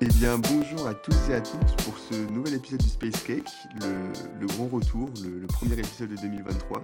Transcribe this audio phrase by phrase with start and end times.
[0.00, 3.50] Eh bien, bonjour à tous et à toutes pour ce nouvel épisode du Space Cake,
[3.80, 6.82] le, grand retour, le, premier épisode de 2023,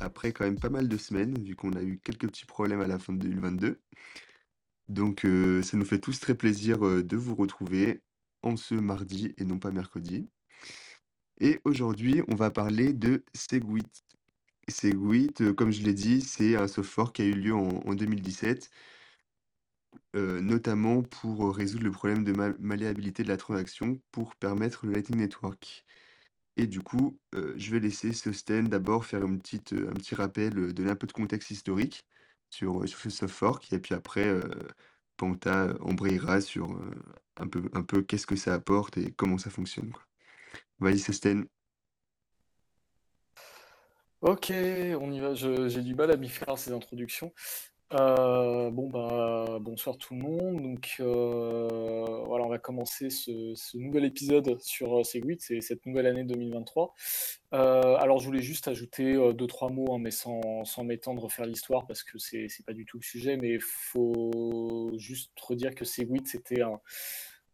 [0.00, 2.86] après quand même pas mal de semaines, vu qu'on a eu quelques petits problèmes à
[2.86, 3.80] la fin de 2022.
[4.90, 8.02] Donc, euh, ça nous fait tous très plaisir euh, de vous retrouver
[8.42, 10.28] en ce mardi et non pas mercredi.
[11.40, 14.04] Et aujourd'hui, on va parler de Segwit.
[14.68, 18.70] Segwit, euh, comme je l'ai dit, c'est un software qui a eu lieu en 2017
[20.14, 25.20] euh, notamment pour, résoudre le problème de malléabilité de la transaction pour permettre le Lightning
[25.20, 25.84] Network.
[26.56, 30.14] Et du coup, euh, je vais laisser Sosten d'abord faire une petite, euh, un petit
[30.14, 32.04] rappel, donner un peu de contexte historique
[32.50, 34.40] sur, sur ce soft fork et puis après,
[35.16, 36.80] Panta embrayera sur,
[37.38, 39.92] un peu un peu qu'est-ce que ça apporte et comment ça fonctionne.
[40.80, 41.46] Vas-y Sosten.
[44.22, 45.34] Ok, on y va.
[45.34, 47.32] j'ai du mal à m'y faire ces introductions.
[47.94, 50.60] Euh, bon bah bonsoir tout le monde.
[50.60, 51.68] Donc euh,
[52.28, 56.94] on va commencer ce, nouvel épisode sur euh, Segwit, c'est cette nouvelle année 2023.
[57.52, 61.86] alors je voulais juste ajouter deux trois mots, hein, mais sans, sans m'étendre refaire l'histoire
[61.86, 66.62] parce que c'est pas du tout le sujet, mais faut juste redire que Segwit c'était
[66.62, 66.80] un,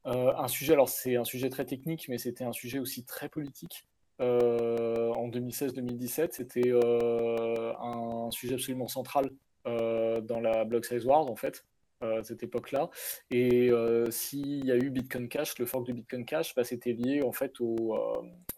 [0.04, 0.72] un sujet.
[0.72, 3.86] Alors c'est un sujet très technique, mais c'était un sujet aussi très politique.
[4.18, 11.64] en 2016-2017, c'était un sujet absolument central euh, dans la Block Size Wars, en fait,
[12.02, 12.90] euh, à cette époque-là.
[13.30, 16.92] Et euh, s'il y a eu Bitcoin Cash, le fork de Bitcoin Cash, bah, c'était
[16.92, 17.96] lié en fait au,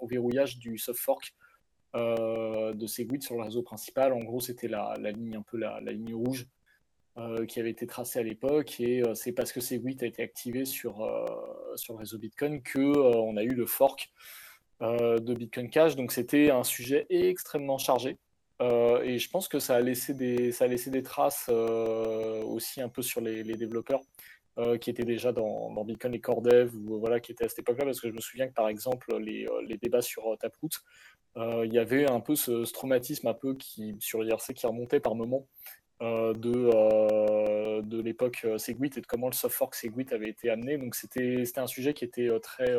[0.02, 1.34] verrouillage du soft fork
[1.94, 4.12] de Segwit sur le réseau principal.
[4.12, 6.46] En gros, c'était la, ligne un peu la ligne rouge
[7.46, 8.80] qui avait été tracée à l'époque.
[8.80, 10.94] Et c'est parce que Segwit a été activé sur,
[11.76, 14.12] sur le réseau Bitcoin que on a eu le fork
[14.80, 15.94] de Bitcoin Cash.
[15.94, 18.18] Donc c'était un sujet extrêmement chargé.
[18.60, 22.42] Euh, et je pense que ça a laissé des, ça a laissé des traces euh,
[22.44, 24.00] aussi un peu sur les, développeurs
[24.58, 27.48] euh, qui étaient déjà dans, dans, Bitcoin et Core Dev ou voilà qui étaient à
[27.48, 30.70] cette époque-là parce que je me souviens que par exemple les, les débats sur Taproot,
[31.36, 35.16] il y avait un peu ce, traumatisme un peu qui sur IRC qui remontait par
[35.16, 35.48] moment
[36.00, 40.78] de, de l'époque Segwit et de comment le soft fork Segwit avait été amené.
[40.78, 42.72] Donc c'était un sujet qui était très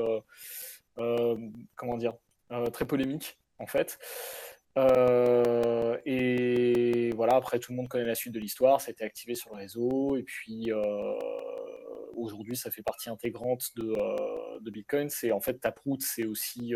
[0.95, 2.13] comment dire
[2.72, 3.99] très polémique en fait.
[4.77, 8.81] Euh, et voilà, après, tout le monde connaît la suite de l'histoire.
[8.81, 10.17] Ça a été activé sur le réseau.
[10.17, 11.13] Et puis, euh,
[12.15, 15.09] aujourd'hui, ça fait partie intégrante de, euh, de Bitcoin.
[15.09, 16.73] C'est en fait Taproot, c'est aussi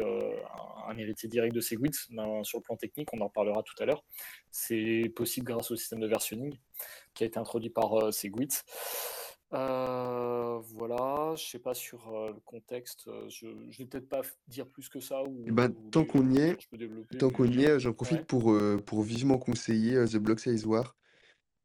[0.87, 1.93] un, héritier direct de Segwit.
[1.93, 4.03] sur le plan technique, on en parlera tout à l'heure.
[4.51, 6.57] C'est possible grâce au système de versionning
[7.13, 8.63] qui a été introduit par Segwit.
[9.51, 14.21] Euh, voilà, je sais pas sur euh, le contexte, euh, je, je vais peut-être pas
[14.47, 16.57] dire plus que ça ou, ben, tant qu'on y est,
[17.17, 18.55] tant qu'on y est, j'en profite pour,
[18.85, 20.95] pour vivement conseiller The Block Size War,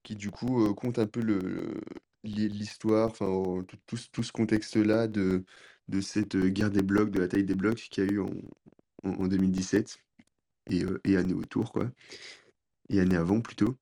[0.02, 1.74] qui du coup compte un peu le,
[2.22, 5.44] l'histoire, enfin tout, tout, ce contexte-là de,
[5.88, 8.30] de cette guerre des blocs, de la taille des blocs qu'il y a eu en,
[9.02, 9.98] en, 2017
[10.70, 11.90] et, et année autour, quoi,
[12.88, 13.76] et année avant plutôt.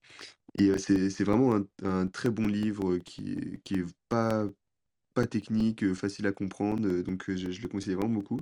[0.59, 4.47] Et c'est vraiment un très bon livre, qui est qui est pas
[5.31, 8.41] technique, facile à comprendre, donc je le conseille vraiment beaucoup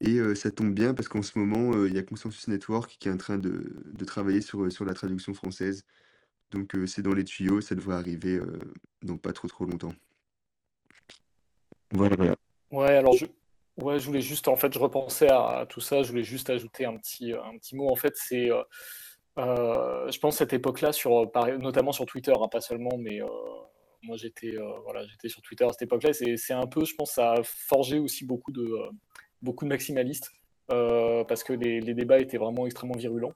[0.00, 3.12] et ça tombe bien parce qu'en ce moment, il y a Consensus Network qui est
[3.12, 5.84] en train de travailler sur, sur la traduction française.
[6.50, 8.40] Donc c'est dans les tuyaux, ça devrait arriver,
[9.02, 9.94] dans pas trop, trop longtemps.
[11.92, 12.36] Voilà, voilà.
[12.70, 13.26] Ouais, alors je
[13.76, 16.84] ouais, je voulais juste en fait, je repensais à tout ça, je voulais juste ajouter
[16.84, 17.88] un petit, un petit mot.
[17.90, 18.50] En fait, c'est,
[19.38, 23.26] euh, je pense cette époque-là, sur, notamment sur Twitter, hein, pas seulement, mais euh,
[24.02, 26.12] moi j'étais euh, voilà, j'étais sur Twitter à cette époque-là.
[26.12, 28.66] C'est un peu, je pense, ça a forgé aussi beaucoup de,
[29.42, 30.32] beaucoup de maximalistes
[30.68, 33.32] parce que les, les, débats étaient vraiment extrêmement virulents.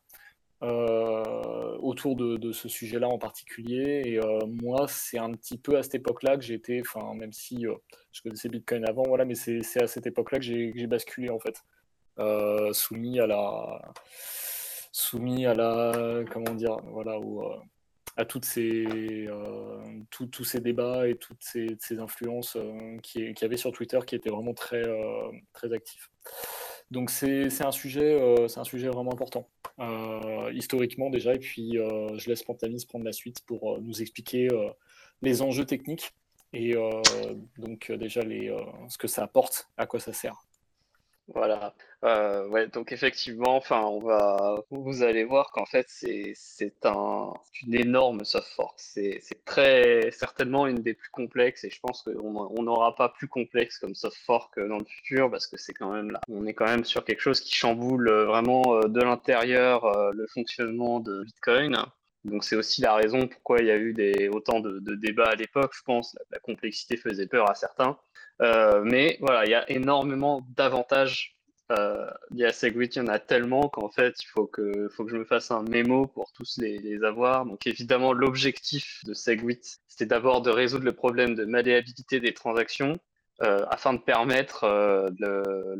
[0.62, 4.02] autour de, ce sujet-là en particulier.
[4.06, 7.66] Et moi, c'est un petit peu à cette époque-là que été, enfin, même si
[8.12, 11.62] je connaissais Bitcoin avant, voilà, mais c'est à cette époque-là que j'ai basculé en fait,
[12.72, 13.80] soumis à la
[14.92, 17.56] soumis à la comment dire voilà euh,
[18.16, 23.44] à toutes ces euh, tous ces débats et toutes ces, influences euh, qui, qui y
[23.44, 24.82] avait sur Twitter qui étaient vraiment très
[25.52, 26.10] très actifs.
[26.90, 29.48] Donc c'est un sujet c'est un sujet vraiment important
[30.52, 34.48] historiquement déjà et puis je laisse Pantamis prendre la suite pour nous expliquer
[35.22, 36.12] les enjeux techniques
[36.52, 36.74] et
[37.58, 38.52] donc déjà les
[38.88, 40.49] ce que ça apporte, à quoi ça sert.
[41.34, 41.74] Voilà.
[42.04, 47.32] Euh, ouais, donc effectivement, enfin, on va, vous allez voir qu'en fait, c'est, c'est un,
[47.62, 48.74] une énorme soft fork.
[48.78, 53.28] C'est, c'est très certainement une des plus complexes et je pense qu'on n'aura pas plus
[53.28, 56.20] complexe comme soft fork dans le futur parce que c'est quand même là.
[56.28, 60.26] On est quand même sur quelque chose qui chamboule euh, vraiment euh, de l'intérieur le
[60.26, 61.76] fonctionnement de Bitcoin.
[62.24, 63.94] Donc c'est aussi la raison pourquoi il y a eu
[64.30, 66.16] autant de, débats à l'époque, je pense.
[66.30, 67.98] La, complexité faisait peur à certains.
[68.42, 71.36] Euh, mais voilà, il y a énormément d'avantages
[71.72, 72.10] euh,
[72.52, 72.96] Segwit.
[72.96, 75.50] Il y en a tellement qu'en fait, il faut que, faut que je me fasse
[75.50, 77.46] un mémo pour tous les, les avoir.
[77.46, 82.98] Donc évidemment, l'objectif de Segwit, c'était d'abord de résoudre le problème de malléabilité des transactions
[83.42, 85.08] euh, afin de permettre euh,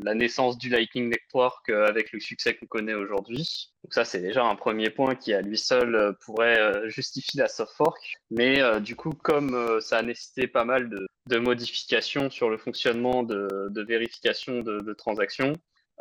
[0.03, 3.71] la naissance du Lightning Network euh, avec le succès qu'on connaît aujourd'hui.
[3.85, 7.75] Donc ça, c'est déjà un premier point qui à lui seul pourrait justifier la soft
[7.75, 8.15] fork.
[8.31, 13.85] Mais du coup, comme ça a nécessité pas mal de, modifications sur le fonctionnement de,
[13.87, 15.53] vérification de, transactions,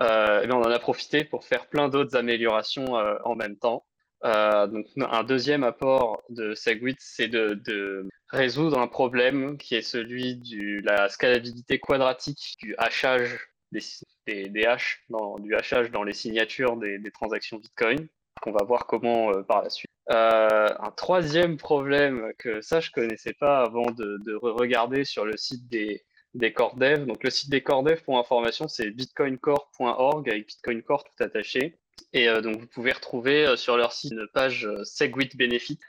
[0.01, 3.85] eh on en a profité pour faire plein d'autres améliorations en même temps.
[4.25, 10.36] Euh, donc, un deuxième apport de Segwit, c'est de, résoudre un problème qui est celui
[10.36, 13.39] de la scalabilité quadratique du hachage
[13.71, 18.07] des, des, hash dans, du hachage dans les signatures des, transactions Bitcoin.
[18.45, 19.89] On va voir comment euh, par la suite.
[20.12, 25.38] Euh, un troisième problème que ça je connaissais pas avant de, de regarder sur le
[25.38, 27.06] site des, des core dev.
[27.06, 31.80] Donc le site des core dev pour information c'est bitcoincore.org avec bitcoin core tout attaché.
[32.13, 35.80] Et euh, donc, vous pouvez retrouver euh, sur leur site une page euh, Segwit Benefit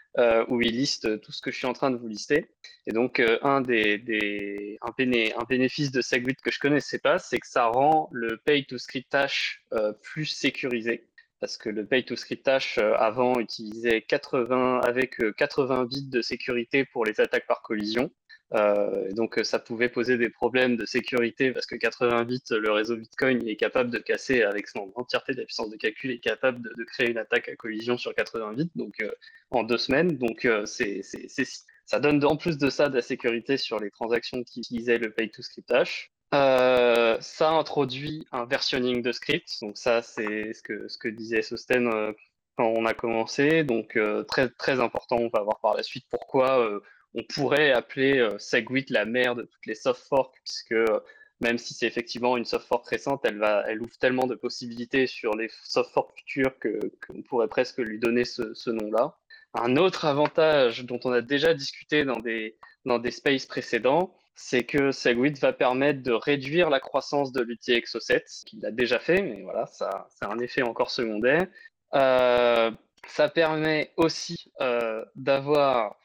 [0.49, 2.51] où ils listent tout ce que je suis en train de vous lister.
[2.87, 7.47] Et donc, un, des, des un, bénéfice de Segwit que je connaissais pas, c'est que
[7.47, 9.65] ça rend le pay to script hash
[10.03, 11.09] plus sécurisé.
[11.39, 16.85] Parce que le pay to script hash avant utilisait 80 avec 80 bits de sécurité
[16.85, 18.11] pour les attaques par collision.
[18.55, 22.97] Euh, donc ça pouvait poser des problèmes de sécurité parce que 80 bits, le réseau
[22.97, 26.61] Bitcoin est capable de casser avec son entièreté de la puissance de calcul, est capable
[26.61, 29.11] de, créer une attaque à collision sur 80 bits donc euh,
[29.51, 30.19] en deux semaines.
[30.19, 34.61] Donc euh, ça donne en plus de ça de la sécurité sur les transactions qui
[34.61, 36.11] utilisaient le pay to script hash.
[36.33, 39.49] ça introduit un versionning de script.
[39.63, 41.89] Donc ça c'est ce que, ce que disait Sosten
[42.57, 43.63] quand on a commencé.
[43.63, 45.19] Donc très très important.
[45.19, 46.81] On va voir par la suite pourquoi
[47.15, 51.01] on pourrait appeler euh, Segwit la mère de toutes les soft forks, puisque euh,
[51.41, 55.07] même si c'est effectivement une soft fork récente, elle, va, elle ouvre tellement de possibilités
[55.07, 59.17] sur les soft forks futures qu'on pourrait presque lui donner ce, nom-là.
[59.55, 64.65] Un autre avantage dont on a déjà discuté dans des, dans des spaces précédents, c'est
[64.65, 69.43] que Segwit va permettre de réduire la croissance de l'UTXO7, qu'il a déjà fait, mais
[69.43, 71.47] voilà, ça, c'est un effet encore secondaire.
[71.95, 72.71] Euh,
[73.09, 74.53] ça permet aussi
[75.17, 75.97] d'avoir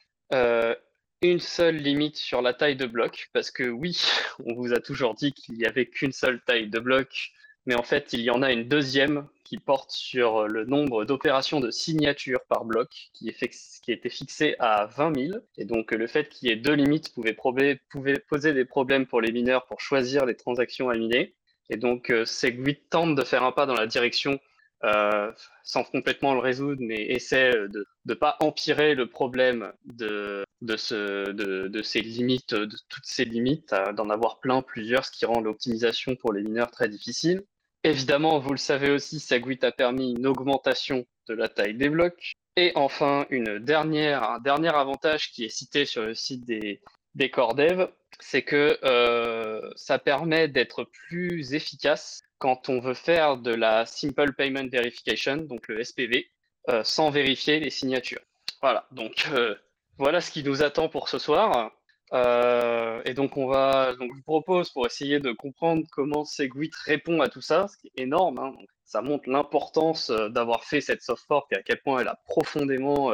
[1.31, 3.99] une seule limite sur la taille de bloc, parce que oui,
[4.45, 7.31] on vous a toujours dit qu'il n'y avait qu'une seule taille de bloc,
[7.65, 11.59] mais en fait, il y en a une deuxième qui porte sur le nombre d'opérations
[11.59, 15.39] de signature par bloc, qui, est qui été fixé à 20 000.
[15.57, 19.21] Et donc, le fait qu'il y ait deux limites pouvait, pouvait, poser des problèmes pour
[19.21, 21.33] les mineurs pour choisir les transactions à miner.
[21.69, 24.39] Et donc, euh, Segwit tente de faire un pas dans la direction
[24.83, 25.31] euh,
[25.63, 31.31] sans complètement le résoudre, mais essaie de ne pas empirer le problème de, de, ce,
[31.31, 35.41] de, de, ces limites, de toutes ces limites, d'en avoir plein, plusieurs, ce qui rend
[35.41, 37.43] l'optimisation pour les mineurs très difficile.
[37.83, 42.33] Évidemment, vous le savez aussi, Segwit a permis une augmentation de la taille des blocs.
[42.55, 46.81] Et enfin, une dernière, un dernier avantage qui est cité sur le site des,
[47.15, 47.87] des core dev,
[48.19, 54.33] c'est que euh, ça permet d'être plus efficace quand on veut faire de la Simple
[54.33, 56.29] Payment Verification, donc le SPV,
[56.69, 58.21] euh, sans vérifier les signatures.
[58.61, 59.55] Voilà, donc euh,
[59.97, 61.71] voilà ce qui nous attend pour ce soir.
[62.13, 66.69] Euh, et donc on va, donc je vous propose pour essayer de comprendre comment Segwit
[66.85, 68.37] répond à tout ça, ce qui est énorme.
[68.37, 68.53] Hein.
[68.83, 73.11] ça montre l'importance d'avoir fait cette soft fork et à quel point elle a profondément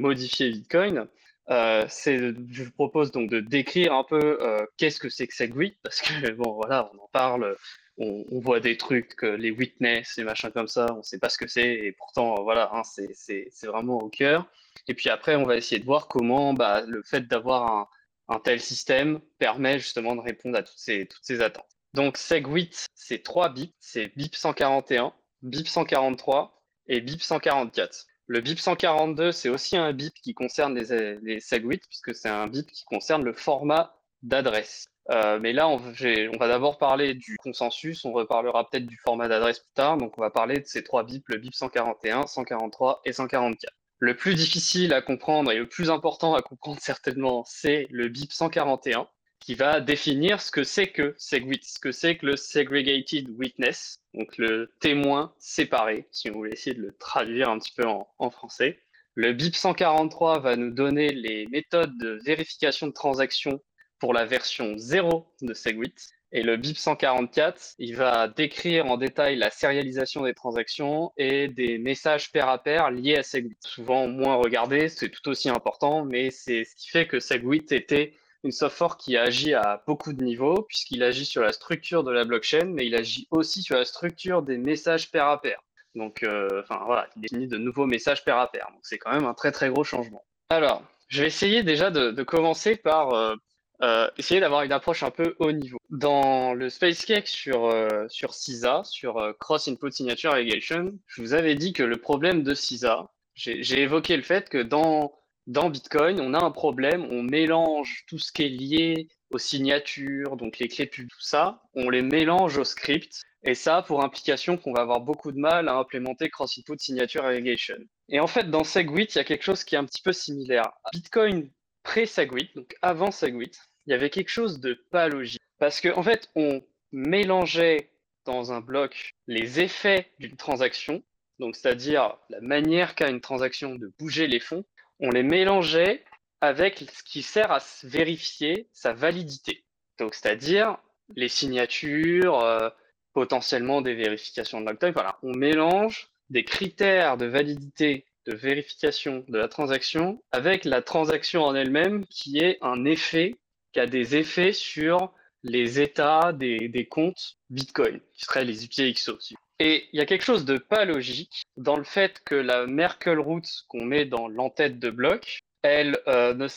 [0.00, 1.06] modifié Bitcoin.
[1.48, 4.36] je vous propose donc de décrire un peu
[4.78, 7.56] qu'est-ce que c'est que Segwit, parce que bon voilà, on en parle
[7.98, 11.38] on, voit des trucs, les witness, les machins comme ça, on ne sait pas ce
[11.38, 14.46] que c'est, et pourtant, voilà, hein, c'est vraiment au cœur.
[14.86, 17.90] Et puis après, on va essayer de voir comment bah, le fait d'avoir
[18.28, 21.66] un, tel système permet justement de répondre à toutes ces, attentes.
[21.94, 25.12] Donc SegWit, c'est trois bits, c'est BIP 141,
[25.42, 28.06] BIP 143 et BIP 144.
[28.26, 32.46] Le BIP 142, c'est aussi un BIP qui concerne les, les SegWit, puisque c'est un
[32.46, 34.86] BIP qui concerne le format d'adresse.
[35.10, 39.60] Euh, mais là, on, va d'abord parler du consensus, on reparlera peut-être du format d'adresse
[39.60, 43.12] plus tard, donc on va parler de ces trois bips, le BIP 141, 143 et
[43.12, 43.72] 144.
[44.00, 48.32] Le plus difficile à comprendre et le plus important à comprendre certainement, c'est le BIP
[48.32, 49.08] 141,
[49.40, 54.00] qui va définir ce que c'est que SegWit, ce que c'est que le Segregated Witness,
[54.12, 58.06] donc le témoin séparé, si on voulait essayer de le traduire un petit peu en,
[58.18, 58.78] en français.
[59.14, 63.60] Le BIP 143 va nous donner les méthodes de vérification de transactions
[63.98, 66.10] pour la version 0 de Segwit.
[66.30, 71.78] Et le BIP 144, il va décrire en détail la sérialisation des transactions et des
[71.78, 73.56] messages pair à pair liés à SegWit.
[73.60, 78.12] Souvent moins regardé, c'est tout aussi important, mais c'est ce qui fait que SegWit était
[78.44, 82.24] une software qui agit à beaucoup de niveaux, puisqu'il agit sur la structure de la
[82.24, 85.60] blockchain, mais il agit aussi sur la structure des messages pair à pair.
[85.94, 88.68] Donc, euh, enfin voilà, il définit de nouveaux messages pair à pair.
[88.70, 90.22] Donc, c'est quand même un très très gros changement.
[90.50, 93.34] Alors, je vais essayer déjà de, commencer par euh,
[93.82, 95.78] euh, essayer d'avoir une approche un peu haut niveau.
[95.90, 101.22] Dans le Space Cake sur, euh, sur CISA, sur euh, Cross Input Signature Allegation, je
[101.22, 105.14] vous avais dit que le problème de CISA, j'ai évoqué le fait que dans,
[105.46, 110.36] dans Bitcoin, on a un problème, on mélange tout ce qui est lié aux signatures,
[110.36, 114.56] donc les clés publiques, tout ça, on les mélange au script, et ça pour implication
[114.56, 117.76] qu'on va avoir beaucoup de mal à implémenter Cross Input Signature Allegation.
[118.08, 120.12] Et en fait, dans SegWit, il y a quelque chose qui est un petit peu
[120.12, 120.72] similaire.
[120.92, 121.48] Bitcoin
[121.84, 123.52] pré-SegWit, donc avant SegWit,
[123.88, 125.40] il y avait quelque chose de pas logique.
[125.58, 127.88] Parce qu'en en fait, on mélangeait
[128.26, 131.02] dans un bloc les effets d'une transaction,
[131.38, 134.66] donc c'est-à-dire la manière qu'a une transaction de bouger les fonds,
[135.00, 136.04] on les mélangeait
[136.42, 139.64] avec ce qui sert à vérifier sa validité.
[139.98, 140.76] Donc c'est-à-dire
[141.16, 142.68] les signatures, euh,
[143.14, 144.90] potentiellement des vérifications de logtime.
[144.90, 151.44] Voilà, on mélange des critères de validité de vérification de la transaction avec la transaction
[151.44, 153.34] en elle-même qui est un effet
[153.78, 155.12] qui a des effets sur
[155.44, 159.18] les états des, comptes Bitcoin, qui seraient les UTXO.
[159.60, 163.20] Et il y a quelque chose de pas logique dans le fait que la Merkle
[163.20, 166.48] route qu'on met dans l'entête de bloc, elle euh, ne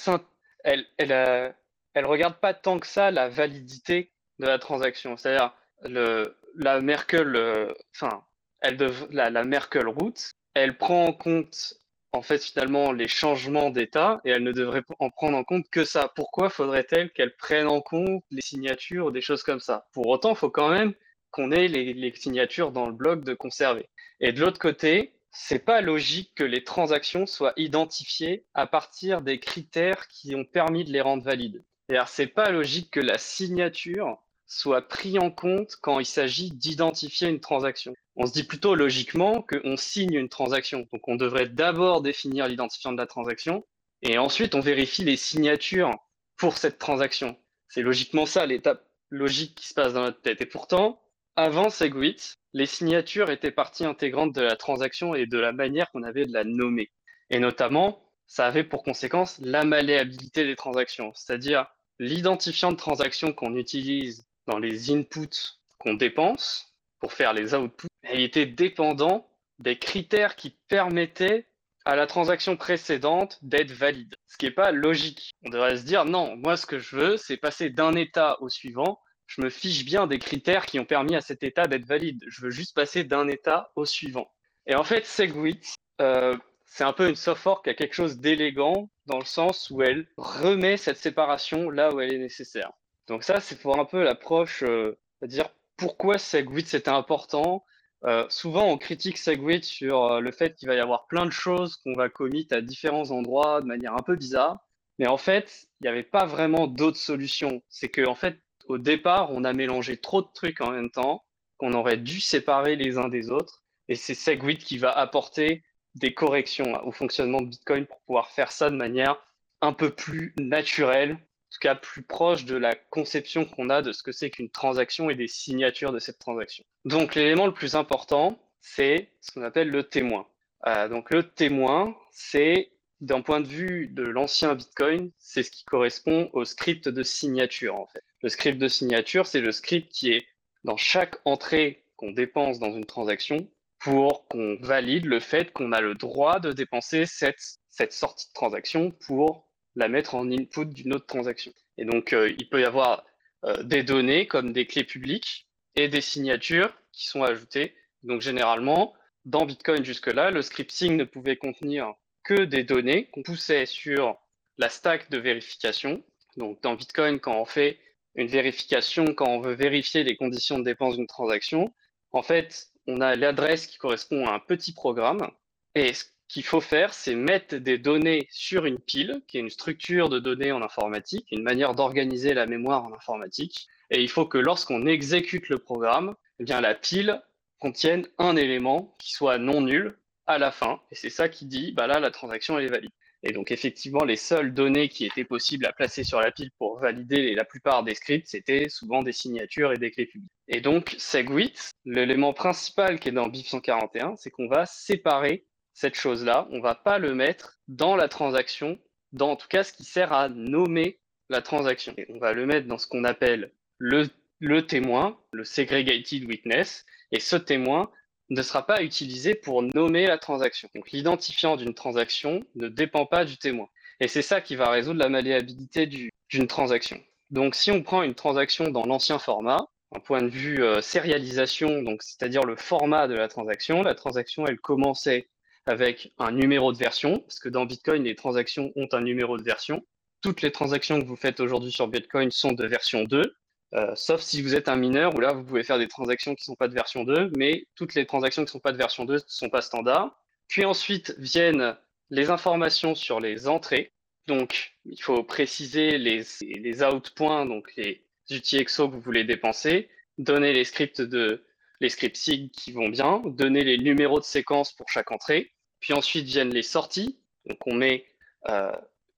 [0.63, 1.51] elle, elle, euh,
[1.93, 5.15] elle regarde pas tant que ça la validité de la transaction.
[5.15, 8.23] C'est-à-dire le la Merkle, euh, enfin,
[8.61, 8.77] elle
[9.11, 11.75] la, la Merkle route, elle prend en compte
[12.13, 15.85] en fait finalement les changements d'état et elle ne devrait en prendre en compte que
[15.85, 16.11] ça.
[16.15, 19.87] Pourquoi faudrait-elle qu'elle prenne en compte les signatures ou des choses comme ça?
[19.93, 20.93] Pour autant, il faut quand même
[21.31, 23.87] qu'on ait les, signatures dans le bloc de conserver.
[24.19, 29.39] Et de l'autre côté, c'est pas logique que les transactions soient identifiées à partir des
[29.39, 31.63] critères qui ont permis de les rendre valides.
[31.87, 37.29] C'est-à-dire, c'est pas logique que la signature soit prise en compte quand il s'agit d'identifier
[37.29, 40.87] une transaction on se dit plutôt logiquement qu'on signe une transaction.
[40.91, 43.65] Donc on devrait d'abord définir l'identifiant de la transaction
[44.01, 45.91] et ensuite on vérifie les signatures
[46.37, 47.37] pour cette transaction.
[47.69, 50.41] C'est logiquement ça l'étape logique qui se passe dans notre tête.
[50.41, 51.01] Et pourtant,
[51.35, 56.03] avant Segwit, les signatures étaient partie intégrante de la transaction et de la manière qu'on
[56.03, 56.91] avait de la nommer.
[57.29, 61.65] Et notamment, ça avait pour conséquence la malléabilité des transactions, c'est-à-dire
[61.99, 68.21] l'identifiant de transaction qu'on utilise dans les inputs qu'on dépense pour faire les outputs, il
[68.21, 69.27] était dépendant
[69.59, 71.47] des critères qui permettaient
[71.85, 74.15] à la transaction précédente d'être valide.
[74.27, 75.31] Ce qui n'est pas logique.
[75.43, 78.49] On devrait se dire, non, moi ce que je veux, c'est passer d'un état au
[78.49, 78.99] suivant.
[79.25, 82.23] Je me fiche bien des critères qui ont permis à cet état d'être valide.
[82.27, 84.31] Je veux juste passer d'un état au suivant.
[84.67, 88.89] Et en fait, Segwit, euh, c'est un peu une software qui a quelque chose d'élégant
[89.05, 92.71] dans le sens où elle remet cette séparation là où elle est nécessaire.
[93.07, 97.65] Donc ça, c'est pour un peu l'approche, euh, c'est-à-dire pourquoi Segwit c'était important.
[98.05, 101.31] Euh, souvent, on critique Segwit sur euh, le fait qu'il va y avoir plein de
[101.31, 104.59] choses qu'on va commit à différents endroits de manière un peu bizarre.
[104.99, 107.61] Mais en fait, il n'y avait pas vraiment d'autres solutions.
[107.69, 111.23] C'est que, en fait, au départ, on a mélangé trop de trucs en même temps,
[111.57, 113.63] qu'on aurait dû séparer les uns des autres.
[113.87, 115.63] Et c'est Segwit qui va apporter
[115.95, 119.17] des corrections au fonctionnement de Bitcoin pour pouvoir faire ça de manière
[119.61, 121.17] un peu plus naturelle
[121.51, 125.09] tout cas plus proche de la conception qu'on a de ce que c'est qu'une transaction
[125.09, 126.63] et des signatures de cette transaction.
[126.85, 130.25] Donc l'élément le plus important, c'est ce qu'on appelle le témoin.
[130.67, 135.65] Euh, donc le témoin, c'est d'un point de vue de l'ancien Bitcoin, c'est ce qui
[135.65, 138.03] correspond au script de signature en fait.
[138.21, 140.25] Le script de signature, c'est le script qui est
[140.63, 145.81] dans chaque entrée qu'on dépense dans une transaction pour qu'on valide le fait qu'on a
[145.81, 150.93] le droit de dépenser cette, cette sortie de transaction pour la mettre en input d'une
[150.93, 151.53] autre transaction.
[151.77, 153.05] Et donc, euh, il peut y avoir
[153.45, 157.75] euh, des données comme des clés publiques et des signatures qui sont ajoutées.
[158.03, 158.93] Donc, généralement,
[159.25, 164.19] dans Bitcoin jusque-là, le scripting ne pouvait contenir que des données qu'on poussait sur
[164.57, 166.03] la stack de vérification.
[166.37, 167.79] Donc, dans Bitcoin, quand on fait
[168.15, 171.73] une vérification, quand on veut vérifier les conditions de dépense d'une transaction,
[172.11, 175.29] en fait, on a l'adresse qui correspond à un petit programme.
[175.75, 175.93] Et
[176.31, 180.17] qu'il faut faire, c'est mettre des données sur une pile, qui est une structure de
[180.17, 183.67] données en informatique, une manière d'organiser la mémoire en informatique.
[183.89, 187.21] Et il faut que lorsqu'on exécute le programme, eh bien, la pile
[187.59, 190.79] contienne un élément qui soit non nul à la fin.
[190.89, 192.91] Et c'est ça qui dit, bah là, la transaction, elle est valide.
[193.23, 196.79] Et donc, effectivement, les seules données qui étaient possibles à placer sur la pile pour
[196.79, 200.31] valider la plupart des scripts, c'était souvent des signatures et des clés publiques.
[200.47, 205.95] Et donc, SegWit, l'élément principal qui est dans BIP 141, c'est qu'on va séparer cette
[205.95, 206.47] chose-là.
[206.51, 208.79] On va pas le mettre dans la transaction,
[209.11, 210.99] dans en tout cas ce qui sert à nommer
[211.29, 211.93] la transaction.
[211.97, 214.07] Et on va le mettre dans ce qu'on appelle le,
[214.39, 216.85] le témoin, le segregated witness.
[217.11, 217.91] Et ce témoin,
[218.31, 220.69] ne sera pas utilisé pour nommer la transaction.
[220.73, 223.67] Donc l'identifiant d'une transaction ne dépend pas du témoin.
[223.99, 226.99] Et c'est ça qui va résoudre la malléabilité d'une transaction.
[227.29, 231.83] Donc si on prend une transaction dans l'ancien format, un point de vue euh, sérialisation,
[231.83, 235.27] donc c'est-à-dire le format de la transaction, la transaction elle commençait
[235.65, 239.43] avec un numéro de version, parce que dans Bitcoin les transactions ont un numéro de
[239.43, 239.85] version.
[240.21, 243.35] Toutes les transactions que vous faites aujourd'hui sur Bitcoin sont de version 2.
[243.73, 246.43] Euh, sauf si vous êtes un mineur, où là, vous pouvez faire des transactions qui
[246.43, 248.77] ne sont pas de version 2, mais toutes les transactions qui ne sont pas de
[248.77, 250.15] version 2 ne sont pas standards.
[250.47, 251.77] Puis ensuite viennent
[252.09, 253.93] les informations sur les entrées.
[254.27, 259.89] Donc, il faut préciser les, les out points, donc les UTXO que vous voulez dépenser,
[260.17, 261.45] donner les scripts de
[261.81, 265.51] les scripts SIG qui vont bien, donner les numéros de séquence pour chaque entrée.
[265.79, 267.19] Puis ensuite viennent les sorties.
[267.47, 268.05] Donc, on met
[268.49, 268.71] euh,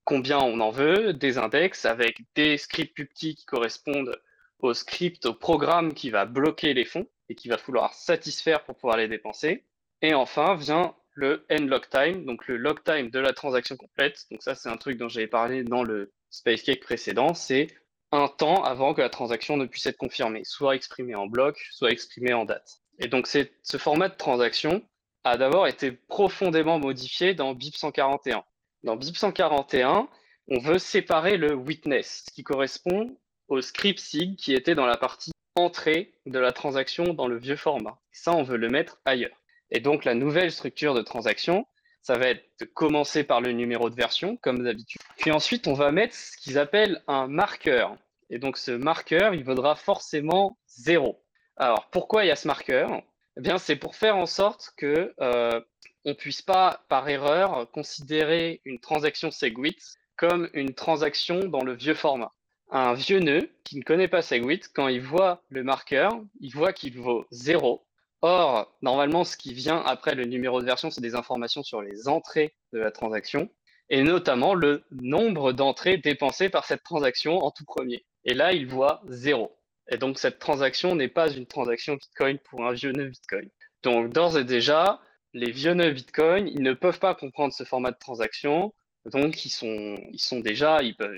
[0.04, 4.18] combien on en veut, des index avec des scripts publics qui correspondent
[4.60, 8.76] au script, au programme qui va bloquer les fonds et qui va falloir satisfaire pour
[8.76, 9.64] pouvoir les dépenser.
[10.00, 14.24] Et enfin vient le end lock time, donc le lock time de la transaction complète.
[14.30, 17.34] Donc ça, c'est un truc dont j'avais parlé dans le space cake précédent.
[17.34, 17.68] C'est
[18.14, 21.90] un temps avant que la transaction ne puisse être confirmée, soit exprimée en bloc, soit
[21.90, 22.80] exprimée en date.
[22.98, 24.82] Et donc ce format de transaction
[25.24, 28.44] a d'abord été profondément modifié dans BIP 141.
[28.84, 30.08] Dans BIP 141,
[30.48, 33.16] on veut séparer le witness, ce qui correspond
[33.48, 37.56] au script SIG qui était dans la partie entrée de la transaction dans le vieux
[37.56, 37.98] format.
[38.12, 39.40] Ça, on veut le mettre ailleurs.
[39.70, 41.66] Et donc, la nouvelle structure de transaction,
[42.02, 45.00] ça va être de commencer par le numéro de version, comme d'habitude.
[45.16, 47.96] Puis ensuite, on va mettre ce qu'ils appellent un marqueur.
[48.34, 51.22] Et donc, ce marqueur, il vaudra forcément 0.
[51.56, 53.00] Alors, pourquoi il y a ce marqueur?
[53.36, 55.60] Eh bien, c'est pour faire en sorte que euh,
[56.04, 59.78] on puisse pas, par erreur, considérer une transaction SegWit
[60.16, 62.32] comme une transaction dans le vieux format
[62.70, 66.72] un vieux nœud qui ne connaît pas Segwit, quand il voit le marqueur, il voit
[66.72, 67.86] qu'il vaut 0.
[68.20, 72.08] Or, normalement, ce qui vient après le numéro de version, c'est des informations sur les
[72.08, 73.48] entrées de la transaction,
[73.90, 78.04] et notamment le nombre d'entrées dépensées par cette transaction en tout premier.
[78.24, 79.56] Et là, il voit 0.
[79.90, 83.48] Et donc, cette transaction n'est pas une transaction Bitcoin pour un vieux nœud Bitcoin.
[83.82, 85.00] Donc, d'ores et déjà,
[85.34, 88.72] les vieux nœuds Bitcoin, ils ne peuvent pas comprendre ce format de transaction.
[89.04, 91.14] Donc, ils sont, ils sont déjà, ils peuvent,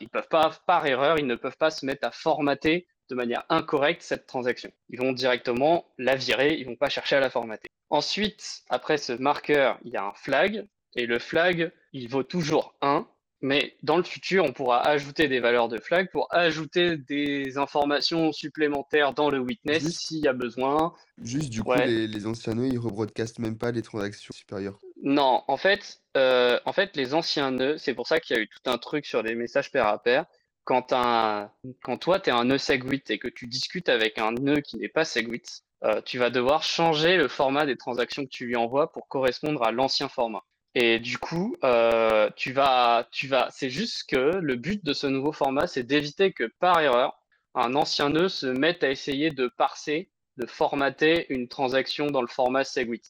[0.00, 3.44] ils peuvent pas, par erreur, ils ne peuvent pas se mettre à formater de manière
[3.48, 4.70] incorrecte cette transaction.
[4.88, 7.68] Ils vont directement la virer, ils vont pas chercher à la formater.
[7.90, 12.74] Ensuite, après ce marqueur, il y a un flag, et le flag, il vaut toujours
[12.82, 13.08] 1,
[13.40, 18.32] mais dans le futur, on pourra ajouter des valeurs de flag pour ajouter des informations
[18.32, 20.92] supplémentaires dans le witness s'il y a besoin.
[21.22, 24.78] Juste, du coup, les, anciens nœuds, ils rebroadcastent même pas les transactions supérieures.
[25.02, 28.42] Non, en fait, euh, en fait, les anciens nœuds, c'est pour ça qu'il y a
[28.42, 30.26] eu tout un truc sur les messages pair à pair.
[30.64, 31.50] Quand, un,
[31.82, 34.76] quand toi, tu es un nœud SegWit et que tu discutes avec un nœud qui
[34.76, 38.56] n'est pas SegWit, euh, tu vas devoir changer le format des transactions que tu lui
[38.56, 40.44] envoies pour correspondre à l'ancien format.
[40.80, 43.08] Et du coup, euh, tu vas,
[43.50, 47.20] c'est juste que le but de ce nouveau format, c'est d'éviter que par erreur,
[47.56, 52.28] un ancien nœud se mette à essayer de parser, de formater une transaction dans le
[52.28, 53.02] format SegWit.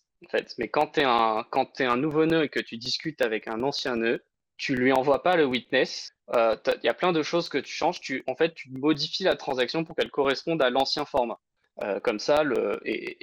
[0.56, 3.48] Mais quand tu es, un, quand es un nouveau nœud et que tu discutes avec
[3.48, 4.24] un ancien nœud,
[4.56, 6.14] tu lui envoies pas le witness.
[6.34, 8.00] Euh, il y a plein de choses que tu changes.
[8.00, 11.38] Tu, en fait, tu modifies la transaction pour qu'elle corresponde à l'ancien format.
[11.84, 12.42] Euh, comme ça,
[12.84, 13.16] et,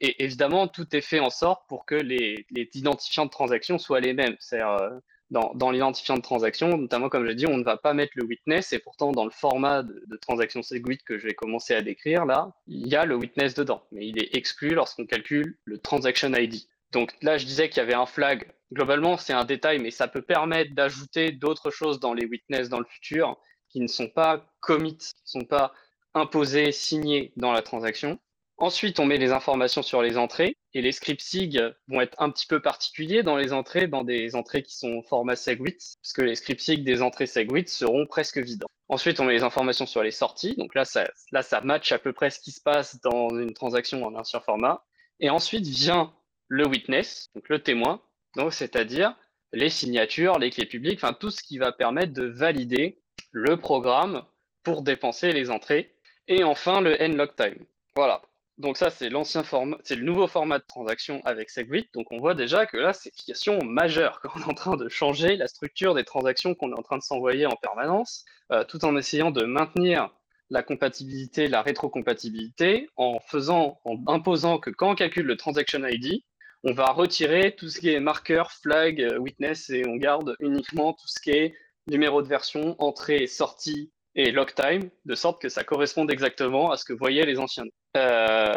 [0.00, 4.36] évidemment, tout est fait en sorte pour que les, identifiants de transaction soient les mêmes.
[4.52, 8.12] Euh, dans, dans l'identifiant de transaction, notamment comme je dit, on ne va pas mettre
[8.16, 11.74] le witness, et pourtant dans le format de, de transaction SegWit que je vais commencer
[11.74, 15.58] à décrire là, il y a le witness dedans, mais il est exclu lorsqu'on calcule
[15.64, 16.62] le transaction ID.
[16.92, 18.50] Donc là, je disais qu'il y avait un flag.
[18.72, 22.80] Globalement, c'est un détail, mais ça peut permettre d'ajouter d'autres choses dans les witness dans
[22.80, 23.38] le futur
[23.70, 25.72] qui ne sont pas commit, qui ne sont pas
[26.14, 28.18] imposé, signé dans la transaction.
[28.60, 32.28] Ensuite, on met les informations sur les entrées et les scripts SIG vont être un
[32.30, 36.22] petit peu particuliers dans les entrées, dans des entrées qui sont format SegWit, parce que
[36.22, 38.64] les scripts SIG des entrées SegWit seront presque vides.
[38.88, 40.56] Ensuite, on met les informations sur les sorties.
[40.56, 43.52] Donc là, ça, là, ça match à peu près ce qui se passe dans une
[43.52, 44.84] transaction en ancien format.
[45.20, 46.12] Et ensuite vient
[46.48, 48.00] le witness, donc le témoin,
[48.36, 49.14] donc c'est-à-dire
[49.52, 54.24] les signatures, les clés publiques, enfin tout ce qui va permettre de valider le programme
[54.62, 55.94] pour dépenser les entrées
[56.28, 57.64] et enfin, le n-log time.
[57.96, 58.22] Voilà.
[58.58, 61.88] donc ça, c'est l'ancien format, c'est le nouveau format de transaction avec SegWit.
[61.94, 64.76] Donc on voit déjà que là, c'est une question majeure quand on est en train
[64.76, 68.64] de changer la structure des transactions qu'on est en train de s'envoyer en permanence, euh,
[68.64, 70.10] tout en essayant de maintenir
[70.50, 76.22] la compatibilité, la rétrocompatibilité, en faisant, en imposant que quand on calcule le transaction ID,
[76.64, 80.92] on va retirer tout ce qui est marqueur, flag, euh, witness et on garde uniquement
[80.92, 81.54] tout ce qui est
[81.86, 86.76] numéro de version, entrée, sortie et log time, de sorte que ça corresponde exactement à
[86.76, 87.64] ce que voyaient les anciens.
[87.96, 88.52] Euh,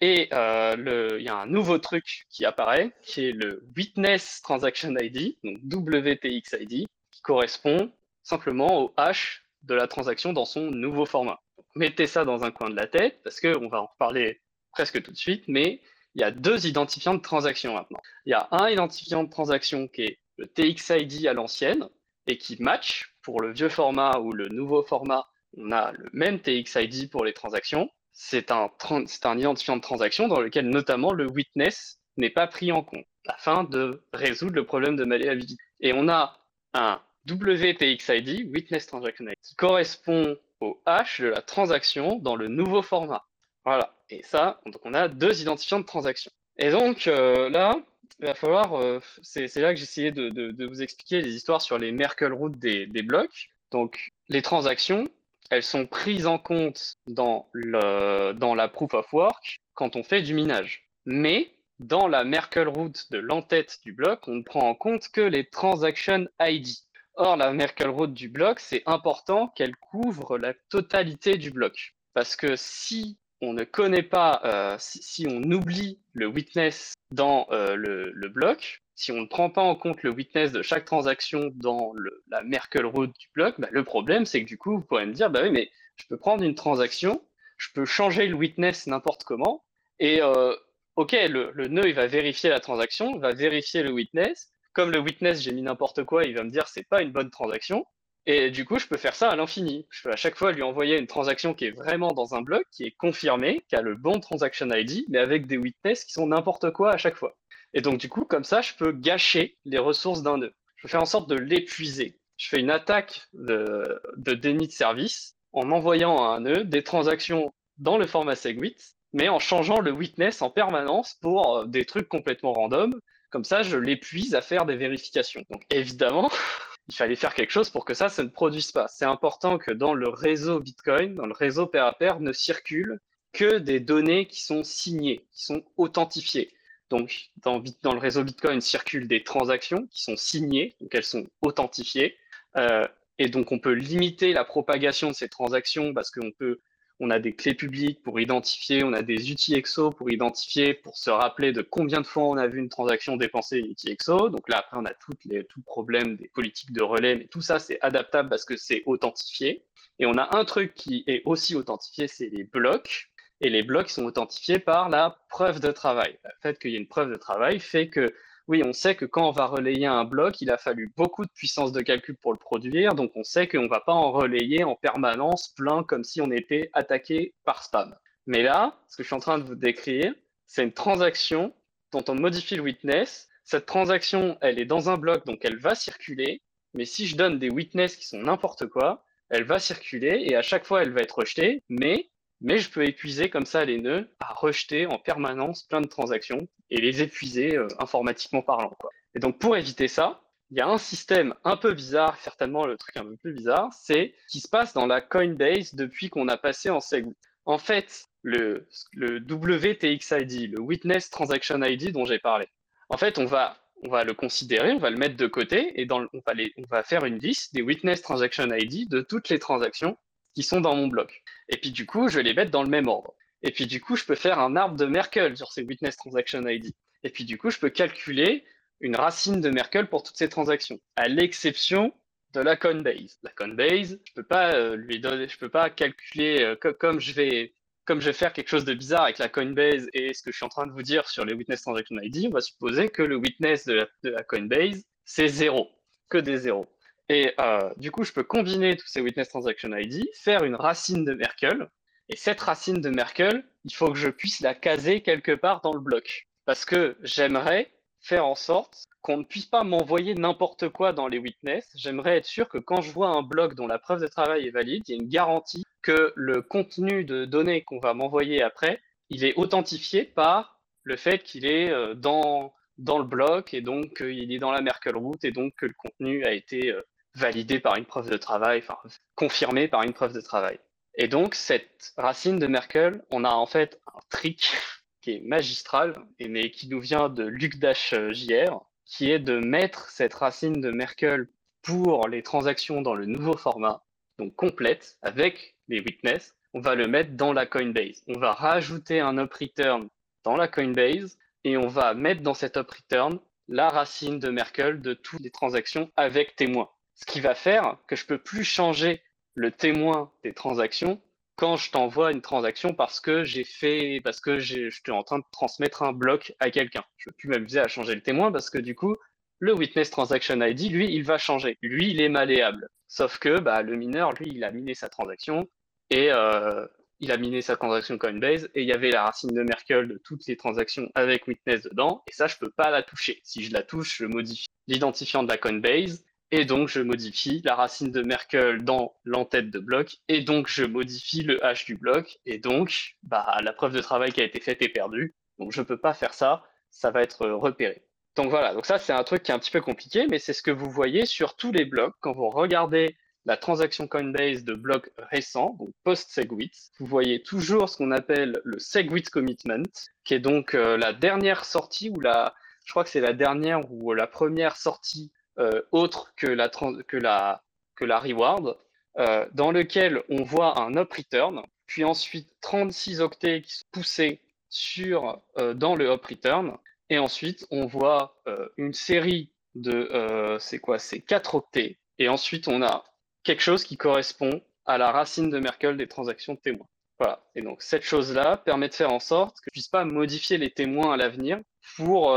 [0.00, 4.92] et euh, il y a un nouveau truc qui apparaît, qui est le Witness Transaction
[4.96, 7.92] ID, donc WTXID, qui correspond
[8.24, 11.40] simplement au hash de la transaction dans son nouveau format.
[11.76, 15.12] mettez ça dans un coin de la tête, parce qu'on va en reparler presque tout
[15.12, 15.80] de suite, mais
[16.16, 18.00] il y a deux identifiants de transaction maintenant.
[18.26, 21.88] Il y a un identifiant de transaction qui est le TXID à l'ancienne
[22.26, 25.26] et qui match pour le vieux format ou le nouveau format.
[25.56, 27.90] On a le même TXID pour les transactions.
[28.12, 32.82] C'est un, un identifiant de transaction dans lequel notamment le witness n'est pas pris en
[32.82, 35.62] compte afin de résoudre le problème de malléabilité.
[35.80, 36.38] Et on a
[36.74, 42.82] un WTXID, Witness Transaction ID, qui correspond au hash de la transaction dans le nouveau
[42.82, 43.24] format.
[43.64, 43.96] Voilà.
[44.10, 46.30] Et ça, on a deux identifiants de transaction.
[46.58, 47.76] Et donc euh, là,
[48.18, 51.78] il va falloir, euh, c'est là que j'essayais de, de, vous expliquer les histoires sur
[51.78, 53.50] les Merkle routes des, blocs.
[53.70, 55.08] Donc les transactions,
[55.50, 60.88] elles sont prises en compte dans, la proof of work quand on fait du minage.
[61.06, 65.20] Mais dans la Merkle route de l'entête du bloc, on ne prend en compte que
[65.20, 66.68] les transaction ID.
[67.16, 71.94] Or, la Merkle route du bloc, c'est important qu'elle couvre la totalité du bloc.
[72.12, 77.76] Parce que si on ne connaît pas, euh, si, on oublie le witness dans euh,
[77.76, 81.92] le, bloc, si on ne prend pas en compte le witness de chaque transaction dans
[82.28, 85.12] la Merkle route du bloc, bah, le problème c'est que du coup, vous pourrez me
[85.12, 87.22] dire, bah oui, mais je peux prendre une transaction,
[87.56, 89.64] je peux changer le witness n'importe comment,
[90.00, 90.54] et euh,
[90.96, 94.50] ok, le, nœud va vérifier la transaction, va vérifier le witness.
[94.72, 97.30] Comme le witness j'ai mis n'importe quoi, il va me dire c'est pas une bonne
[97.30, 97.86] transaction.
[98.26, 99.86] Et du coup, je peux faire ça à l'infini.
[99.90, 102.64] Je peux à chaque fois lui envoyer une transaction qui est vraiment dans un bloc,
[102.70, 106.26] qui est confirmée, qui a le bon transaction ID, mais avec des witness qui sont
[106.26, 107.36] n'importe quoi à chaque fois.
[107.74, 110.54] Et donc, du coup, comme ça, je peux gâcher les ressources d'un nœud.
[110.76, 112.18] Je faire en sorte de l'épuiser.
[112.36, 116.82] Je fais une attaque de, de déni de service en envoyant à un nœud des
[116.82, 118.76] transactions dans le format SegWit,
[119.12, 122.92] mais en changeant le witness en permanence pour euh, des trucs complètement random.
[123.34, 125.42] Comme ça, je l'épuise à faire des vérifications.
[125.50, 126.30] Donc, évidemment,
[126.88, 128.86] il fallait faire quelque chose pour que ça, ça ne produise pas.
[128.86, 133.00] C'est important que dans le réseau Bitcoin, dans le réseau pair à pair, ne circulent
[133.32, 136.52] que des données qui sont signées, qui sont authentifiées.
[136.90, 142.16] Donc, dans, le réseau Bitcoin circulent des transactions qui sont signées, donc elles sont authentifiées.
[142.56, 142.86] Euh,
[143.18, 146.60] et donc, on peut limiter la propagation de ces transactions parce qu'on peut
[147.00, 150.96] on a des clés publiques pour identifier, on a des outils EXO pour identifier, pour
[150.96, 154.28] se rappeler de combien de fois on a vu une transaction dépenser une outil EXO.
[154.28, 157.26] Donc là, après, on a toutes les, tout le problème des politiques de relais, mais
[157.26, 159.64] tout ça, c'est adaptable parce que c'est authentifié.
[159.98, 163.10] Et on a un truc qui est aussi authentifié, c'est les blocs.
[163.40, 166.18] Et les blocs sont authentifiés par la preuve de travail.
[166.24, 168.14] Le fait qu'il y ait une preuve de travail fait que
[168.46, 171.30] oui, on sait que quand on va relayer un bloc, il a fallu beaucoup de
[171.30, 174.64] puissance de calcul pour le produire, donc on sait qu'on ne va pas en relayer
[174.64, 177.96] en permanence plein comme si on était attaqué par spam.
[178.26, 180.12] Mais là, ce que je suis en train de vous décrire,
[180.46, 181.54] c'est une transaction
[181.92, 183.28] dont on modifie le witness.
[183.44, 186.42] Cette transaction, elle est dans un bloc, donc elle va circuler,
[186.74, 190.42] mais si je donne des witness qui sont n'importe quoi, elle va circuler et à
[190.42, 194.06] chaque fois elle va être rejetée, mais mais je peux épuiser comme ça les nœuds
[194.20, 198.76] à rejeter en permanence plein de transactions et les épuiser euh, informatiquement parlant.
[199.14, 202.76] Et donc pour éviter ça, il y a un système un peu bizarre, certainement le
[202.76, 206.28] truc un peu plus bizarre, c'est ce qui se passe dans la Coinbase depuis qu'on
[206.28, 207.16] a passé en SegWit.
[207.44, 212.48] En fait, le, le WTXID, le Witness Transaction ID dont j'ai parlé,
[212.88, 215.86] en fait, on va, on va le considérer, on va le mettre de côté et
[215.86, 219.38] dans, on, va on va faire une liste des Witness Transaction ID de toutes les
[219.38, 219.96] transactions
[220.34, 221.22] qui sont dans mon bloc.
[221.48, 223.14] Et puis du coup, je vais les mettre dans le même ordre.
[223.44, 226.46] Et puis du coup, je peux faire un arbre de Merkle sur ces Witness Transaction
[226.46, 226.72] ID.
[227.04, 228.44] Et puis du coup, je peux calculer
[228.80, 231.92] une racine de Merkle pour toutes ces transactions, à l'exception
[232.32, 233.18] de la Coinbase.
[233.22, 237.12] La Coinbase, je peux pas euh, lui donner, je peux pas calculer euh, comme je
[237.12, 237.54] vais
[237.84, 240.36] comme je vais faire quelque chose de bizarre avec la Coinbase et ce que je
[240.36, 243.02] suis en train de vous dire sur les Witness Transaction ID, on va supposer que
[243.02, 245.68] le witness de la Coinbase, c'est zéro,
[246.08, 246.66] que des zéros.
[247.10, 251.04] Et euh, du coup, je peux combiner tous ces Witness Transaction ID, faire une racine
[251.04, 251.68] de Merkle.
[252.08, 255.72] Et cette racine de Merkle, il faut que je puisse la caser quelque part dans
[255.72, 256.26] le bloc.
[256.44, 261.18] Parce que j'aimerais faire en sorte qu'on ne puisse pas m'envoyer n'importe quoi dans les
[261.18, 261.70] witness.
[261.74, 264.50] J'aimerais être sûr que quand je vois un bloc dont la preuve de travail est
[264.50, 268.80] valide, il y a une garantie que le contenu de données qu'on va m'envoyer après
[269.10, 274.32] il est authentifié par le fait qu'il est dans, dans le bloc et donc il
[274.32, 276.74] est dans la Merkle route et donc que le contenu a été
[277.14, 278.76] validé par une preuve de travail, enfin
[279.14, 280.58] confirmé par une preuve de travail.
[280.96, 284.52] Et donc cette racine de Merkle, on a en fait un trick
[285.00, 290.14] qui est magistral, mais qui nous vient de Luc JR, qui est de mettre cette
[290.14, 291.28] racine de Merkle
[291.62, 293.84] pour les transactions dans le nouveau format,
[294.18, 298.02] donc complète, avec les witness, on va le mettre dans la Coinbase.
[298.06, 299.88] On va rajouter un up return
[300.22, 304.80] dans la Coinbase et on va mettre dans cet up return la racine de Merkle
[304.80, 306.70] de toutes les transactions avec témoin.
[306.94, 309.02] Ce qui va faire que je peux plus changer
[309.34, 311.00] le témoin des transactions
[311.36, 315.18] quand je t'envoie une transaction parce que j'ai fait, parce que je suis en train
[315.18, 316.84] de transmettre un bloc à quelqu'un.
[316.96, 318.96] Je peux plus m'amuser à changer le témoin parce que du coup,
[319.40, 321.58] le witness transaction ID, lui, il va changer.
[321.60, 322.68] Lui, il est malléable.
[322.86, 325.48] Sauf que bah, le mineur, lui, il a miné sa transaction
[325.90, 326.66] et euh,
[327.00, 329.98] il a miné sa transaction Coinbase et il y avait la racine de Merkle de
[329.98, 333.20] toutes les transactions avec witness dedans et ça, je peux pas la toucher.
[333.24, 337.54] Si je la touche, je modifie l'identifiant de la Coinbase et donc je modifie la
[337.54, 342.18] racine de Merkle dans l'entête de bloc, et donc je modifie le hash du bloc,
[342.26, 345.14] et donc bah, la preuve de travail qui a été faite est perdue.
[345.38, 347.84] Donc je ne peux pas faire ça, ça va être repéré.
[348.16, 350.32] Donc voilà, donc ça c'est un truc qui est un petit peu compliqué, mais c'est
[350.32, 354.54] ce que vous voyez sur tous les blocs quand vous regardez la transaction Coinbase de
[354.54, 356.52] blocs récents, donc post-SegWit.
[356.78, 359.62] Vous voyez toujours ce qu'on appelle le SegWit Commitment,
[360.04, 362.34] qui est donc euh, la dernière sortie ou la,
[362.64, 365.23] je crois que c'est la dernière ou la première sortie euh,
[365.72, 367.42] autre que la, que la,
[367.74, 368.56] que la reward,
[368.98, 374.20] euh, dans lequel on voit un up return, puis ensuite 36 octets qui sont poussés
[374.48, 376.56] sur, euh, dans le up return,
[376.90, 378.20] et ensuite on voit
[378.58, 382.84] une série de, c'est quoi, c'est 4 octets, et ensuite on a
[383.22, 386.68] quelque chose qui correspond à la racine de Merkle des transactions de témoins.
[386.98, 387.24] Voilà.
[387.34, 390.50] Et donc cette chose-là permet de faire en sorte que je puisse pas modifier les
[390.50, 391.40] témoins à l'avenir
[391.76, 392.14] pour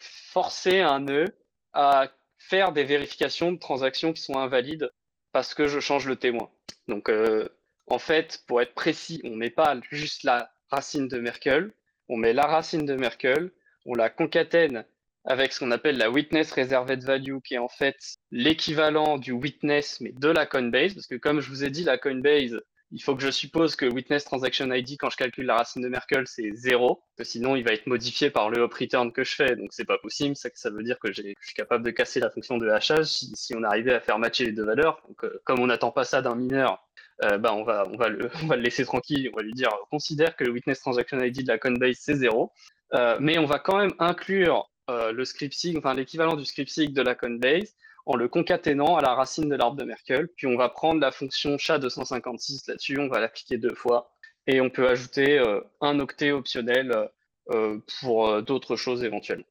[0.00, 1.26] forcer un nœud
[1.74, 2.08] à
[2.48, 4.90] faire des vérifications de transactions qui sont invalides
[5.32, 6.48] parce que je change le témoin.
[6.88, 7.48] Donc, euh,
[7.88, 11.72] en fait, pour être précis, on met pas juste la racine de Merkel,
[12.08, 13.50] on met la racine de Merkel,
[13.84, 14.84] on la concatène
[15.24, 17.96] avec ce qu'on appelle la witness reserved value, qui est en fait
[18.30, 21.98] l'équivalent du witness, mais de la Coinbase, parce que comme je vous ai dit, la
[21.98, 22.60] Coinbase,
[22.92, 25.88] il faut que je suppose que witness transaction ID, quand je calcule la racine de
[25.88, 29.34] Merkle, c'est 0, que sinon il va être modifié par le hop return que je
[29.34, 30.36] fais, donc c'est pas possible.
[30.36, 33.62] Ça, veut dire que, je suis capable de casser la fonction de hachage si, on
[33.64, 35.02] arrivait à faire matcher les deux valeurs.
[35.24, 36.86] Euh, comme on n'attend pas ça d'un mineur,
[37.24, 40.80] euh, bah, on, va, le, laisser tranquille, on va lui dire considère que le witness
[40.80, 42.52] transaction ID de la Coinbase c'est 0,
[42.94, 47.02] euh, mais on va quand même inclure le script enfin l'équivalent du script sig de
[47.02, 47.74] la Coinbase
[48.06, 50.28] en le concaténant à la racine de l'arbre de Merkel.
[50.36, 54.12] Puis on va prendre la fonction SHA-256 là-dessus, on va l'appliquer deux fois.
[54.46, 57.10] Et on peut ajouter euh, un octet optionnel
[57.50, 59.44] euh, pour euh, d'autres choses éventuellement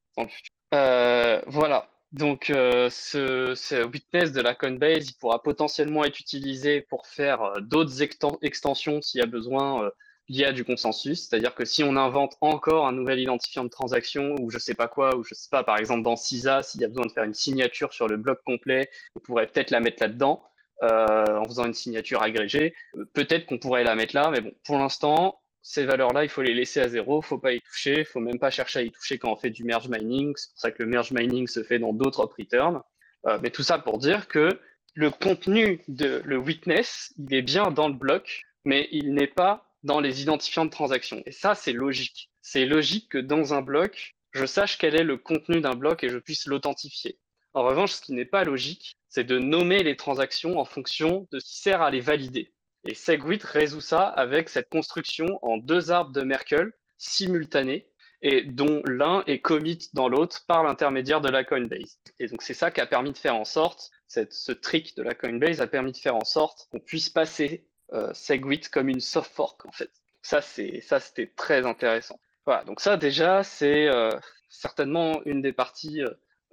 [1.48, 1.90] voilà.
[2.12, 8.02] Donc ce, witness de la Coinbase, il pourra potentiellement être utilisé pour faire d'autres
[8.42, 9.90] extensions s'il y a besoin
[10.28, 13.70] il y a du consensus, c'est-à-dire que si on invente encore un nouvel identifiant de
[13.70, 16.82] transaction ou je sais pas quoi, ou je sais pas, par exemple dans CISA, s'il
[16.82, 19.80] y a besoin de faire une signature sur le bloc complet, on pourrait peut-être la
[19.80, 20.44] mettre là-dedans
[20.84, 22.74] euh, en faisant une signature agrégée.
[23.14, 26.54] Peut-être qu'on pourrait la mettre là, mais bon, pour l'instant, ces valeurs-là, il faut les
[26.54, 29.32] laisser à zéro, faut pas y toucher, faut même pas chercher à y toucher quand
[29.32, 30.34] on fait du merge mining.
[30.36, 32.82] C'est pour ça que le merge mining se fait dans d'autres returns.
[33.28, 34.60] Euh, mais tout ça pour dire que
[34.94, 39.66] le contenu de le witness, il est bien dans le bloc, mais il n'est pas
[39.86, 41.22] dans les identifiants de transaction.
[41.26, 42.32] Et ça, c'est logique.
[42.42, 46.10] C'est logique que dans un bloc, je sache quel est le contenu d'un bloc et
[46.10, 47.20] je puisse l'authentifier.
[47.54, 51.40] En revanche, ce qui n'est pas logique, c'est de nommer les transactions en fonction de
[51.40, 52.52] ce qui sert à les valider.
[52.84, 57.88] Et SegWit résout ça avec cette construction en deux arbres de Merkle simultanés
[58.22, 62.00] et dont l'un est commit dans l'autre par l'intermédiaire de la Coinbase.
[62.20, 65.14] Et donc c'est ça qui a permis de faire en sorte, ce trick de la
[65.14, 67.68] Coinbase a permis de faire en sorte qu'on puisse passer
[68.14, 69.92] Segwit comme une soft fork en fait.
[70.22, 72.20] Ça c'est ça c'était très intéressant.
[72.46, 74.10] Voilà, donc ça déjà c'est euh,
[74.50, 76.02] certainement une des parties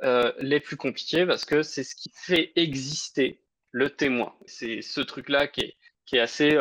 [0.02, 3.40] euh, les plus compliquées parce que c'est ce qui fait exister
[3.70, 4.34] le témoin.
[4.46, 6.56] C'est ce truc-là qui est, qui est assez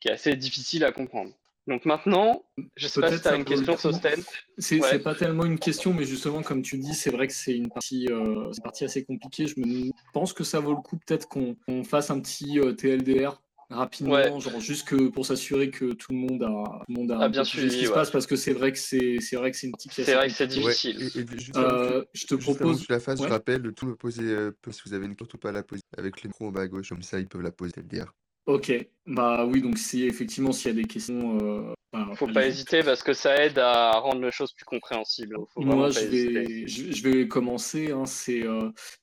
[0.00, 1.32] qui est assez difficile à comprendre.
[1.66, 2.44] Donc maintenant,
[2.76, 4.22] je sais pas si tu as une question, Sosten.
[4.56, 7.68] C'est pas tellement une question, mais justement, comme tu dis, c'est vrai que c'est une
[7.68, 9.46] partie, une partie assez compliquée.
[9.48, 14.38] Je me pense que ça vaut le coup peut-être qu'on fasse un petit TLDR rapidement,
[14.38, 17.28] genre juste que pour s'assurer que tout le monde a, tout le monde a ah,
[17.28, 19.56] bien sûr ce qui se passe parce que c'est vrai que c'est c'est vrai que
[19.56, 21.10] c'est une petite C'est vrai que c'est difficile.
[21.56, 24.94] euh, je te propose que la phase, je rappelle, tout me poser euh, si vous
[24.94, 27.02] avez une porte ou pas la poser avec les micros en bas à gauche, comme
[27.02, 28.12] ça ils peuvent la poser le dire.
[28.46, 28.72] Ok,
[29.06, 33.02] bah oui, donc si effectivement s'il y a des questions, euh, faut pas hésiter parce
[33.02, 35.36] que ça aide à rendre les choses plus compréhensibles.
[35.56, 37.90] Moi, je vais, je, vais, commencer.
[37.90, 38.44] Hein, c'est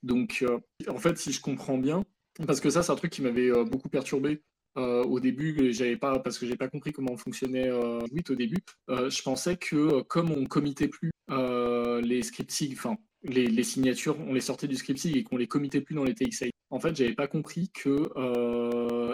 [0.01, 0.45] donc,
[0.87, 2.03] en fait, si je comprends bien,
[2.47, 4.41] parce que ça, c'est un truc qui m'avait beaucoup perturbé
[4.77, 8.57] euh, au début, j'avais pas parce que j'ai pas compris comment fonctionnait euh, au début.
[8.89, 14.33] Euh, je pensais que euh, comme on committait plus les scripting, enfin les, signatures, on
[14.33, 16.51] les sortait du scripting et qu'on les committait plus dans les TXI.
[16.69, 17.95] En fait, j'avais pas compris que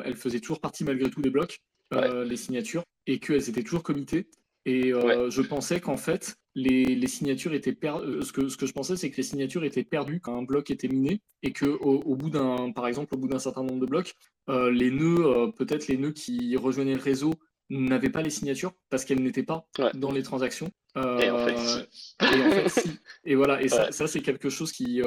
[0.06, 1.60] elles faisaient toujours partie malgré tout des blocs,
[1.92, 4.28] les signatures, et qu'elles étaient toujours committées.
[4.66, 8.24] Et je pensais qu'en fait, les, signatures étaient perdues.
[8.24, 10.72] Ce que, ce que je pensais, c'est que les signatures étaient perdues quand un bloc
[10.72, 13.86] était miné et que au bout d'un, par exemple, au bout d'un certain nombre de
[13.86, 14.16] blocs,
[14.50, 17.34] euh, les nœuds, euh, peut-être les nœuds qui rejoignaient le réseau
[17.70, 20.72] n'avaient pas les signatures parce qu'elles n'étaient pas dans les transactions.
[20.96, 22.90] et en fait, si.
[23.24, 25.02] et, voilà, et ça, c'est quelque chose qui,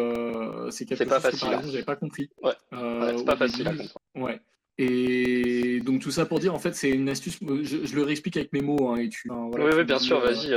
[0.70, 1.62] c'est quelque pas chose facile, que, hein.
[1.66, 2.30] j'avais pas compris.
[2.42, 4.00] Ouais, c'est pas facile à comprendre.
[4.14, 4.40] Ouais.
[4.84, 7.38] Et donc tout ça pour dire, en fait, c'est une astuce.
[7.40, 8.88] Je, le réexplique avec mes mots.
[8.88, 10.54] Hein, et tu, oui, oui, bien sûr, vas-y.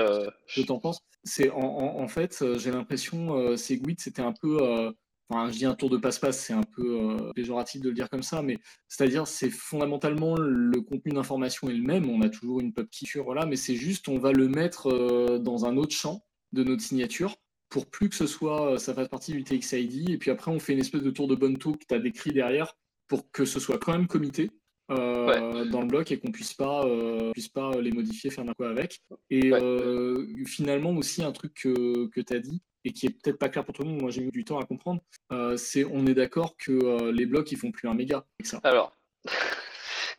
[0.47, 0.99] Je t'en pense.
[1.23, 4.93] C'est en, en, fait, j'ai l'impression, Segwit, c'était un peu
[5.29, 8.09] Enfin, je dis un tour de passe-passe, c'est un peu euh, péjoratif de le dire
[8.09, 12.09] comme ça, mais c'est-à-dire c'est fondamentalement le contenu d'information est le même.
[12.09, 15.39] On a toujours une pub key, voilà, mais c'est juste on va le mettre euh,
[15.39, 17.37] dans un autre champ de notre signature
[17.69, 20.11] pour plus que ce soit euh, ça fasse partie du TXID.
[20.11, 22.31] Et puis après on fait une espèce de tour de bonne que tu as décrit
[22.31, 22.75] derrière
[23.07, 24.51] pour que ce soit quand même comité.
[24.87, 26.85] dans le bloc et qu'on puisse pas
[27.33, 29.51] puisse pas les modifier faire n'importe quoi avec et
[30.45, 33.65] finalement aussi un truc que, que tu as dit et qui est peut-être pas clair
[33.65, 36.13] pour tout le monde, moi j'ai eu du temps à comprendre, euh, c'est on est
[36.13, 38.59] d'accord que euh, les blocs ils font plus un méga avec ça.
[38.63, 38.95] Alors.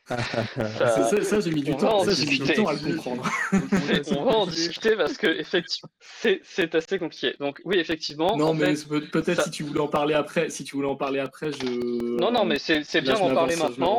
[0.06, 3.28] Ça, ça, j'ai mis du temps, ça, j'ai mis du temps à le comprendre.
[4.16, 5.90] on va en discuter parce que effectivement,
[6.20, 7.34] c'est assez compliqué.
[7.40, 8.36] Donc oui, effectivement.
[8.36, 8.74] Non, mais
[9.12, 12.18] peut-être si tu voulais en parler après, si tu voulais en parler après, je.
[12.20, 13.98] Non, non, mais c'est bien d'en parler maintenant.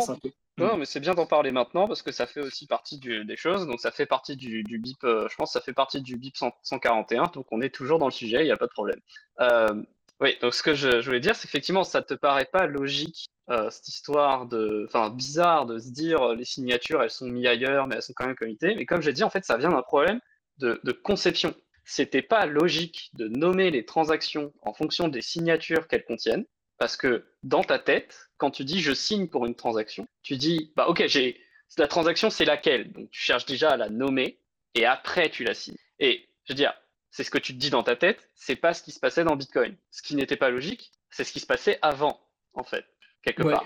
[0.60, 3.68] Non, mais c'est bien d'en parler maintenant parce que ça fait aussi partie des choses.
[3.68, 6.36] Donc ça fait partie du, BIP, euh, je pense que ça fait partie du BIP
[6.64, 7.26] 141.
[7.34, 9.00] Donc on est toujours dans le sujet, il n'y a pas de problème.
[9.40, 9.84] Euh,
[10.20, 13.70] oui, donc ce que je, voulais dire, c'est effectivement, ça te paraît pas logique, euh,
[13.70, 14.86] cette histoire de.
[14.88, 18.26] Enfin, bizarre de se dire les signatures, elles sont mises ailleurs, mais elles sont quand
[18.26, 18.76] même comitées.
[18.76, 20.20] Mais comme j'ai dit, en fait, ça vient d'un problème
[20.58, 21.54] de, de conception.
[21.86, 26.46] C'était pas logique de nommer les transactions en fonction des signatures qu'elles contiennent.
[26.78, 30.72] Parce que dans ta tête, quand tu dis je signe pour une transaction, tu dis
[30.76, 31.42] bah ok, j'ai
[31.78, 32.92] la transaction c'est laquelle?
[32.92, 34.40] Donc tu cherches déjà à la nommer
[34.76, 35.78] et après tu la signes.
[36.00, 36.74] Et je veux dire,
[37.12, 39.24] c'est ce que tu te dis dans ta tête, c'est pas ce qui se passait
[39.24, 39.76] dans Bitcoin.
[39.92, 42.20] Ce qui n'était pas logique, c'est ce qui se passait avant,
[42.54, 42.86] en fait.
[43.24, 43.66] Quelque part.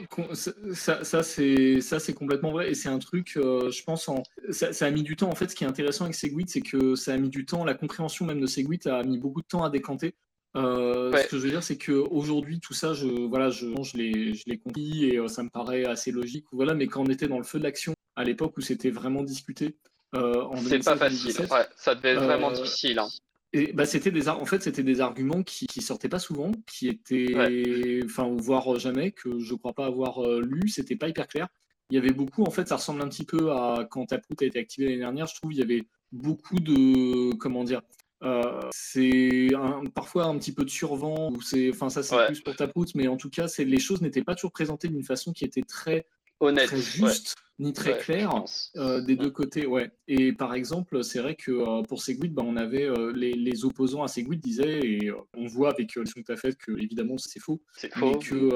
[0.73, 4.89] Ça, ça c'est complètement vrai et c'est un truc euh, je pense en ça, a
[4.89, 7.17] mis du temps en fait ce qui est intéressant avec Segwit c'est que ça a
[7.17, 10.15] mis du temps la compréhension même de Segwit a mis beaucoup de temps à décanter
[10.57, 14.57] euh, ce que je veux dire, c'est qu'aujourd'hui, tout ça, je, voilà, je, je l'ai
[14.57, 16.45] compris et euh, ça me paraît assez logique.
[16.51, 19.23] Voilà, mais quand on était dans le feu de l'action, à l'époque où c'était vraiment
[19.23, 19.77] discuté,
[20.15, 21.33] euh, c'est pas facile.
[21.75, 22.99] ça devait être vraiment difficile.
[22.99, 23.07] Hein.
[23.53, 26.87] Et bah, c'était des, en fait, c'était des arguments qui, qui sortaient pas souvent, qui
[26.87, 30.69] étaient, enfin, voire jamais, que je crois pas avoir lu.
[30.69, 31.47] C'était pas hyper clair.
[31.89, 34.45] Il y avait beaucoup, en fait, ça ressemble un petit peu à quand Taproot a
[34.45, 35.27] été activé l'année dernière.
[35.27, 35.83] Je trouve il y avait
[36.13, 37.81] beaucoup de, comment dire,
[38.23, 39.49] euh, c'est
[39.95, 42.91] parfois un petit peu de survent, ou c'est, enfin ça c'est plus pour ta poutre,
[42.95, 45.63] mais en tout cas, c'est les choses n'étaient pas toujours présentées d'une façon qui était
[45.63, 46.05] très
[46.41, 48.43] honnête, très juste, ni très claire
[48.75, 49.65] euh, des deux côtés.
[49.65, 49.91] Ouais.
[50.07, 54.03] Et par exemple, c'est vrai que euh, pour Segwit, bah, on avait les, les, opposants
[54.03, 57.61] à Segwit disaient, et on voit avec euh, que tu fait que évidemment c'est faux,
[57.97, 58.51] mais que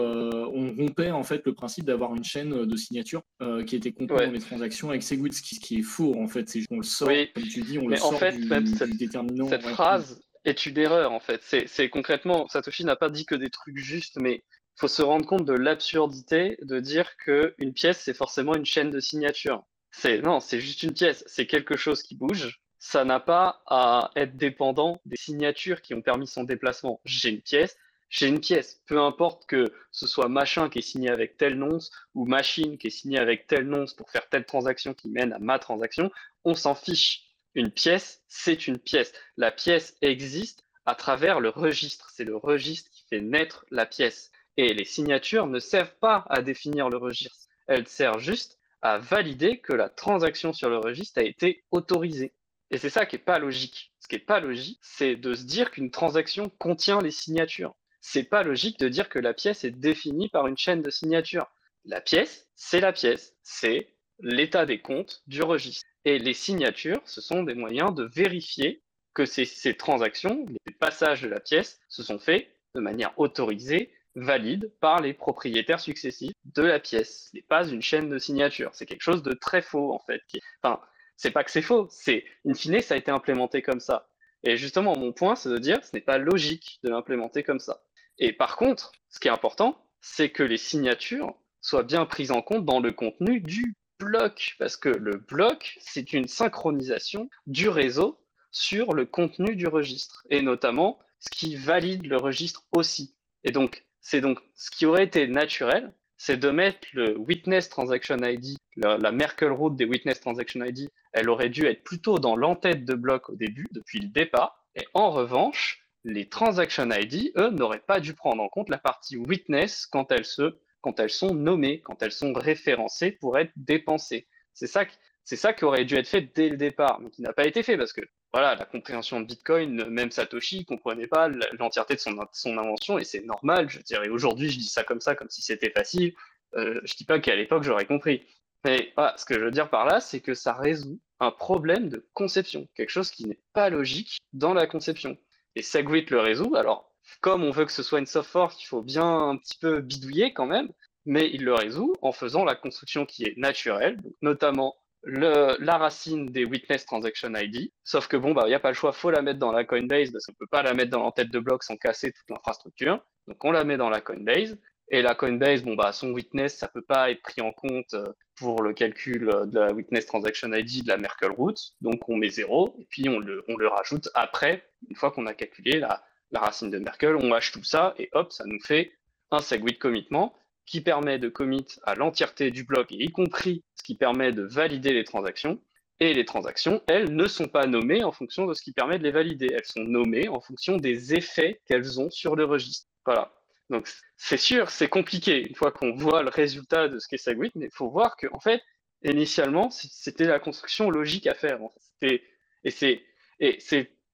[0.48, 3.22] on rompait en fait le principe d'avoir une chaîne de signature
[3.66, 6.50] qui était complète dans les transactions avec Segwit, ce qui, qui, est faux en fait,
[6.50, 8.98] c'est qu'on le sort, comme tu dis, on le sort en fait, du, même cette,
[8.98, 9.48] déterminant.
[9.48, 11.42] Cette phrase est une erreur en fait.
[11.68, 14.44] C'est concrètement, Satoshi n'a pas dit que des trucs justes, mais
[14.76, 19.00] faut se rendre compte de l'absurdité de dire qu'une pièce, c'est forcément une chaîne de
[19.00, 19.64] signature.
[19.92, 21.24] C'est, non, c'est juste une pièce.
[21.28, 22.60] C'est quelque chose qui bouge.
[22.78, 27.00] Ça n'a pas à être dépendant des signatures qui ont permis son déplacement.
[27.06, 27.78] J'ai une pièce,
[28.10, 28.82] j'ai une pièce.
[28.86, 32.88] Peu importe que ce soit machin qui est signé avec tel nonce ou machine qui
[32.88, 36.12] est signé avec tel nonce pour faire telle transaction qui mène à ma transaction,
[36.44, 37.24] on s'en fiche.
[37.56, 39.14] Une pièce, c'est une pièce.
[39.38, 42.10] La pièce existe à travers le registre.
[42.14, 44.32] C'est le registre qui fait naître la pièce.
[44.58, 47.48] Et les signatures ne servent pas à définir le registre.
[47.68, 52.34] Elles servent juste à valider que la transaction sur le registre a été autorisée.
[52.72, 53.92] Et c'est ça qui n'est pas logique.
[54.00, 57.76] Ce qui n'est pas logique, c'est de se dire qu'une transaction contient les signatures.
[58.02, 61.48] C'est pas logique de dire que la pièce est définie par une chaîne de signatures.
[61.86, 63.36] La pièce, c'est la pièce.
[63.44, 63.90] C'est
[64.20, 65.86] l'état des comptes du registre.
[66.06, 68.84] Et les signatures, ce sont des moyens de vérifier
[69.16, 73.92] que ces, ces transactions, les passages de la pièce, se sont faits de manière autorisée
[74.16, 77.30] valide par les propriétaires successifs de la pièce.
[77.30, 78.72] Ce n'est pas une chaîne de signature.
[78.74, 80.22] C'est quelque chose de très faux, en fait.
[80.62, 80.80] Enfin,
[81.18, 84.10] c'est pas que c'est faux, c'est in fine, ça a été implémenté comme ça.
[84.44, 87.82] Et justement, mon point, c'est de dire, ce n'est pas logique de l'implémenter comme ça.
[88.18, 92.42] Et par contre, ce qui est important, c'est que les signatures soient bien prises en
[92.42, 98.20] compte dans le contenu du bloc, parce que le bloc, c'est une synchronisation du réseau
[98.52, 103.16] sur le contenu du registre, et notamment ce qui valide le registre aussi.
[103.44, 108.18] Et donc, c'est donc ce qui aurait été naturel, c'est de mettre le Witness Transaction
[108.18, 112.86] ID, la, Merkle route des Witness Transaction ID, elle aurait dû être plutôt dans l'entête
[112.86, 114.64] de bloc au début, depuis le départ.
[114.76, 119.18] Et en revanche, les Transaction ID, eux, n'auraient pas dû prendre en compte la partie
[119.18, 124.28] Witness quand elles, se, quand elles sont nommées, quand elles sont référencées pour être dépensées.
[124.54, 124.86] C'est ça,
[125.24, 127.64] c'est ça qui aurait dû être fait dès le départ, mais qui n'a pas été
[127.64, 128.02] fait parce que
[128.34, 133.06] voilà, la compréhension de Bitcoin, même Satoshi ne comprenait pas l'entièreté de son, invention et
[133.06, 133.70] c'est normal.
[133.70, 136.14] Je dirais aujourd'hui, je dis ça comme ça, comme si c'était facile.
[136.56, 138.26] Euh, je dis pas qu'à l'époque j'aurais compris.
[138.66, 142.06] Mais ce que je veux dire par là, c'est que ça résout un problème de
[142.14, 145.18] conception, quelque chose qui n'est pas logique dans la conception.
[145.56, 146.56] Et Segwit le résout.
[146.56, 149.58] Alors, comme on veut que ce soit une soft fork, il faut bien un petit
[149.58, 150.70] peu bidouiller quand même,
[151.06, 154.76] mais il le résout en faisant la construction qui est naturelle, notamment
[155.06, 157.72] la racine des Witness Transaction ID.
[157.84, 159.64] Sauf que bon, bah, il n'y a pas le choix, faut la mettre dans la
[159.64, 163.04] Coinbase parce qu'on peut pas la mettre dans l'entête de bloc sans casser toute l'infrastructure.
[163.28, 164.58] Donc on la met dans la Coinbase.
[164.90, 168.06] Et la Coinbase, bon, bah, son witness, ça peut pas être pris en compte euh,
[168.36, 171.60] pour le calcul euh, de la witness transaction ID de la Merkle route.
[171.82, 175.26] Donc, on met zéro et puis on le, on le rajoute après, une fois qu'on
[175.26, 178.60] a calculé la, la racine de Merkle, on hache tout ça et hop, ça nous
[178.60, 178.92] fait
[179.32, 180.36] un SegWit commitment
[180.66, 184.94] qui permet de commit à l'entièreté du bloc, y compris ce qui permet de valider
[184.94, 185.62] les transactions.
[186.02, 189.04] Et les transactions, elles, ne sont pas nommées en fonction de ce qui permet de
[189.04, 189.48] les valider.
[189.54, 192.90] Elles sont nommées en fonction des effets qu'elles ont sur le registre.
[193.06, 193.32] Voilà.
[193.70, 193.88] Donc,
[194.18, 197.68] c'est sûr, c'est compliqué une fois qu'on voit le résultat de ce qu'est Segwit, mais
[197.68, 198.62] il faut voir que, en fait,
[199.04, 201.60] initialement, c'était la construction logique à faire.
[202.02, 203.02] Et c'est,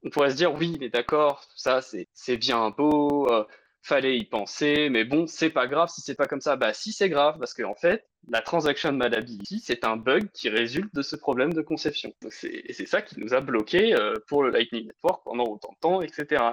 [0.04, 3.44] on pourrait se dire, oui, mais d'accord, ça, c'est bien beau, euh,
[3.82, 6.56] fallait y penser, mais bon, c'est pas grave si c'est pas comme ça.
[6.56, 10.50] Bah si c'est grave, parce qu'en en fait, la transaction malleability, c'est un bug qui
[10.50, 12.14] résulte de ce problème de conception.
[12.44, 15.80] Et c'est ça qui nous a bloqué euh, pour le Lightning Network pendant autant de
[15.80, 16.44] temps, etc.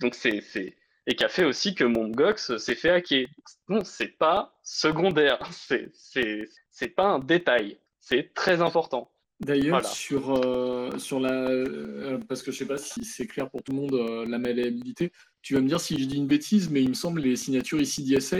[0.00, 0.42] donc c'est
[1.06, 3.26] et qui a fait aussi que mon Gox s'est fait hacker.
[3.68, 5.38] Non, c'est pas secondaire,
[6.70, 9.10] c'est pas un détail, c'est très important.
[9.44, 11.32] D'ailleurs, sur, euh, sur la.
[11.32, 14.38] Euh, parce que je sais pas si c'est clair pour tout le monde, euh, la
[14.38, 17.36] malléabilité, tu vas me dire si je dis une bêtise, mais il me semble les
[17.36, 18.38] signatures ici d'ISA,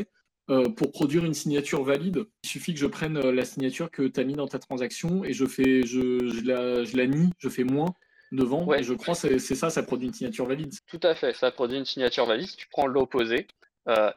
[0.76, 4.24] pour produire une signature valide, il suffit que je prenne la signature que tu as
[4.24, 7.64] mis dans ta transaction et je, fais, je, je, la, je la nie, je fais
[7.64, 7.94] moins
[8.30, 8.70] devant.
[8.74, 10.74] Et je crois que c'est ça, ça produit une signature valide.
[10.86, 12.46] Tout à fait, ça produit une signature valide.
[12.46, 13.46] Si tu prends l'opposé,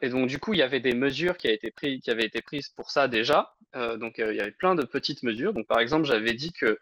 [0.02, 2.42] et donc, du coup, il y avait des mesures qui, été pris, qui avaient été
[2.42, 3.54] prises pour ça déjà.
[3.76, 5.52] Euh, donc, euh, il y avait plein de petites mesures.
[5.52, 6.78] Donc, par exemple, j'avais dit que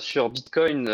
[0.00, 0.88] sur Bitcoin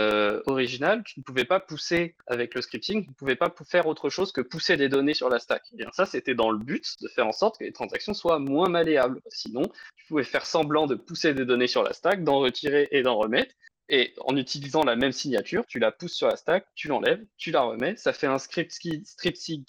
[0.45, 4.11] original, tu ne pouvais pas pousser avec le scripting, tu ne pouvais pas faire autre
[4.11, 5.62] chose que pousser des données sur la stack.
[5.72, 8.39] Et bien, ça, c'était dans le but de faire en sorte que les transactions soient
[8.39, 9.22] moins malléables.
[9.30, 9.62] Sinon,
[9.97, 13.16] tu pouvais faire semblant de pousser des données sur la stack, d'en retirer et d'en
[13.16, 13.55] remettre.
[13.89, 17.53] Et en utilisant la même signature, tu la pousses sur la stack, tu l'enlèves, tu
[17.53, 17.97] la remets.
[17.97, 19.03] Ça fait un script qui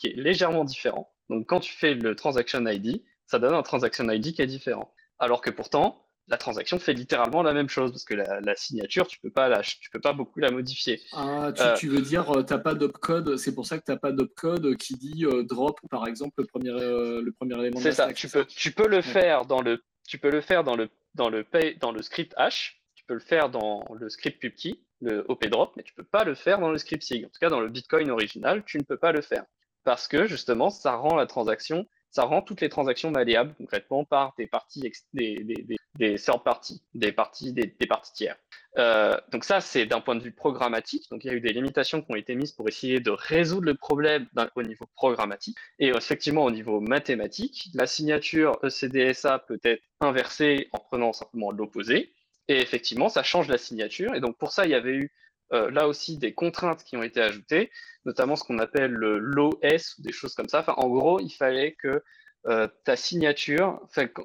[0.04, 4.34] est légèrement différent donc quand tu fais le transaction ID, ça donne un transaction ID
[4.34, 4.94] qui est différent.
[5.20, 9.20] Alors que pourtant, la transaction fait littéralement la même chose parce que la, signature, tu
[9.20, 11.02] peux pas la, tu peux pas beaucoup la modifier.
[11.14, 13.92] Ah, tu, euh, veux dire, tu euh, t'as pas d'opcode, c'est pour ça que tu
[13.92, 17.80] n'as pas d'opcode qui dit euh, drop, par exemple, le premier, le premier élément.
[17.80, 18.12] C'est ça.
[18.14, 21.30] Tu peux, tu peux le faire dans le, tu peux le faire dans le, dans
[21.30, 21.46] le
[21.80, 22.82] dans le script hash.
[22.96, 26.24] Tu peux le faire dans le script pubkey, le op drop, mais tu peux pas
[26.24, 27.24] le faire dans le script sig.
[27.24, 29.46] En tout cas, dans le Bitcoin original, tu ne peux pas le faire
[29.86, 34.34] parce que justement, ça rend la transaction, ça rend toutes les transactions malléables concrètement par
[34.38, 38.38] des parties, des, des, des, third parties, des parties, des, parties tiers.
[38.78, 41.10] Euh, donc ça, c'est d'un point de vue programmatique.
[41.12, 43.66] Donc il y a eu des limitations qui ont été mises pour essayer de résoudre
[43.66, 45.58] le problème au niveau programmatique.
[45.78, 52.14] Et effectivement, au niveau mathématique, la signature ECDSA peut être inversée en prenant simplement l'opposé.
[52.48, 54.16] Et effectivement, ça change la signature.
[54.16, 55.12] Et donc pour ça, il y avait eu
[55.54, 57.72] euh, là aussi des contraintes qui ont été ajoutées,
[58.06, 60.64] notamment ce qu'on appelle le l'OS ou des choses comme ça.
[60.78, 62.04] En gros, il fallait que
[62.48, 63.80] euh, ta signature,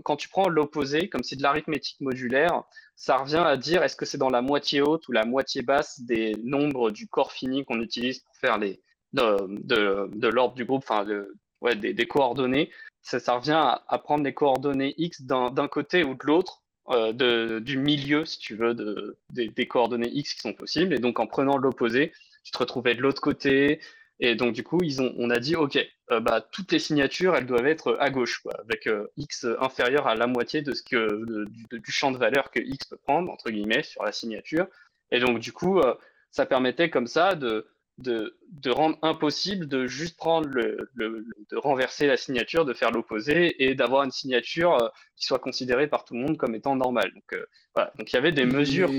[0.05, 2.65] quand tu prends l'opposé, comme c'est de l'arithmétique modulaire,
[2.97, 6.01] ça revient à dire est-ce que c'est dans la moitié haute ou la moitié basse
[6.03, 10.85] des nombres du corps fini qu'on utilise pour faire les de, l'ordre du groupe,
[11.77, 12.71] des, coordonnées.
[13.03, 17.13] Ça, ça revient à, à, prendre les coordonnées x d'un côté ou de l'autre euh,
[17.13, 20.95] de, du milieu, si tu veux, de, des, coordonnées X qui sont possibles.
[20.95, 22.13] Et donc, en prenant l'opposé,
[22.43, 23.81] tu te retrouvais de l'autre côté.
[24.19, 25.79] Et donc, du coup, ils ont, on a dit, OK,
[26.11, 30.15] euh, bah, toutes les signatures, elles doivent être à gauche, avec euh, X inférieur à
[30.15, 33.83] la moitié de ce que, du champ de valeur que X peut prendre, entre guillemets,
[33.83, 34.67] sur la signature.
[35.13, 35.81] Et donc, du coup,
[36.31, 37.67] ça permettait comme ça de,
[38.01, 42.91] de, de, rendre impossible de juste prendre le, le, de renverser la signature, de faire
[42.91, 46.77] l'opposé et d'avoir une signature euh, qui soit considérée par tout le monde comme étant
[46.77, 47.13] normale.
[47.15, 47.45] Donc, euh,
[47.75, 47.93] voilà.
[47.99, 48.91] Donc il y avait des mesures.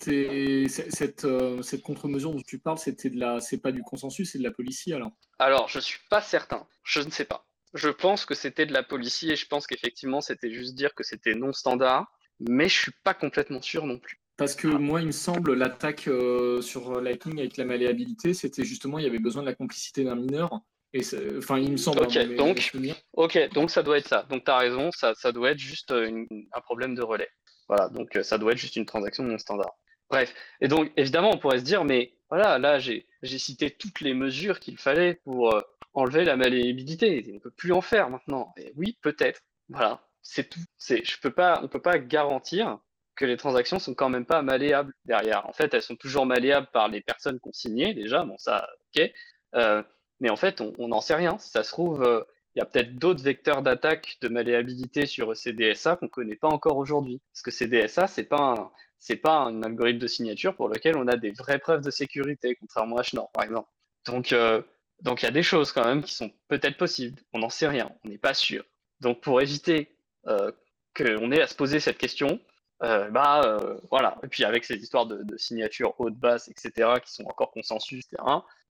[0.00, 4.38] Cette, euh, cette contre-mesure dont tu parles, c'était de la, c'est pas du consensus, c'est
[4.38, 5.12] de la police alors?
[5.38, 6.66] Alors, je suis pas certain.
[6.82, 7.46] Je ne sais pas.
[7.74, 11.04] Je pense que c'était de la police et je pense qu'effectivement, c'était juste dire que
[11.04, 12.06] c'était non standard,
[12.40, 14.21] mais je suis pas complètement sûr non plus.
[14.36, 18.98] Parce que moi, il me semble, l'attaque euh, sur Lightning avec la malléabilité, c'était justement,
[18.98, 20.60] il y avait besoin de la complicité d'un mineur.
[20.94, 21.02] Et
[21.38, 22.02] enfin, il me semble.
[22.02, 22.72] Ok, donc,
[23.14, 24.26] ok, donc ça doit être ça.
[24.28, 27.30] Donc tu as raison, ça, ça doit être juste euh, un problème de relais.
[27.68, 29.72] Voilà, donc euh, ça doit être juste une transaction non standard.
[30.10, 34.12] Bref, et donc évidemment, on pourrait se dire, mais voilà, là, j'ai cité toutes les
[34.12, 35.58] mesures qu'il fallait pour
[35.94, 37.24] enlever la malléabilité.
[37.30, 38.52] On ne peut plus en faire maintenant.
[38.58, 39.40] Et oui, peut-être.
[39.70, 40.60] Voilà, c'est tout.
[40.78, 42.78] Je peux pas, on ne peut pas garantir
[43.14, 45.46] que les transactions sont quand même pas malléables derrière.
[45.48, 48.68] En fait, elles sont toujours malléables par les personnes qui ont signé déjà, bon ça,
[48.94, 49.10] ok.
[49.54, 49.82] Euh,
[50.20, 51.36] mais en fait, on n'en sait rien.
[51.38, 52.22] ça se trouve, euh,
[52.54, 56.48] il y a peut-être d'autres vecteurs d'attaque de malléabilité sur CDSA qu'on ne connaît pas
[56.48, 57.20] encore aujourd'hui.
[57.32, 61.16] Parce que CDSA, c'est pas c'est pas un algorithme de signature pour lequel on a
[61.16, 63.68] des vraies preuves de sécurité, contrairement à Schnorr, par exemple.
[64.06, 64.62] Donc, euh,
[65.00, 67.20] donc il y a des choses quand même qui sont peut-être possibles.
[67.32, 68.64] On n'en sait rien, on n'est pas sûr.
[69.00, 72.40] Donc, pour éviter qu'on ait à se poser cette question,
[72.82, 74.18] euh, bah euh, voilà.
[74.24, 78.22] Et puis avec ces histoires de, signatures haute basse, etc., qui sont encore consensus, etc.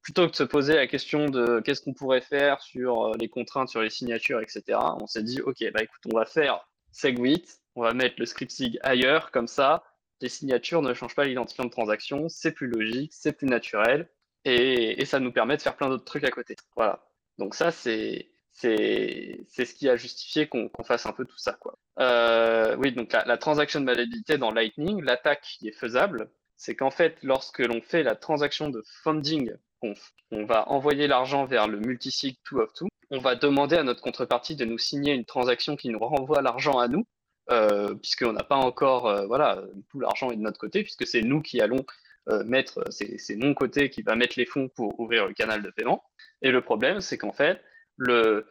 [0.03, 3.29] Plutôt que de se poser la question de qu'est-ce qu'on pourrait faire sur euh, les
[3.29, 4.79] contraintes sur les signatures, etc.
[5.01, 8.51] On s'est dit ok, bah écoute, on va faire SegWit, on va mettre le script
[8.51, 9.85] sig ailleurs, comme ça,
[10.21, 14.09] les signatures ne changent pas l'identifiant de transaction, c'est plus logique, c'est plus naturel,
[14.45, 16.57] et, et ça nous permet de faire plein d'autres trucs à côté.
[16.77, 17.01] Voilà.
[17.39, 21.55] Donc ça c'est c'est ce qui a justifié qu'on fasse un peu tout ça.
[21.55, 21.79] Quoi.
[21.99, 26.91] Euh, oui, donc la, transaction de malléabilité dans Lightning, l'attaque qui est faisable, c'est qu'en
[26.91, 29.95] fait, lorsque l'on fait la transaction de funding, on,
[30.31, 34.01] on va envoyer l'argent vers le multisig 2 of 2, on va demander à notre
[34.01, 37.05] contrepartie de nous signer une transaction qui nous renvoie l'argent à nous,
[37.51, 41.21] euh, puisqu'on n'a pas encore, euh, voilà, tout l'argent est de notre côté, puisque c'est
[41.21, 41.85] nous qui allons
[42.29, 45.71] euh, mettre, c'est mon côté qui va mettre les fonds pour ouvrir le canal de
[45.71, 46.05] paiement.
[46.41, 47.61] Et le problème, c'est qu'en fait,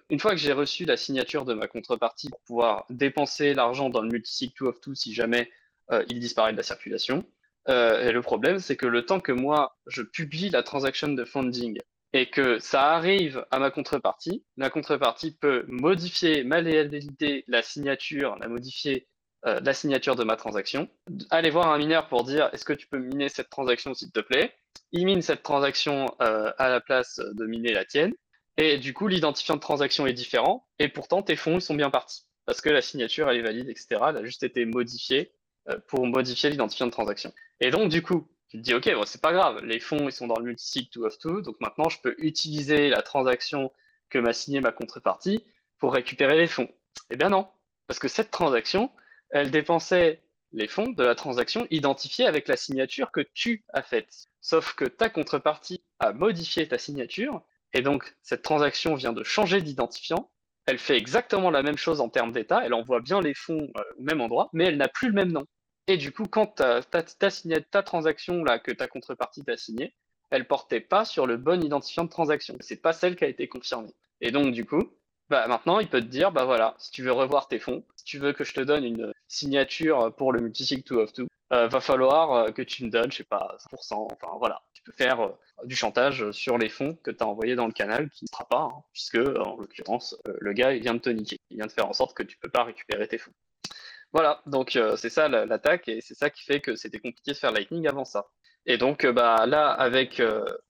[0.09, 4.01] une fois que j'ai reçu la signature de ma contrepartie pour pouvoir dépenser l'argent dans
[4.01, 5.51] le multisig 2 of 2 si jamais
[5.91, 7.25] euh, il disparaît de la circulation,
[7.69, 11.25] euh, et le problème, c'est que le temps que moi, je publie la transaction de
[11.25, 11.79] funding
[12.13, 18.47] et que ça arrive à ma contrepartie, la contrepartie peut modifier, malléabilité la signature, la
[18.47, 19.07] modifier
[19.45, 20.89] euh, la signature de ma transaction,
[21.29, 24.19] aller voir un mineur pour dire est-ce que tu peux miner cette transaction s'il te
[24.19, 24.53] plaît,
[24.91, 28.13] il mine cette transaction à la place de miner la tienne,
[28.57, 31.89] et du coup, l'identifiant de transaction est différent, et pourtant tes fonds ils sont bien
[31.89, 32.25] partis.
[32.45, 33.87] Parce que la signature, elle est valide, etc.
[34.09, 35.31] Elle a juste été modifiée
[35.69, 37.33] euh, pour modifier l'identifiant de transaction.
[37.59, 40.11] Et donc, du coup, tu te dis, OK, bon, c'est pas grave, les fonds, ils
[40.11, 43.71] sont dans le multisig 2 of 2, donc maintenant, je peux utiliser la transaction
[44.09, 45.45] que m'a signée ma contrepartie
[45.79, 46.69] pour récupérer les fonds.
[47.11, 47.47] Eh bien non,
[47.87, 48.91] parce que cette transaction,
[49.29, 50.21] elle dépensait
[50.51, 54.27] les fonds de la transaction identifiée avec la signature que tu as faite.
[54.41, 57.41] Sauf que ta contrepartie a modifié ta signature
[57.73, 60.29] et donc, cette transaction vient de changer d'identifiant.
[60.65, 62.63] Elle fait exactement la même chose en termes d'état.
[62.65, 65.31] Elle envoie bien les fonds euh, au même endroit, mais elle n'a plus le même
[65.31, 65.45] nom.
[65.87, 69.95] Et du coup, quand tu as, ta transaction là que ta contrepartie t'a signée,
[70.29, 72.55] elle portait pas sur le bon identifiant de transaction.
[72.61, 73.93] C'est pas celle qui a été confirmée.
[74.21, 74.93] Et donc, du coup,
[75.29, 78.03] bah, maintenant, il peut te dire, bah voilà, si tu veux revoir tes fonds, si
[78.05, 81.67] tu veux que je te donne une signature pour le multisig 2 of 2, euh,
[81.67, 84.97] va falloir euh, que tu me donnes, je sais pas, 100%, enfin voilà, tu peux
[84.97, 85.29] faire euh,
[85.65, 88.47] du chantage sur les fonds que tu as envoyés dans le canal, qui ne sera
[88.47, 91.87] pas, hein, puisque en l'occurrence, le gars, vient de te niquer, il vient de faire
[91.87, 93.33] en sorte que tu peux pas récupérer tes fonds.
[94.11, 97.51] Voilà, donc c'est ça l'attaque, et c'est ça qui fait que c'était compliqué de faire
[97.51, 98.27] Lightning avant ça.
[98.65, 100.21] Et donc bah, là, avec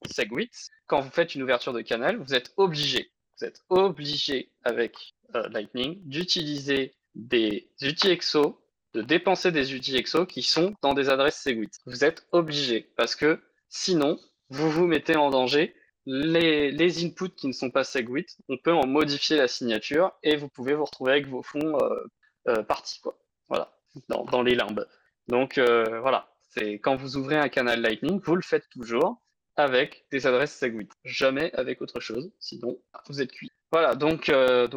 [0.05, 0.51] Segwit,
[0.85, 5.99] quand vous faites une ouverture de canal, vous êtes obligé, vous êtes obligé avec Lightning
[6.07, 8.61] d'utiliser des outils EXO
[8.93, 11.71] de dépenser des outils EXO qui sont dans des adresses Segwit.
[11.85, 13.39] Vous êtes obligé parce que
[13.71, 14.19] sinon,
[14.49, 15.73] vous vous mettez en danger.
[16.05, 20.49] Les, inputs qui ne sont pas Segwit, on peut en modifier la signature et vous
[20.49, 22.03] pouvez vous retrouver avec vos fonds euh,
[22.47, 23.17] euh, partis, quoi.
[23.49, 23.71] Voilà,
[24.07, 24.85] dans, les limbes.
[25.27, 29.21] Donc euh, voilà, c'est quand vous ouvrez un canal Lightning, vous le faites toujours
[29.57, 33.51] avec des adresses Segwit, jamais avec autre chose, sinon vous êtes cuit.
[33.71, 34.25] Voilà, donc,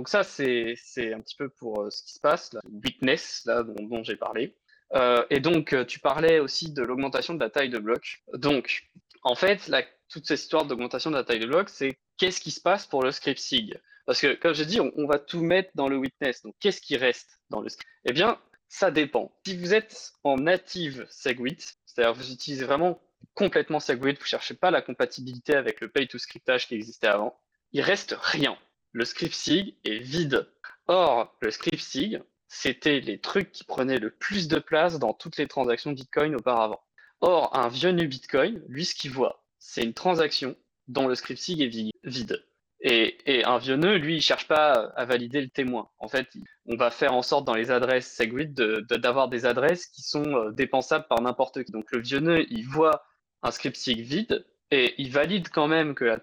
[0.06, 4.16] ça, c'est un petit peu pour ce qui se passe, la witness là, dont j'ai
[4.16, 4.56] parlé.
[4.94, 8.22] Euh, et donc, euh, tu parlais aussi de l'augmentation de la taille de bloc.
[8.34, 8.88] Donc,
[9.22, 9.70] en fait,
[10.08, 13.02] toute cette histoire d'augmentation de la taille de bloc, c'est qu'est-ce qui se passe pour
[13.02, 13.80] le script SIG?
[14.06, 16.42] Parce que, comme j'ai dit, on, va tout mettre dans le witness.
[16.42, 17.88] Donc, qu'est-ce qui reste dans le script?
[18.04, 18.38] Eh bien,
[18.68, 19.32] ça dépend.
[19.46, 23.00] Si vous êtes en native SegWit, C'est-à-dire vous utilisez vraiment
[23.34, 27.40] complètement SegWit, vous cherchez pas la compatibilité avec le pay-to-scriptage qui existait avant.
[27.72, 28.58] Il reste rien.
[28.92, 30.48] Le script SIG est vide.
[30.86, 32.20] Or, le script SIG,
[32.54, 36.80] c'était les trucs qui prenaient le plus de place dans toutes les transactions Bitcoin auparavant.
[37.20, 40.54] Or, un vieux nu Bitcoin, lui, ce qu'il voit, c'est une transaction
[40.86, 42.44] dont le script SIG est vide.
[42.80, 45.88] Et, un vieux nœud, lui, il cherche pas à valider le témoin.
[45.98, 46.28] En fait,
[46.66, 48.54] on va faire en sorte dans les adresses SegWit
[48.88, 51.72] d'avoir des adresses qui sont euh, dépensables par n'importe qui.
[51.72, 53.04] Donc le vieux nœud, il voit
[53.42, 56.20] un script SIG vide et il valide quand même que,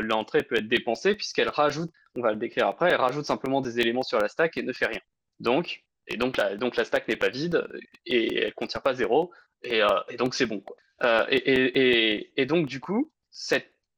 [0.00, 3.80] l'entrée peut être dépensée puisqu'elle rajoute, on va le décrire après, elle rajoute simplement des
[3.80, 5.00] éléments sur la stack et ne fait rien.
[5.40, 7.66] Donc, et donc la, donc la stack n'est pas vide
[8.06, 9.32] et elle contient pas zéro
[9.62, 10.62] et, euh, donc c'est bon.
[11.02, 13.10] Euh, et, donc du coup,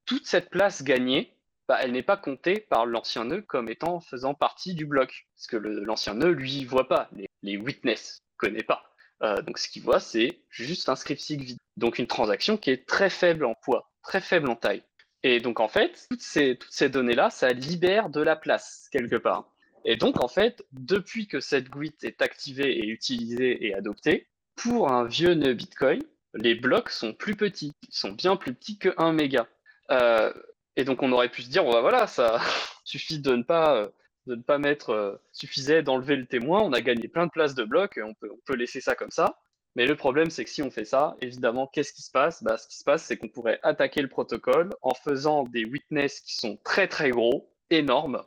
[0.06, 1.32] toute cette place gagnée,
[1.68, 5.26] bah, elle n'est pas comptée par l'ancien nœud comme étant faisant partie du bloc.
[5.34, 8.84] Parce que l'ancien nœud, lui, voit pas les, les witness, connaît pas.
[9.22, 11.58] Euh, donc ce qu'il voit, c'est juste un script SIG vide.
[11.76, 14.82] Donc une transaction qui est très faible en poids, très faible en taille.
[15.22, 19.16] Et donc en fait, toutes ces, toutes ces données-là, ça libère de la place quelque
[19.16, 19.50] part.
[19.86, 24.90] Et donc en fait, depuis que cette GUIT est activée et utilisée et adoptée, pour
[24.90, 26.02] un vieux nœud Bitcoin,
[26.34, 29.46] les blocs sont plus petits, ils sont bien plus petits que 1 méga.
[29.92, 30.32] Euh,
[30.74, 32.40] et donc on aurait pu se dire, bah voilà, ça
[32.84, 33.88] suffit de ne pas, euh,
[34.26, 37.54] de ne pas mettre, euh, suffisait d'enlever le témoin, on a gagné plein de places
[37.54, 39.38] de blocs, on peut, on peut laisser ça comme ça.
[39.76, 42.42] Mais le problème, c'est que si on fait ça, évidemment, qu'est-ce qui se passe?
[42.42, 46.20] Bah, Ce qui se passe, c'est qu'on pourrait attaquer le protocole en faisant des witness
[46.20, 48.24] qui sont très très gros, énormes,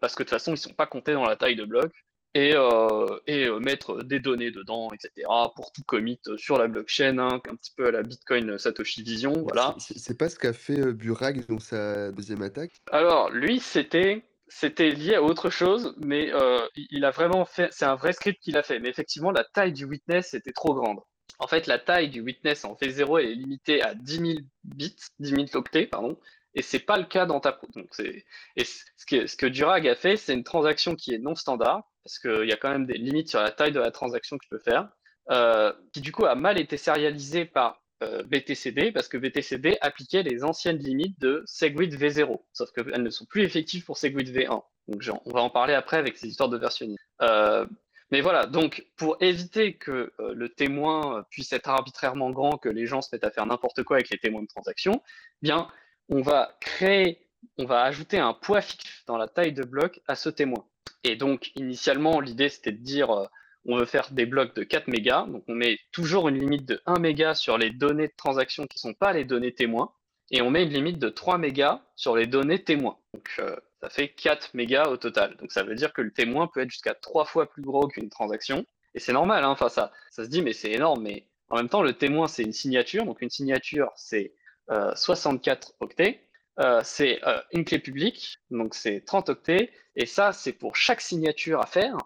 [0.00, 1.92] parce que de toute façon, ils ne sont pas comptés dans la taille de bloc
[2.34, 5.26] et, euh, et euh, mettre des données dedans, etc.
[5.56, 9.32] pour tout commit sur la blockchain, hein, un petit peu à la Bitcoin Satoshi Vision.
[9.32, 9.74] Voilà.
[9.78, 15.16] C'est pas ce qu'a fait Burag dans sa deuxième attaque Alors, lui, c'était c'était lié
[15.16, 16.32] à autre chose, mais
[16.76, 18.78] il a vraiment fait, c'est un vrai script qu'il a fait.
[18.78, 21.00] Mais effectivement, la taille du witness était trop grande.
[21.38, 25.30] En fait, la taille du witness en V0 est limitée à 10 000 bits, 10
[25.30, 26.18] 000 octets, pardon,
[26.58, 28.24] et c'est pas le cas dans ta donc c'est
[28.56, 31.84] et ce que ce que Durag a fait c'est une transaction qui est non standard
[32.04, 34.44] parce qu'il y a quand même des limites sur la taille de la transaction que
[34.44, 34.88] tu peux faire
[35.30, 40.22] euh, qui du coup a mal été sérialisé par euh, BTCD parce que BTCD appliquait
[40.22, 44.62] les anciennes limites de SegWit V0 sauf qu'elles ne sont plus effectives pour SegWit V1
[44.88, 47.66] donc on va en parler après avec ces histoires de versionning euh,
[48.10, 52.86] mais voilà, donc pour éviter que euh, le témoin puisse être arbitrairement grand, que les
[52.86, 55.68] gens se mettent à faire n'importe quoi avec les témoins de transaction, eh bien
[56.08, 57.18] on va créer,
[57.58, 60.64] on va ajouter un poids fixe dans la taille de bloc à ce témoin.
[61.04, 63.26] Et donc, initialement, l'idée, c'était de dire, euh,
[63.66, 65.26] on veut faire des blocs de 4 mégas.
[65.26, 68.78] Donc, on met toujours une limite de 1 méga sur les données de transaction qui
[68.78, 69.92] ne sont pas les données témoins.
[70.30, 72.98] Et on met une limite de 3 mégas sur les données témoins.
[73.14, 75.36] Donc, euh, ça fait 4 mégas au total.
[75.36, 78.08] Donc, ça veut dire que le témoin peut être jusqu'à 3 fois plus gros qu'une
[78.08, 78.66] transaction.
[78.94, 79.50] Et c'est normal, hein.
[79.50, 81.02] enfin, ça, ça se dit, mais c'est énorme.
[81.02, 83.04] Mais en même temps, le témoin, c'est une signature.
[83.04, 84.32] Donc, une signature, c'est
[84.68, 86.20] 64 euh, octets.
[86.60, 91.00] Euh, c'est euh, une clé publique, donc c'est 30 octets, et ça, c'est pour chaque
[91.00, 91.96] signature à faire.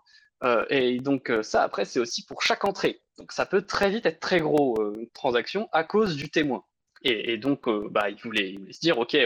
[0.71, 3.01] et donc ça, après, c'est aussi pour chaque entrée.
[3.19, 6.65] Donc ça peut très vite être très gros, une transaction, à cause du témoin.
[7.05, 9.17] Et, donc, bah, il, voulait, se dire, OK,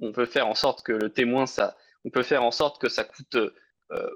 [0.00, 2.80] on, on, peut faire en sorte que le témoin, ça, on peut faire en sorte
[2.80, 3.36] que ça coûte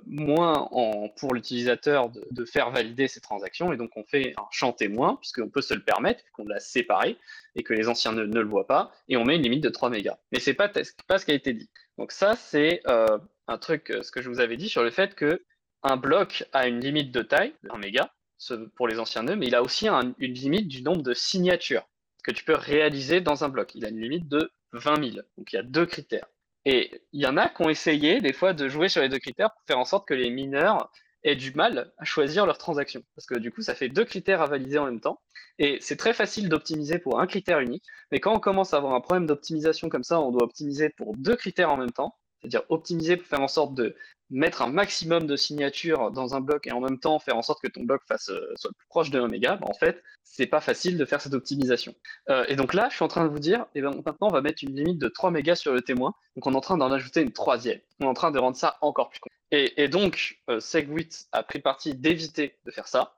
[0.07, 3.73] moins en, pour l'utilisateur de, faire valider ces transactions.
[3.73, 7.17] Et donc, on fait un champ témoin, puisqu'on peut se le permettre, qu'on l'a séparé
[7.57, 8.93] et que les anciens ne, le voient pas.
[9.09, 10.19] Et on met une limite de 3 mégas.
[10.33, 10.71] Mais c'est pas,
[11.09, 11.71] pas ce qui a été dit.
[11.99, 13.19] Donc, ça, c'est euh,
[13.49, 15.43] un truc, euh, ce que je vous avais dit sur le fait que
[15.83, 18.11] un bloc a une limite de taille, 1 méga,
[18.75, 21.89] pour les anciens nœuds, mais il a aussi une limite du nombre de signatures
[22.23, 23.75] que tu peux réaliser dans un bloc.
[23.75, 25.17] Il a une limite de 20 000.
[25.39, 26.27] Donc, il y a deux critères.
[26.65, 29.19] Et il y en a qui ont essayé des fois de jouer sur les deux
[29.19, 30.91] critères pour faire en sorte que les mineurs
[31.23, 33.03] aient du mal à choisir leurs transactions.
[33.15, 35.21] Parce que du coup, ça fait deux critères à valider en même temps.
[35.59, 37.85] Et c'est très facile d'optimiser pour un critère unique.
[38.11, 41.17] Mais quand on commence à avoir un problème d'optimisation comme ça, on doit optimiser pour
[41.17, 42.17] deux critères en même temps.
[42.41, 43.97] C'est-à-dire optimiser pour faire en sorte de
[44.31, 47.63] mettre un maximum de signatures dans un bloc et en même temps faire en sorte
[47.63, 50.47] que ton bloc fasse, euh, soit plus proche de 1 méga, bah, en fait, c'est
[50.47, 51.95] pas facile de faire cette optimisation.
[52.31, 54.33] Euh, et donc là, je suis en train de vous dire, eh ben, maintenant, on
[54.33, 56.15] va mettre une limite de 3 mégas sur le témoin.
[56.37, 57.81] Donc on est en train d'en ajouter une troisième.
[58.01, 59.35] On est en train de rendre ça encore plus compliqué.
[59.77, 63.15] Et, donc, euh, SegWit a pris parti d'éviter de faire ça.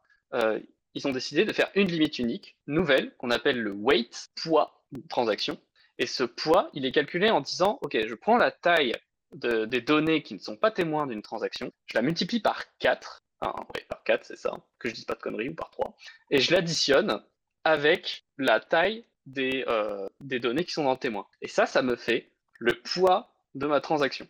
[0.95, 4.77] ils ont décidé de faire une limite unique, nouvelle, qu'on appelle le weight, poids
[5.09, 5.59] transaction.
[5.99, 8.95] Et ce poids, il est calculé en disant, OK, je prends la taille
[9.33, 13.55] des données qui ne sont pas témoins d'une transaction, je la multiplie par 4, enfin,
[13.89, 15.95] par 4 c'est ça, que je dise pas de conneries, ou par 3,
[16.31, 17.23] et je l'additionne
[17.65, 21.27] avec la taille des, euh, des données qui sont dans le témoin.
[21.43, 24.27] Et ça, ça me fait le poids de ma transaction.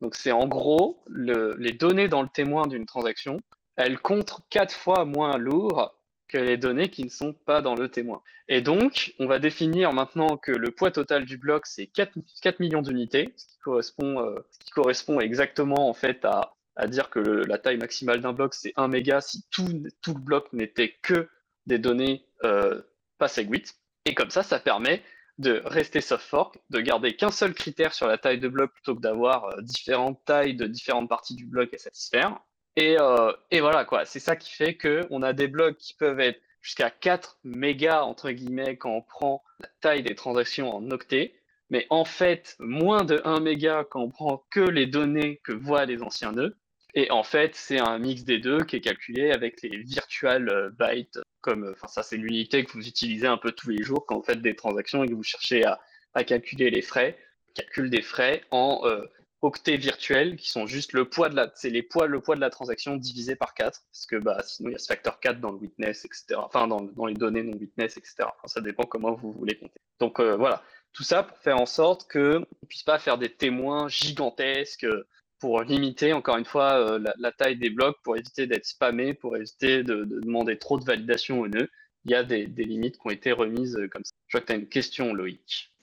[0.00, 3.38] Donc c'est en gros le, les données dans le témoin d'une transaction,
[3.76, 5.94] elles comptent 4 fois moins lourd
[6.38, 8.22] les données qui ne sont pas dans le témoin.
[8.48, 12.60] Et donc, on va définir maintenant que le poids total du bloc, c'est 4, 4
[12.60, 17.10] millions d'unités, ce qui correspond, euh, ce qui correspond exactement en fait à, à dire
[17.10, 19.68] que la taille maximale d'un bloc, c'est 1 méga si tout,
[20.02, 21.28] tout le bloc n'était que
[21.66, 22.82] des données euh,
[23.18, 23.64] pas SegWit.
[24.06, 25.02] Et comme ça, ça permet
[25.38, 28.94] de rester soft fork, de garder qu'un seul critère sur la taille de bloc plutôt
[28.94, 32.38] que d'avoir euh, différentes tailles de différentes parties du bloc à satisfaire.
[32.76, 35.94] Et, euh, et voilà quoi, c'est ça qui fait que on a des blocs qui
[35.94, 40.90] peuvent être jusqu'à 4 mégas entre guillemets quand on prend la taille des transactions en
[40.90, 41.34] octets,
[41.70, 45.84] mais en fait moins de 1 méga quand on prend que les données que voient
[45.84, 46.56] les anciens nœuds.
[46.96, 50.70] Et en fait, c'est un mix des deux qui est calculé avec les virtual euh,
[50.70, 54.16] bytes, comme, enfin ça c'est l'unité que vous utilisez un peu tous les jours quand
[54.16, 55.80] vous faites des transactions et que vous cherchez à,
[56.14, 57.18] à calculer les frais,
[57.54, 59.04] calcul des frais en euh,
[59.44, 62.50] octets virtuels qui sont juste le poids de la, les poids, le poids de la
[62.50, 65.50] transaction divisé par 4, parce que bah, sinon il y a ce facteur 4 dans
[65.50, 66.36] le witness, etc.
[66.38, 68.24] Enfin, dans, dans les données non witness, etc.
[68.46, 69.80] Ça dépend comment vous voulez compter.
[70.00, 73.28] Donc euh, voilà, tout ça pour faire en sorte qu'on ne puisse pas faire des
[73.28, 75.06] témoins gigantesques euh,
[75.38, 79.36] pour limiter encore une fois euh, la, taille des blocs, pour éviter d'être spammé, pour
[79.36, 81.68] éviter de, de demander trop de validation au nœud.
[82.06, 84.12] Il y a des, des limites qui ont été remises comme ça.
[84.28, 85.74] Je vois que tu as une question, Loïc.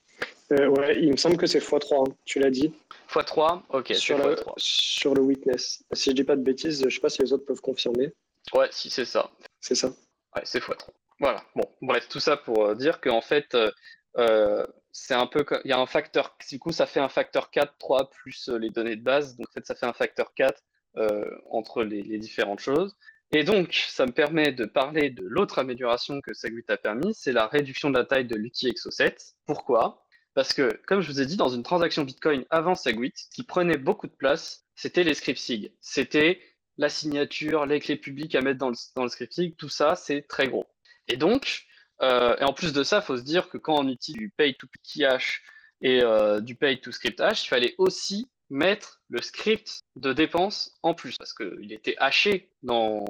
[0.52, 2.72] Euh, ouais, il me semble que c'est x3, hein, tu l'as dit,
[3.12, 4.52] x3, ok, sur, le, x3.
[4.56, 5.84] sur le witness.
[5.92, 8.12] Si je dis pas de bêtises, je sais pas si les autres peuvent confirmer.
[8.54, 9.30] Ouais, si c'est ça.
[9.60, 9.88] C'est ça.
[10.34, 10.76] Ouais, c'est x3.
[11.20, 11.44] Voilà.
[11.54, 13.70] Bon, bref, tout ça pour euh, dire qu'en fait, euh,
[14.18, 17.50] euh, c'est un peu, il y a un facteur, du coup, ça fait un facteur
[17.50, 19.36] 4, 3 plus les données de base.
[19.36, 20.62] Donc, en fait, ça fait un facteur 4
[20.98, 22.96] euh, entre les, les différentes choses.
[23.34, 27.32] Et donc, ça me permet de parler de l'autre amélioration que Segwit a permis, c'est
[27.32, 29.34] la réduction de la taille de l'UTXO7.
[29.46, 30.01] Pourquoi?
[30.34, 33.42] Parce que, comme je vous ai dit, dans une transaction Bitcoin avant Segwit, ce qui
[33.42, 35.72] prenait beaucoup de place, c'était les script SIG.
[35.80, 36.40] C'était
[36.78, 40.48] la signature, les clés publiques à mettre dans le, script SIG, tout ça, c'est très
[40.48, 40.66] gros.
[41.08, 41.66] Et donc,
[42.00, 44.30] euh, et en plus de ça, il faut se dire que quand on utilise du
[44.30, 45.42] pay to key hash
[45.82, 50.78] et euh, du pay to script hash, il fallait aussi mettre le script de dépense
[50.82, 53.04] en plus, parce qu'il était haché dans,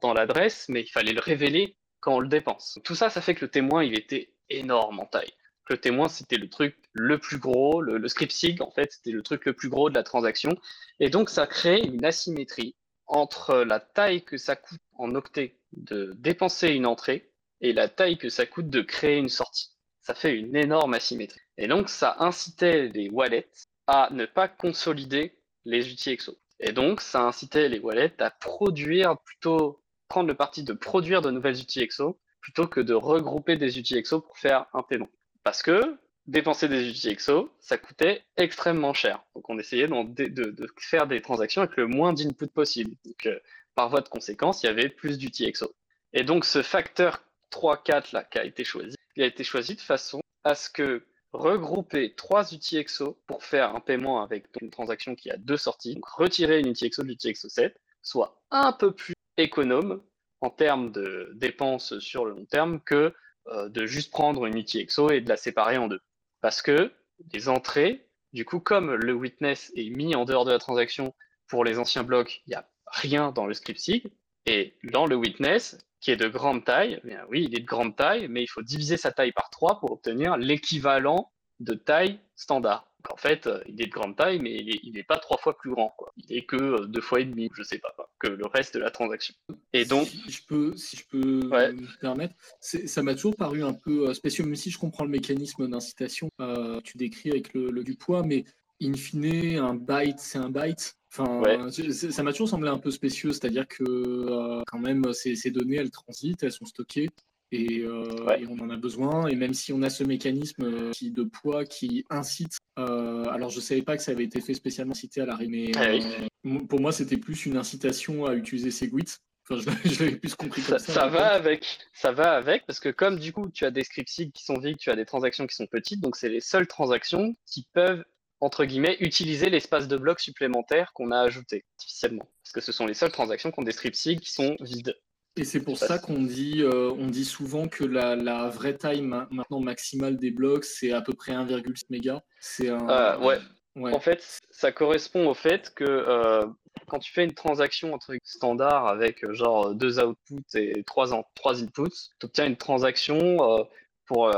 [0.00, 2.78] dans l'adresse, mais il fallait le révéler quand on le dépense.
[2.84, 5.32] Tout ça, ça fait que le témoin, il était énorme en taille.
[5.68, 9.22] Le témoin, c'était le truc le plus gros, le, script SIG, en fait, c'était le
[9.22, 10.56] truc le plus gros de la transaction.
[10.98, 12.74] Et donc, ça crée une asymétrie
[13.06, 18.18] entre la taille que ça coûte en octets de dépenser une entrée et la taille
[18.18, 19.70] que ça coûte de créer une sortie.
[20.00, 21.40] Ça fait une énorme asymétrie.
[21.58, 23.48] Et donc, ça incitait les wallets
[23.86, 26.38] à ne pas consolider les UTXO.
[26.60, 31.30] Et donc, ça incitait les wallets à produire plutôt, prendre le parti de produire de
[31.30, 35.08] nouvelles UTXO plutôt que de regrouper des UTXO pour faire un paiement.
[35.48, 35.96] Parce que
[36.26, 39.24] dépenser des UTXO, ça coûtait extrêmement cher.
[39.34, 42.94] Donc, on essayait de, faire des transactions avec le moins d'input possible.
[43.06, 43.40] Donc, euh,
[43.74, 45.74] par voie de conséquence, il y avait plus d'UTXO.
[46.12, 49.80] Et donc, ce facteur 3-4 là qui a été choisi, il a été choisi de
[49.80, 55.30] façon à ce que regrouper trois UTXO pour faire un paiement avec une transaction qui
[55.30, 60.02] a deux sorties, donc retirer une UTXO de l'UTXO 7, soit un peu plus économe
[60.42, 63.14] en termes de dépenses sur le long terme que
[63.52, 66.00] de juste prendre une UTXO et de la séparer en deux.
[66.40, 66.92] Parce que
[67.32, 71.14] les entrées, du coup, comme le witness est mis en dehors de la transaction
[71.46, 74.12] pour les anciens blocs, il n'y a rien dans le script SIG,
[74.46, 77.96] et dans le witness, qui est de grande taille, bien oui, il est de grande
[77.96, 82.87] taille, mais il faut diviser sa taille par 3 pour obtenir l'équivalent de taille standard.
[83.04, 85.70] Donc en fait, il est de grande taille, mais il n'est pas trois fois plus
[85.70, 85.90] grand.
[85.96, 86.12] Quoi.
[86.16, 88.90] Il est que deux fois et demi, je sais pas, que le reste de la
[88.90, 89.34] transaction.
[89.72, 91.72] Et donc, si je peux, si je peux Ouais.
[91.72, 95.10] me permettre, ça m'a toujours paru un peu euh, spécial, même si je comprends le
[95.10, 96.28] mécanisme d'incitation.
[96.40, 98.44] euh, tu décris avec le, le du poids, mais
[98.82, 100.96] in fine, un byte, c'est un byte.
[101.12, 101.58] Enfin, Ouais.
[101.70, 105.76] ça m'a toujours semblé un peu spécieux, c'est-à-dire que euh, quand même, ces, ces données,
[105.76, 107.08] elles transitent, elles sont stockées.
[107.50, 108.42] Et, euh, Ouais.
[108.42, 109.26] et on en a besoin.
[109.28, 113.48] Et même si on a ce mécanisme euh, qui, de poids qui incite, euh, alors
[113.50, 116.02] je savais pas que ça avait été fait spécialement cité à l'arrêt, mais Ah oui.
[116.04, 119.18] euh, m- pour moi c'était plus une incitation à utiliser Segwit.
[119.50, 121.06] Enfin, je, je l'avais plus compris ça, comme ça.
[121.08, 124.30] va avec, ça va avec, parce que comme du coup, tu as des scripts SIG
[124.32, 127.34] qui sont vides, tu as des transactions qui sont petites, donc c'est les seules transactions
[127.46, 128.04] qui peuvent,
[128.40, 132.28] entre guillemets, utiliser l'espace de bloc supplémentaire qu'on a ajouté artificiellement.
[132.44, 134.94] Parce que ce sont les seules transactions qui ont des scripts SIG qui sont vides.
[135.38, 139.02] Et c'est pour ça qu'on dit, euh, on dit souvent que la, la vraie taille
[139.02, 142.20] ma- maintenant maximale des blocs, c'est à peu près 1,6 mégas.
[142.40, 142.88] C'est un.
[142.88, 143.38] Euh, ouais.
[143.76, 143.94] ouais.
[143.94, 146.46] En fait, ça correspond au fait que euh,
[146.88, 151.62] quand tu fais une transaction entre standard avec euh, genre deux outputs et trois, trois
[151.62, 153.66] inputs, tu obtiens une transaction
[154.06, 154.32] pour,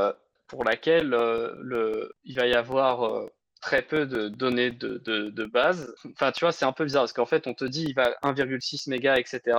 [0.47, 3.27] pour laquelle le, il va y avoir
[3.61, 5.95] très peu de données de, de, de base.
[6.11, 8.11] Enfin, tu vois, c'est un peu bizarre parce qu'en fait, on te dit il va
[8.23, 9.57] 1,6 mégas, etc.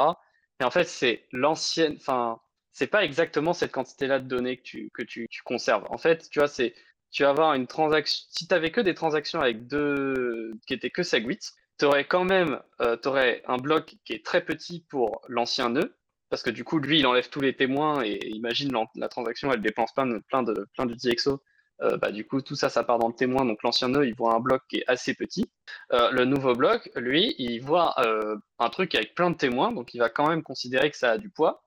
[0.61, 2.41] Et en fait, c'est l'ancienne, enfin,
[2.73, 5.85] c'est pas exactement cette quantité-là de données que tu, que tu, conserves.
[5.91, 6.75] En fait, tu vois, c'est
[7.11, 8.27] tu vas avoir une transaction.
[8.31, 11.41] Si tu avais que des transactions avec deux qui étaient que SegWit,
[11.79, 15.97] tu aurais quand même euh, aurais un bloc qui est très petit pour l'ancien nœud,
[16.31, 19.61] parce que du coup, lui, il enlève tous les témoins et imagine la, transaction, elle
[19.61, 20.87] dépense plein de plein de plein.
[21.83, 23.45] Euh, bah, du coup, tout ça, ça part dans le témoin.
[23.45, 25.51] Donc, l'ancien nœud, il voit un bloc qui est assez petit.
[25.93, 29.73] Euh, le nouveau bloc, lui, il voit euh, un truc avec plein de témoins.
[29.73, 31.63] Donc, il va quand même considérer que ça a du poids.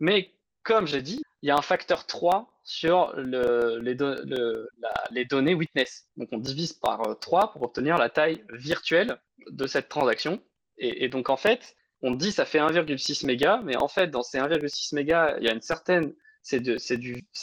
[0.00, 6.06] Mais comme j'ai dit, il y a un facteur 3 sur le, les, données witness.
[6.16, 9.18] Donc on divise par 3 euh, pour obtenir la taille virtuelle
[9.50, 10.40] de cette transaction.
[10.78, 14.22] Et, et donc en fait, on dit ça fait 1,6 mégas, mais en fait dans
[14.22, 16.78] ces 1,6 mégas, il y a une certaine, c'est de,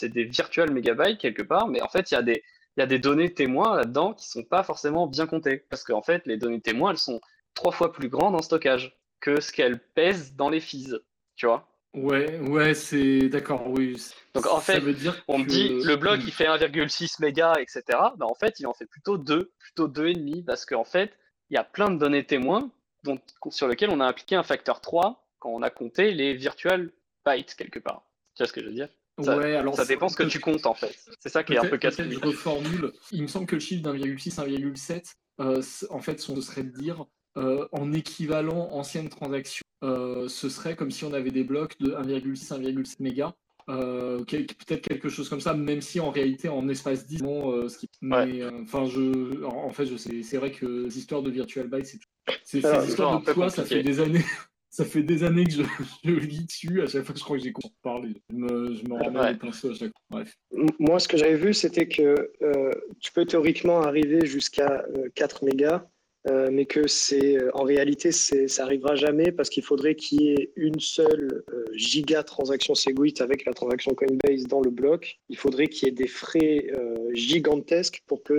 [0.06, 2.42] des virtuels mégabytes quelque part, mais en fait il y a des,
[2.76, 6.02] il y a des données témoins là-dedans qui sont pas forcément bien comptées, parce qu'en
[6.02, 7.20] fait les données témoins elles sont
[7.54, 10.96] trois fois plus grandes en stockage que ce qu'elles pèsent dans les fees,
[11.36, 11.66] tu vois.
[11.92, 13.96] Ouais, ouais, c'est d'accord, oui.
[14.34, 14.80] Donc en fait,
[15.26, 17.82] on me dit le bloc il fait 1,6 mégas, etc.
[18.16, 21.12] Ben, en fait, il en fait plutôt 2, plutôt 2,5, parce qu'en fait,
[21.50, 22.70] il y a plein de données témoins
[23.02, 23.18] dont,
[23.50, 26.92] sur lesquelles on a appliqué un facteur 3 quand on a compté les virtual
[27.26, 28.04] bytes quelque part.
[28.34, 28.88] Tu vois ce que je veux dire?
[29.22, 30.96] Ça, ouais, alors ça dépend ce que tu comptes en fait.
[31.18, 32.92] C'est ça qui est un peu casse Je reformule.
[33.12, 37.04] Il me semble que le chiffre d'1,6, 1,7, euh, en fait, ce serait de dire
[37.36, 41.92] euh, en équivalent ancienne transaction, euh, ce serait comme si on avait des blocs de
[41.92, 43.32] 1,6, 1,7 mégas.
[43.66, 47.88] Peut-être quelque chose comme ça, même si en réalité en espace 10, non, ce qui...
[48.00, 51.86] mais enfin, je, en fait, je sais, c'est vrai que les histoires de virtual byte,
[51.86, 52.00] c'est
[52.42, 54.24] c'est histoires de poids, ça fait des années.
[54.70, 55.62] Ça fait des années que je,
[56.04, 56.82] je, lis dessus.
[56.82, 58.14] À chaque fois, je crois que j'ai compris parler.
[58.30, 59.32] Je me, je me remets ouais.
[59.32, 60.22] les pinceaux à chaque fois.
[60.22, 60.36] Bref.
[60.78, 65.44] Moi, ce que j'avais vu, c'était que euh, tu peux théoriquement arriver jusqu'à euh, 4
[65.44, 65.84] mégas
[66.28, 70.28] euh, mais que c'est euh, en réalité ça arrivera jamais parce qu'il faudrait qu'il y
[70.32, 75.18] ait une seule euh, giga transaction Segwit avec la transaction Coinbase dans le bloc.
[75.30, 78.32] Il faudrait qu'il y ait des frais euh, gigantesques pour que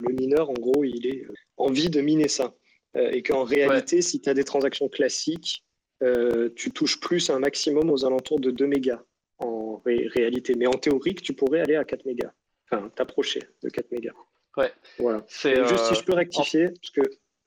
[0.00, 1.26] le mineur, en gros, il ait
[1.56, 2.54] envie de miner ça.
[2.96, 4.02] et qu'en réalité, ouais.
[4.02, 5.64] si tu as des transactions classiques,
[6.56, 9.02] tu touches plus un maximum aux alentours de 2 mégas
[9.38, 10.54] en ré réalité.
[10.56, 12.32] Mais en théorie, tu pourrais aller à 4 mégas.
[12.70, 14.14] Enfin, t'approcher de 4 mégas.
[14.56, 14.72] Ouais.
[14.98, 15.24] Voilà.
[15.28, 16.70] Juste si je peux rectifier, en...
[16.70, 17.02] parce que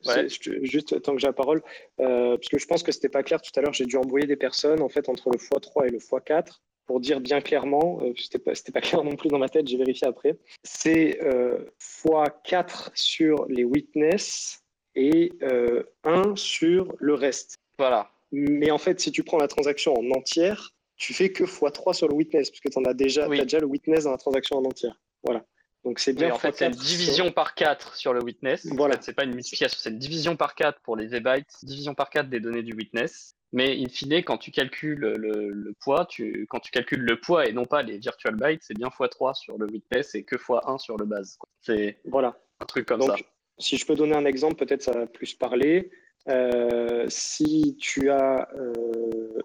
[0.05, 0.27] Ouais.
[0.63, 1.61] Juste tant que j'ai la parole,
[1.99, 4.27] euh, parce que je pense que c'était pas clair tout à l'heure, j'ai dû embrouiller
[4.27, 8.13] des personnes en fait entre le x3 et le x4 pour dire bien clairement, euh,
[8.17, 10.37] c'était pas, pas clair non plus dans ma tête, j'ai vérifié après.
[10.63, 14.63] C'est euh, x4 sur les witness
[14.95, 17.57] et 1 euh, sur le reste.
[17.77, 18.11] Voilà.
[18.31, 22.07] Mais en fait, si tu prends la transaction en entière, tu fais que x3 sur
[22.07, 23.39] le witness, puisque tu as déjà, oui.
[23.39, 24.99] as déjà le witness dans la transaction en entière.
[25.23, 25.45] Voilà.
[25.83, 26.27] Donc c'est bien.
[26.27, 28.67] Oui, en fait, c'est une division par 4 sur le witness.
[28.67, 28.93] Voilà.
[28.93, 31.95] En fait, c'est pas une multiplication, c'est une division par 4 pour les V-bytes, division
[31.95, 33.35] par 4 des données du witness.
[33.53, 37.47] Mais in fine, quand tu calcules le, le poids, tu, quand tu calcules le poids
[37.47, 40.77] et non pas les virtual bytes, c'est bien x3 sur le witness et que x1
[40.77, 41.37] sur le base.
[41.61, 42.39] C'est voilà.
[42.59, 43.25] un truc comme Donc, ça.
[43.57, 45.91] Si je peux donner un exemple, peut-être ça va plus parler.
[46.27, 48.73] Euh, si tu as euh,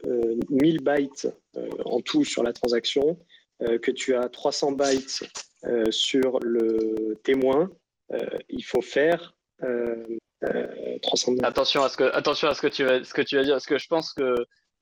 [0.07, 3.19] euh, 1000 bytes euh, en tout sur la transaction,
[3.63, 5.25] euh, que tu as 300 bytes
[5.65, 7.71] euh, sur le témoin,
[8.13, 8.19] euh,
[8.51, 9.35] il faut faire
[11.03, 11.45] 300 bytes.
[11.45, 13.55] Attention à ce que, attention à ce que tu vas, ce que tu vas dire,
[13.55, 14.35] parce que je pense que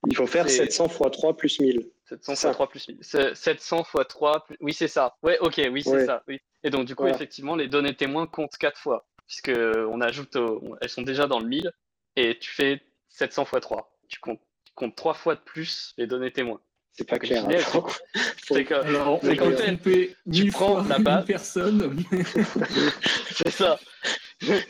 [0.07, 1.91] il faut faire 700 x 3 plus 1000.
[2.09, 2.99] 700 x 3 plus 1000.
[3.33, 4.57] 700 x 3 plus...
[4.61, 5.15] Oui, c'est ça.
[5.23, 6.07] Ouais, ok, oui, c'est ouais.
[6.07, 6.23] ça.
[6.29, 6.41] Oui.
[6.63, 7.15] Et donc, du coup, voilà.
[7.15, 10.77] effectivement, les données témoins comptent 4 fois, puisque on ajoute, au...
[10.81, 11.73] elles sont déjà dans le 1000,
[12.17, 13.99] et tu fais 700 x 3.
[14.09, 16.61] Tu comptes, tu comptes 3 fois de plus les données témoins.
[16.93, 17.45] C'est pas clair.
[18.47, 19.51] C'est que, Alors, c'est quand
[19.83, 21.25] tu, tu prends la base.
[21.25, 22.05] personne.
[23.31, 23.81] c'est ça.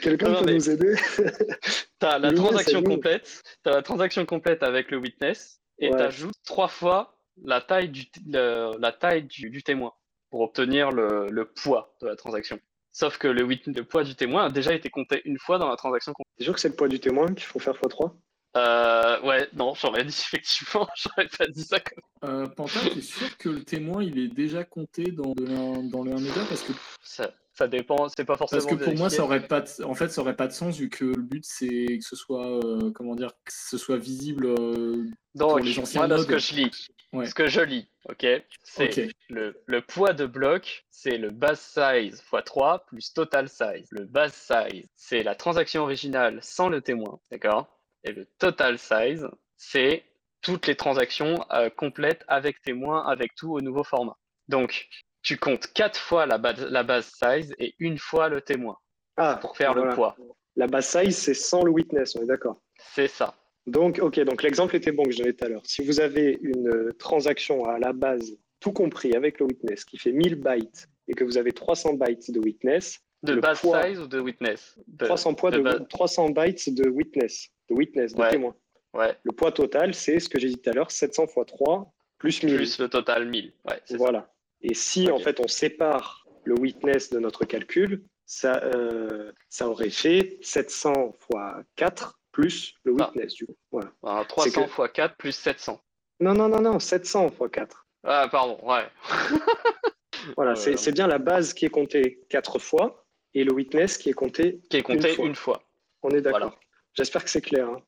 [0.00, 0.94] Quelqu'un peut nous aider
[2.00, 5.96] Tu as la transaction complète, tu as la transaction complète avec le witness et ouais.
[5.96, 9.92] tu ajoutes trois fois la taille du, le, la taille du, du, témoin
[10.30, 12.60] pour obtenir le, le, poids de la transaction.
[12.92, 15.76] Sauf que le, le, poids du témoin a déjà été compté une fois dans la
[15.76, 18.12] transaction C'est sûr que c'est le poids du témoin qu'il faut faire x3
[18.56, 22.30] euh, ouais, non, j'aurais dit effectivement, j'aurais pas dit ça comme.
[22.30, 26.12] Euh, Panta, t'es sûr que le témoin il est déjà compté dans, le, dans le
[26.12, 26.72] 1 méga parce que
[27.02, 28.60] ça, ça dépend, c'est pas forcément.
[28.62, 30.76] Parce que pour moi, ça aurait pas, de, en fait, ça aurait pas de sens
[30.76, 34.46] vu que le but c'est que ce soit, euh, comment dire, que ce soit visible
[34.46, 35.04] euh,
[35.36, 37.26] Donc, pour les anciens moi, ce que je lis, ouais.
[37.26, 38.26] ce que je lis, ok,
[38.64, 39.10] c'est okay.
[39.28, 43.86] le, le poids de bloc, c'est le base size x 3 plus total size.
[43.92, 47.68] Le base size, c'est la transaction originale sans le témoin, d'accord?
[48.02, 50.04] Et le total size, c'est
[50.42, 54.16] toutes les transactions euh, complètes avec témoin, avec tout au nouveau format.
[54.48, 54.88] Donc,
[55.24, 58.76] tu comptes quatre fois la base, la base size et une fois le témoin
[59.16, 59.90] ah, pour faire voilà.
[59.90, 60.16] le poids.
[60.56, 62.60] La base size, c'est sans le witness, on est d'accord.
[62.94, 63.34] C'est ça.
[63.66, 65.62] Donc, ok, donc l'exemple était bon que je donnais tout à l'heure.
[65.64, 70.12] Si vous avez une transaction à la base, tout compris avec le witness, qui fait
[70.12, 74.06] 1000 bytes et que vous avez 300 bytes de witness, De base poids- size ou
[74.06, 78.20] de witness De- 300, poids de de, base- 300 bytes de witness, de witness, de
[78.20, 78.30] Ouais.
[78.30, 78.54] témoin.
[78.92, 81.92] Ouais, Le poids total, c'est ce que j'ai dit tout à l'heure, 700 x 3
[82.18, 82.56] plus 1000.
[82.56, 83.52] plus le total 1000.
[83.68, 84.30] Ouais, c'est ça.
[84.66, 89.90] Et si en fait on sépare le witness de notre calcul, ça, euh, ça aurait
[89.90, 91.38] fait 700 x
[91.76, 93.06] 4 plus le Ah.
[93.12, 93.56] witness du coup.
[93.70, 93.92] Voilà.
[94.02, 95.80] Un 300 que- x 4 plus 700.
[96.20, 97.86] Non, non, non, non, 700 x 4.
[98.04, 98.84] Ah, pardon, ouais.
[100.36, 103.04] Voilà, Ouais, c'est bien la base qui est comptée 4 fois
[103.34, 104.60] et le witness qui est compté.
[104.70, 105.26] Qui est compté Une fois.
[105.26, 105.62] une fois.
[106.02, 106.40] On est d'accord.
[106.40, 106.54] Voilà.
[106.94, 107.68] J'espère que c'est clair.
[107.68, 107.82] hein.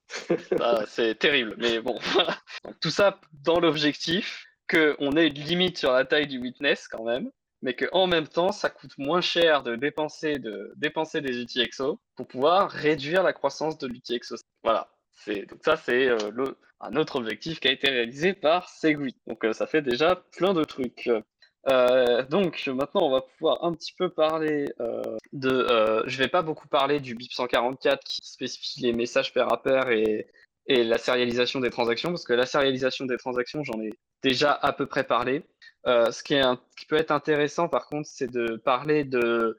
[0.59, 1.99] Bah, c'est terrible, mais bon.
[2.83, 7.31] tout ça dans l'objectif qu'on ait une limite sur la taille du witness quand même,
[7.62, 12.27] mais qu'en même temps, ça coûte moins cher de dépenser, de dépenser des UTXO pour
[12.27, 14.37] pouvoir réduire la croissance de l'UTXO.
[14.62, 14.91] Voilà.
[15.27, 16.31] Donc ça, c'est euh,
[16.81, 19.17] un autre objectif qui a été réalisé par Segwit.
[19.27, 21.11] Donc euh, ça fait déjà plein de trucs.
[21.69, 24.67] Euh, donc maintenant, on va pouvoir un petit peu parler
[25.33, 25.51] de.
[25.51, 29.62] euh, je vais pas beaucoup parler du BIP 144 qui spécifie les messages pair à
[29.62, 30.29] pair et,
[30.67, 33.91] et la sérialisation des transactions, parce que la sérialisation des transactions, j'en ai
[34.27, 35.45] déjà à peu près parlé.
[35.87, 36.35] Euh, ce qui,
[36.89, 39.57] peut être intéressant, par contre, c'est de parler de,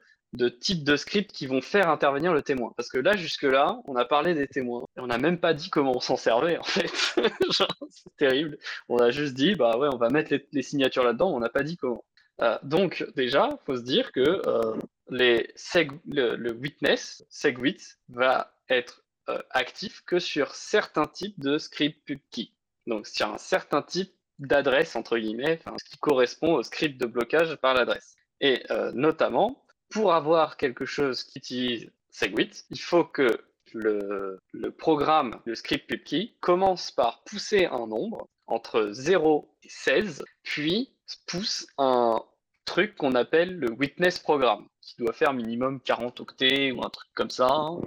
[0.60, 2.74] types de scripts qui vont faire intervenir le témoin.
[2.76, 4.84] Parce que là, jusque-là, on a parlé des témoins.
[4.96, 6.90] Et on n'a même pas dit comment on s'en servait, en fait.
[7.90, 8.58] C'est terrible.
[8.90, 11.62] On a juste dit, bah ouais, on va mettre les, signatures là-dedans, on n'a pas
[11.62, 12.04] dit comment.
[12.42, 14.76] Euh, donc, déjà, il faut se dire que euh,
[15.08, 19.02] le, witness, segwit, va être
[19.50, 22.50] actif que sur certains types de script pubkey.
[22.86, 27.56] Donc, sur un certain type d'adresse, entre guillemets, ce qui correspond au script de blocage
[27.56, 28.16] par l'adresse.
[28.40, 33.40] Et euh, notamment, pour avoir quelque chose qui utilise Segwit, il faut que
[33.72, 40.24] le, le programme, le script pubkey, commence par pousser un nombre entre 0 et 16,
[40.42, 40.90] puis
[41.26, 42.22] pousse un
[42.64, 47.08] truc qu'on appelle le witness programme, qui doit faire minimum 40 octets ou un truc
[47.14, 47.80] comme ça, hein,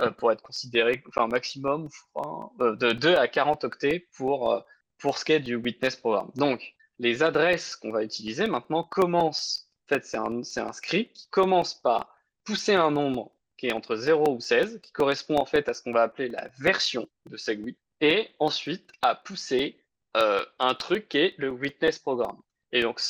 [0.00, 4.64] euh, pour être considéré, enfin maximum, je crois, euh, de 2 à 40 octets pour,
[4.98, 6.30] pour ce qui est du witness programme.
[6.36, 11.74] Donc, les adresses qu'on va utiliser maintenant commencent, en fait, c'est un, script qui commence
[11.74, 15.74] par pousser un nombre qui est entre 0 ou 16, qui correspond en fait à
[15.74, 19.78] ce qu'on va appeler la version de Segwit, et ensuite à pousser
[20.16, 22.38] euh, un truc qui est le witness programme.
[22.72, 23.00] Et donc,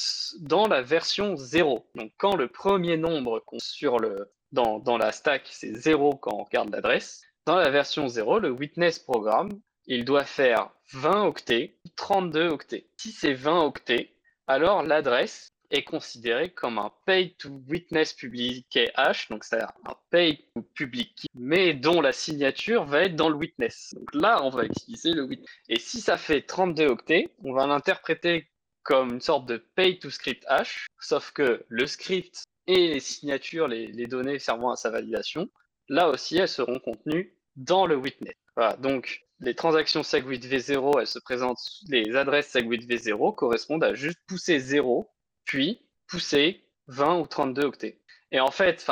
[0.41, 5.49] dans la version 0, donc quand le premier nombre sur le, dans, dans la stack,
[5.51, 9.49] c'est 0 quand on regarde l'adresse, dans la version 0, le witness programme,
[9.87, 12.87] il doit faire 20 octets, 32 octets.
[12.97, 14.13] Si c'est 20 octets,
[14.47, 20.45] alors l'adresse est considérée comme un pay to witness public hash, donc c'est un pay
[20.55, 23.93] to public key, mais dont la signature va être dans le witness.
[23.97, 25.51] Donc là, on va utiliser le witness.
[25.69, 28.49] Et si ça fait 32 octets, on va l'interpréter
[28.85, 33.67] comme une sorte de pay to script hash, sauf que le script et les signatures,
[33.67, 35.49] les données servant à sa validation,
[35.89, 38.35] là aussi, elles seront contenues dans le witness.
[38.79, 44.19] Donc les transactions SegWit V0, elles se présentent, les adresses SegWit V0 correspondent à juste
[44.27, 45.11] pousser 0,
[45.45, 48.01] puis pousser 20 ou 32 octets.
[48.33, 48.85] Et en fait,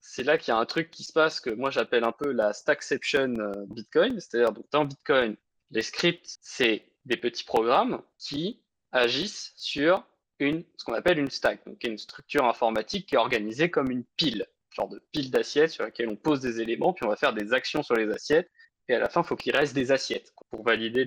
[0.00, 2.30] c'est là qu'il y a un truc qui se passe que moi j'appelle un peu
[2.30, 5.36] la stackception euh, Bitcoin, c'est-à-dire dans Bitcoin,
[5.70, 8.62] les scripts, c'est des petits programmes qui
[8.92, 10.04] agissent sur
[10.38, 14.04] une, ce qu'on appelle une stack, donc une structure informatique qui est organisée comme une
[14.16, 17.32] pile, genre de pile d'assiettes sur laquelle on pose des éléments, puis on va faire
[17.32, 18.50] des actions sur les assiettes,
[18.88, 21.06] et à la fin, il faut qu'il reste des assiettes pour valider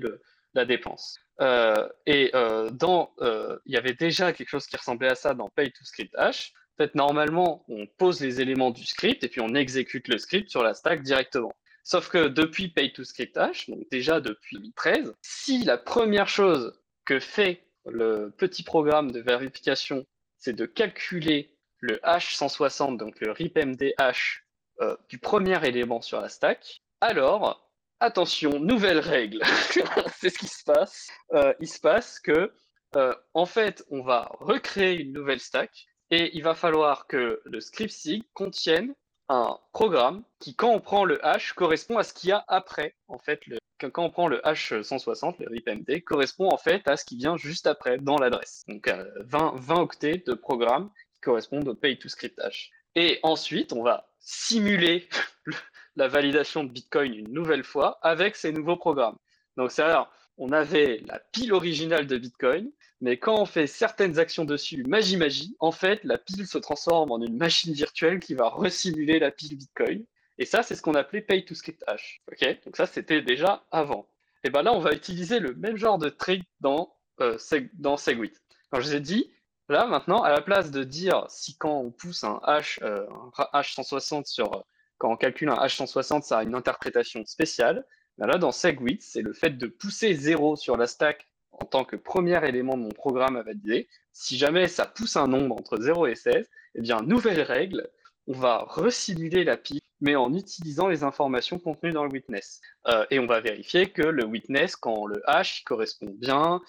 [0.53, 1.19] la dépense.
[1.41, 5.33] Euh, et euh, dans, euh, il y avait déjà quelque chose qui ressemblait à ça
[5.33, 6.53] dans Pay to Script Hash.
[6.77, 10.49] En fait, normalement, on pose les éléments du script et puis on exécute le script
[10.49, 11.53] sur la stack directement.
[11.83, 16.73] Sauf que depuis Pay to Script Hash, donc déjà depuis 2013, si la première chose
[17.05, 20.05] que fait le petit programme de vérification,
[20.37, 24.45] c'est de calculer le H160, donc le RIPMD hash
[24.81, 27.69] euh, du premier élément sur la stack, alors,
[27.99, 29.41] attention, nouvelle règle.
[30.17, 31.09] c'est ce qui se passe.
[31.33, 32.51] Euh, il se passe que,
[32.95, 37.61] euh, en fait, on va recréer une nouvelle stack et il va falloir que le
[37.61, 38.93] script SIG contienne
[39.27, 42.95] un programme qui, quand on prend le hash, correspond à ce qu'il y a après.
[43.07, 47.05] En fait, le, quand on prend le H160, le RIPMD, correspond en fait à ce
[47.05, 48.63] qui vient juste après dans l'adresse.
[48.67, 50.89] Donc, euh, 20, 20 octets de programme
[51.21, 52.71] correspondent au pay to script hash.
[52.95, 55.07] Et ensuite, on va simuler
[55.95, 59.17] la validation de Bitcoin une nouvelle fois avec ces nouveaux programmes.
[59.57, 64.45] Donc, c'est-à-dire, on avait la pile originale de Bitcoin, mais quand on fait certaines actions
[64.45, 68.49] dessus, magie magie, en fait, la pile se transforme en une machine virtuelle qui va
[68.49, 70.05] resimuler la pile Bitcoin.
[70.37, 72.21] Et ça, c'est ce qu'on appelait pay to script hash.
[72.31, 72.45] Ok?
[72.65, 74.09] Donc ça, c'était déjà avant.
[74.43, 77.37] Et ben là, on va utiliser le même genre de trick dans, euh,
[77.73, 78.33] dans Segwit.
[78.69, 79.31] Quand je vous ai dit,
[79.69, 83.05] là maintenant, à la place de dire si quand on pousse un H, euh,
[83.37, 84.65] un H160 sur,
[84.97, 87.85] quand on calcule un H160, ça a une interprétation spéciale.
[88.17, 91.85] Ben là, dans Segwit, c'est le fait de pousser 0 sur la stack en tant
[91.85, 93.87] que premier élément de mon programme à valider.
[94.13, 97.89] Si jamais ça pousse un nombre entre 0 et 16, eh bien, nouvelle règle,
[98.27, 102.61] on va resimuler la pile, mais en utilisant les informations contenues dans le witness.
[102.87, 106.61] Euh, et on va vérifier que le witness, quand le hash correspond bien,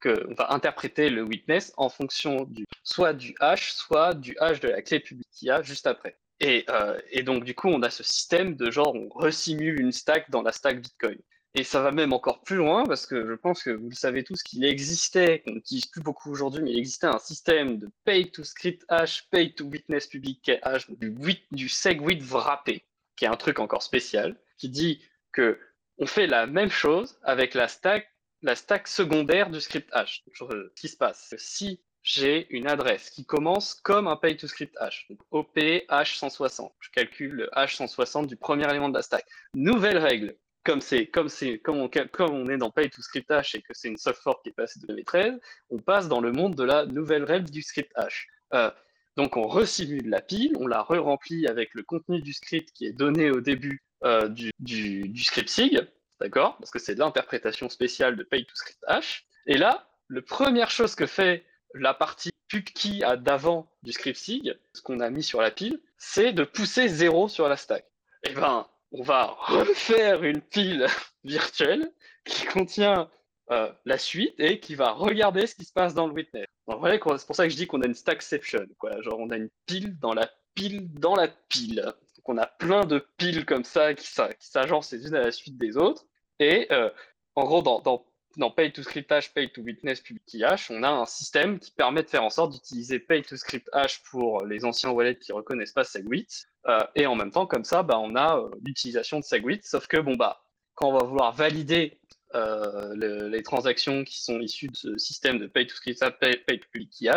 [0.00, 4.60] que, on va interpréter le witness en fonction du, soit du hash, soit du hash
[4.60, 6.16] de la clé publique qu'il y a juste après.
[6.40, 9.92] Et, euh, et, donc, du coup, on a ce système de genre, on resimule une
[9.92, 11.18] stack dans la stack Bitcoin.
[11.54, 14.22] Et ça va même encore plus loin, parce que je pense que vous le savez
[14.22, 18.30] tous qu'il existait, qu'on n'utilise plus beaucoup aujourd'hui, mais il existait un système de pay
[18.30, 21.14] to script hash, pay to witness public hash, du,
[21.52, 22.84] du segwit wrappé,
[23.16, 25.58] qui est un truc encore spécial, qui dit que
[25.98, 28.06] on fait la même chose avec la stack,
[28.46, 30.22] la stack secondaire du script hash.
[30.32, 34.76] Ce qui se passe, si j'ai une adresse qui commence comme un pay to script
[34.78, 36.70] hash, donc OP H160.
[36.78, 39.26] Je calcule le H160 du premier élément de la stack.
[39.54, 43.56] Nouvelle règle, comme c'est comme c'est comme on, comme est dans Pay to Script Hash
[43.56, 45.40] et que c'est une soft fork qui est passée de 2013,
[45.70, 48.28] on passe dans le monde de la nouvelle règle du script hash.
[48.54, 48.70] Euh,
[49.16, 52.92] donc on resimule la pile, on la re-remplit avec le contenu du script qui est
[52.92, 55.80] donné au début euh, du, du, script SIG,
[56.20, 56.56] d'accord?
[56.58, 59.26] Parce que c'est de l'interprétation spéciale de Pay to Script Hash.
[59.46, 61.44] Et là, la première chose que fait
[61.74, 66.32] la partie PubKey d'avant du script SIG, ce qu'on a mis sur la pile, c'est
[66.32, 67.84] de pousser 0 sur la stack.
[68.24, 70.86] Eh ben, on va refaire une pile
[71.24, 71.92] virtuelle
[72.24, 73.10] qui contient
[73.50, 76.46] euh, la suite et qui va regarder ce qui se passe dans le witness.
[76.68, 79.00] c'est pour ça que je dis qu'on a une stackception, quoi.
[79.02, 81.92] Genre, on a une pile dans la pile dans la pile.
[82.26, 84.06] Donc, on a plein de piles comme ça qui,
[84.38, 86.06] s'agencent les unes à la suite des autres.
[86.38, 86.90] Et euh,
[87.34, 91.06] en gros, dans, dans, Pay to Script Pay to Witness, Public Hash, on a un
[91.06, 94.90] système qui permet de faire en sorte d'utiliser Pay to Script Hash pour les anciens
[94.90, 98.38] wallets qui reconnaissent pas Segwit euh, et en même temps, comme ça, bah, on a
[98.38, 100.42] euh, l'utilisation de Segwit, sauf que bon, bah,
[100.74, 101.98] quand on va vouloir valider
[102.34, 106.66] les transactions qui sont issues de ce système de pay to script pay, pay to
[106.70, 107.10] public il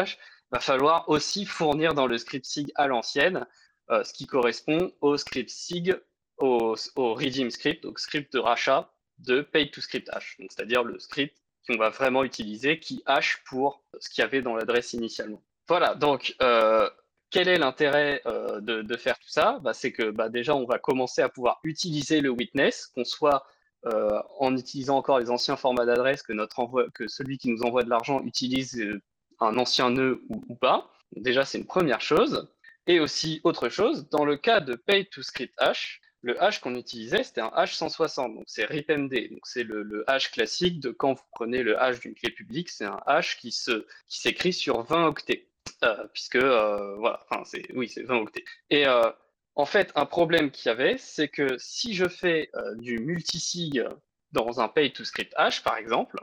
[0.53, 3.45] va falloir aussi fournir dans le script SIG à l'ancienne
[3.89, 5.95] ce qui correspond au script SIG,
[6.37, 10.99] au, au redeem script, au script de rachat de pay to script hash, c'est-à-dire le
[10.99, 11.35] script
[11.67, 15.43] qu'on va vraiment utiliser qui hash pour ce qu'il y avait dans l'adresse initialement.
[15.67, 16.89] Voilà, donc euh,
[17.29, 19.59] quel est l'intérêt euh, de, faire tout ça?
[19.61, 23.45] Bah, C'est que bah, déjà, on va commencer à pouvoir utiliser le witness, qu'on soit
[23.85, 26.33] euh, en utilisant encore les anciens formats d'adresse, que,
[26.89, 29.01] que celui qui nous envoie de l'argent utilise euh,
[29.39, 30.89] un ancien nœud ou, pas.
[31.15, 32.49] déjà, c'est une première chose.
[32.89, 36.73] Et aussi, autre chose, dans le cas de Pay to Script Hash, le hash qu'on
[36.73, 39.29] utilisait, c'était un hash 160, donc c'est RIPMD.
[39.29, 42.85] Donc c'est le, hash classique de quand vous prenez le hash d'une clé publique, c'est
[42.85, 43.51] un hash qui
[44.07, 45.45] s'écrit qui sur 20 octets.
[45.83, 48.43] Euh, puisque euh, voilà, enfin c'est oui c'est 20 octets.
[48.71, 49.11] Et euh,
[49.53, 53.85] en fait, un problème qu'il y avait, c'est que si je fais du multisig
[54.31, 56.19] dans un pay to script hash, par exemple,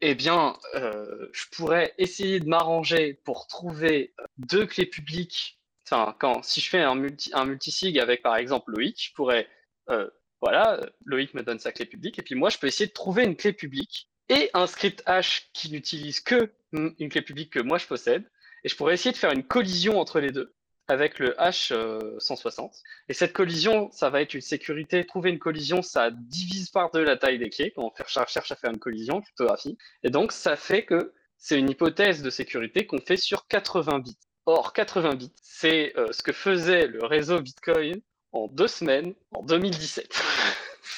[0.00, 5.58] eh bien, je pourrais essayer de m'arranger pour trouver deux clés publiques.
[5.84, 9.48] Enfin, quand si je fais un, multi, un multisig avec, par exemple, Loïc, je pourrais,
[10.40, 13.24] voilà, Loïc me donne sa clé publique, et puis moi, je peux essayer de trouver
[13.24, 17.78] une clé publique et un script hash qui n'utilise que une clé publique que moi
[17.78, 18.28] je possède,
[18.64, 20.55] et je pourrais essayer de faire une collision entre les deux
[20.88, 22.64] avec le H160.
[22.64, 22.68] Euh,
[23.08, 25.04] et cette collision, ça va être une sécurité.
[25.04, 28.56] Trouver une collision, ça divise par deux la taille des clés quand on cherche à
[28.56, 29.76] faire une collision, cryptographie.
[30.02, 34.18] Et donc, ça fait que c'est une hypothèse de sécurité qu'on fait sur 80 bits.
[34.46, 38.00] Or, 80 bits, c'est euh, ce que faisait le réseau Bitcoin
[38.32, 40.22] en deux semaines en 2017.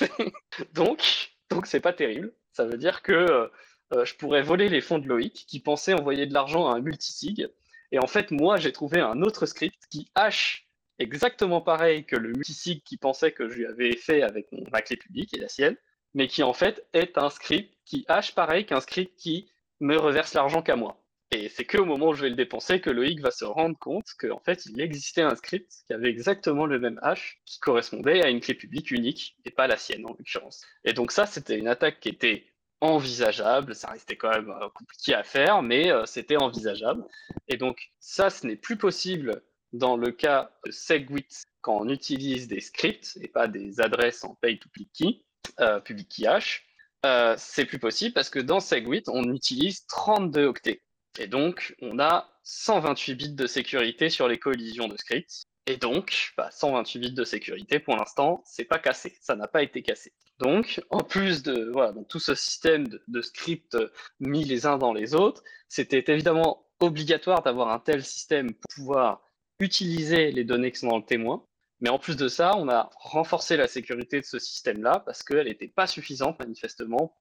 [0.75, 2.33] donc, donc c'est pas terrible.
[2.53, 3.49] Ça veut dire que euh,
[3.95, 6.81] euh, je pourrais voler les fonds de Loïc qui pensait envoyer de l'argent à un
[6.81, 7.49] multisig.
[7.93, 12.33] Et en fait, moi, j'ai trouvé un autre script qui hash exactement pareil que le
[12.33, 15.77] multisig qui pensait que je lui avais fait avec ma clé publique et la sienne,
[16.15, 19.51] mais qui en fait est un script qui hash pareil qu'un script qui
[19.81, 21.01] me reverse l'argent qu'à moi.
[21.31, 24.07] Et c'est qu'au moment où je vais le dépenser que Loïc va se rendre compte
[24.19, 28.31] qu'en fait, il existait un script qui avait exactement le même hash qui correspondait à
[28.31, 30.65] une clé publique unique et pas la sienne en l'occurrence.
[30.85, 32.47] Et donc ça, c'était une attaque qui était
[32.81, 33.75] envisageable.
[33.75, 37.05] Ça restait quand même euh, compliqué à faire, mais euh, c'était envisageable.
[37.49, 39.43] Et donc, ça, ce n'est plus possible
[39.73, 44.35] dans le cas de Segwit quand on utilise des scripts et pas des adresses en
[44.37, 45.25] pay to public key,
[45.61, 46.65] euh, public key hash.
[47.07, 50.83] Euh, c'est plus possible parce que dans Segwit, on utilise 32 octets.
[51.19, 55.45] Et donc, on a 128 bits de sécurité sur les collisions de scripts.
[55.67, 59.63] Et donc, bah, 128 bits de sécurité pour l'instant, c'est pas cassé, ça n'a pas
[59.63, 60.13] été cassé.
[60.39, 63.77] Donc, en plus de voilà, tout ce système de, scripts
[64.21, 69.23] mis les uns dans les autres, c'était évidemment obligatoire d'avoir un tel système pour pouvoir
[69.59, 71.45] utiliser les données qui sont dans le témoin.
[71.81, 75.47] Mais en plus de ça, on a renforcé la sécurité de ce système-là parce qu'elle
[75.47, 77.17] n'était pas suffisante manifestement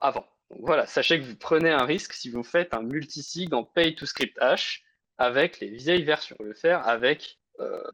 [0.00, 0.26] avant.
[0.50, 3.94] Donc voilà, sachez que vous prenez un risque si vous faites un multisig en pay
[3.94, 4.84] to script hash
[5.18, 6.36] avec les vieilles versions.
[6.40, 7.43] Le faire avec euh,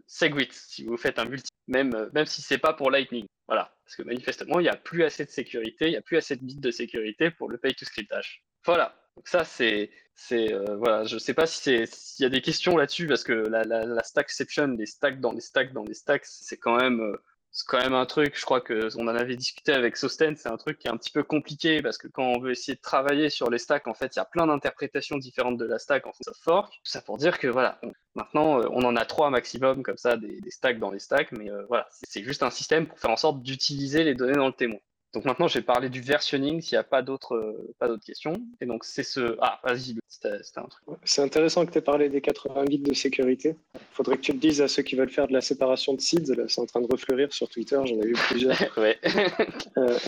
[0.06, 3.26] Segwit si vous faites un multi, même, euh, même si c'est pas pour Lightning.
[3.46, 6.16] Voilà, parce que manifestement, il n'y a plus assez de sécurité, il n'y a plus
[6.16, 8.42] assez de bits de sécurité pour le pay to script hash.
[8.64, 9.90] Voilà, donc ça c'est
[10.32, 13.32] euh, voilà, je sais pas si c'est s'il y a des questions là-dessus parce que
[13.32, 17.00] la, la, la stackception, les stacks dans les stacks dans les stacks, c'est quand même
[17.00, 17.16] euh,
[17.52, 20.48] c'est quand même un truc, je crois que on en avait discuté avec Sosten, c'est
[20.48, 22.80] un truc qui est un petit peu compliqué parce que quand on veut essayer de
[22.80, 26.06] travailler sur les stacks, en fait, il y a plein d'interprétations différentes de la stack
[26.06, 26.72] en fait, fork.
[26.72, 27.80] Tout ça pour dire que voilà,
[28.14, 31.32] maintenant euh, on en a trois maximum comme ça des, des stacks dans les stacks,
[31.32, 34.46] mais euh, voilà, c'est juste un système pour faire en sorte d'utiliser les données dans
[34.46, 34.78] le témoin.
[35.12, 38.34] Donc maintenant, j'ai parlé du versionning s'il n'y a pas d'autres euh, pas d'autres questions.
[38.60, 40.84] Et donc c'est ce ah vas-y, c'était un truc.
[41.02, 43.56] C'est intéressant que tu aies parlé des 80 bits de sécurité.
[43.74, 46.00] Il faudrait que tu le dises à ceux qui veulent faire de la séparation de
[46.00, 46.32] seeds.
[46.36, 47.80] Là, c'est en train de refleurir sur Twitter.
[47.84, 48.56] J'en ai vu plusieurs.
[48.76, 48.98] ouais.
[49.78, 49.98] euh,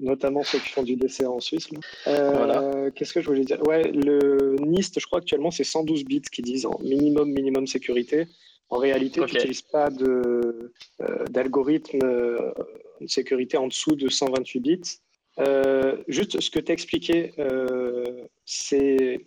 [0.00, 1.68] notamment ceux qui font du DCA en Suisse.
[2.06, 2.90] Euh, voilà.
[2.92, 3.62] Qu'est-ce que je voulais dire?
[3.66, 8.26] Ouais, le NIST, je crois actuellement c'est 112 bits qui disent en minimum minimum sécurité.
[8.70, 9.32] En réalité, okay.
[9.32, 9.90] tu n'utilises pas
[11.30, 11.98] d'algorithme
[13.00, 15.00] de sécurité en dessous de 128 bits.
[15.38, 19.18] Euh, juste ce que tu as expliqué, euh, c'est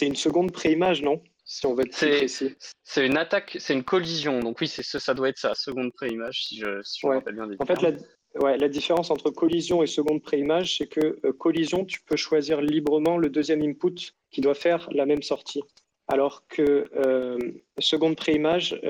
[0.00, 1.22] une seconde préimage, non?
[1.44, 2.56] Si on veut être précis.
[2.82, 4.40] C'est une attaque, c'est une collision.
[4.40, 7.16] Donc oui, ça, ça doit être ça, seconde préimage, si je, si je ouais.
[7.16, 7.46] rappelle bien.
[7.46, 7.92] Des en fait, la,
[8.40, 12.60] ouais, la différence entre collision et seconde préimage, c'est que euh, collision, tu peux choisir
[12.60, 15.62] librement le deuxième input qui doit faire la même sortie.
[16.08, 17.38] Alors que euh,
[17.78, 18.80] seconde préimage,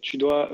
[0.00, 0.50] tu dois.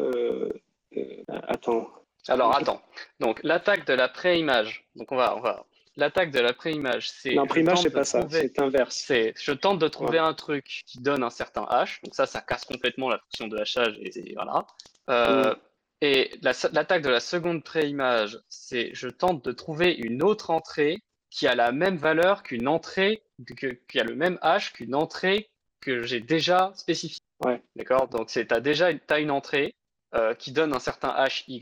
[1.28, 1.88] Attends.
[2.26, 2.82] Alors attends.
[3.20, 4.88] Donc l'attaque de la préimage.
[4.96, 5.64] Donc on va, on va.
[5.96, 7.34] L'attaque de la préimage, c'est.
[7.34, 8.26] Non, préimage, c'est pas ça.
[8.30, 9.02] C'est inverse.
[9.06, 9.34] C'est.
[9.36, 10.26] Je tente de trouver ouais.
[10.26, 12.00] un truc qui donne un certain hash.
[12.02, 14.66] Donc ça, ça casse complètement la fonction de hachage et voilà.
[15.10, 15.56] Euh, mm.
[16.00, 21.02] Et l'attaque la, de la seconde préimage, c'est je tente de trouver une autre entrée
[21.30, 23.22] qui a la même valeur qu'une entrée,
[23.56, 25.50] que, qui a le même hash qu'une entrée
[25.80, 27.20] que j'ai déjà spécifié.
[27.44, 27.60] Ouais.
[27.76, 28.08] D'accord?
[28.08, 29.74] Donc, tu as déjà une, as une entrée
[30.14, 31.60] euh, qui donne un certain h, y,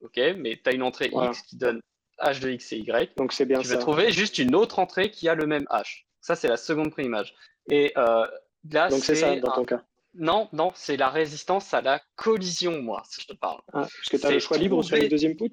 [0.00, 1.80] ok, mais tu as une entrée x qui donne
[2.20, 3.14] h de x et y.
[3.16, 3.74] Donc c'est bien Tu ça.
[3.74, 6.04] vas trouver juste une autre entrée qui a le même h.
[6.20, 7.34] Ça, c'est la seconde préimage.
[7.70, 8.26] Et euh,
[8.70, 9.82] là, Donc c'est ça dans un- ton cas.
[10.14, 13.60] Non, non, c'est la résistance à la collision, moi, si je te parle.
[13.68, 15.50] Ah, parce que tu as le choix libre sur les deux inputs?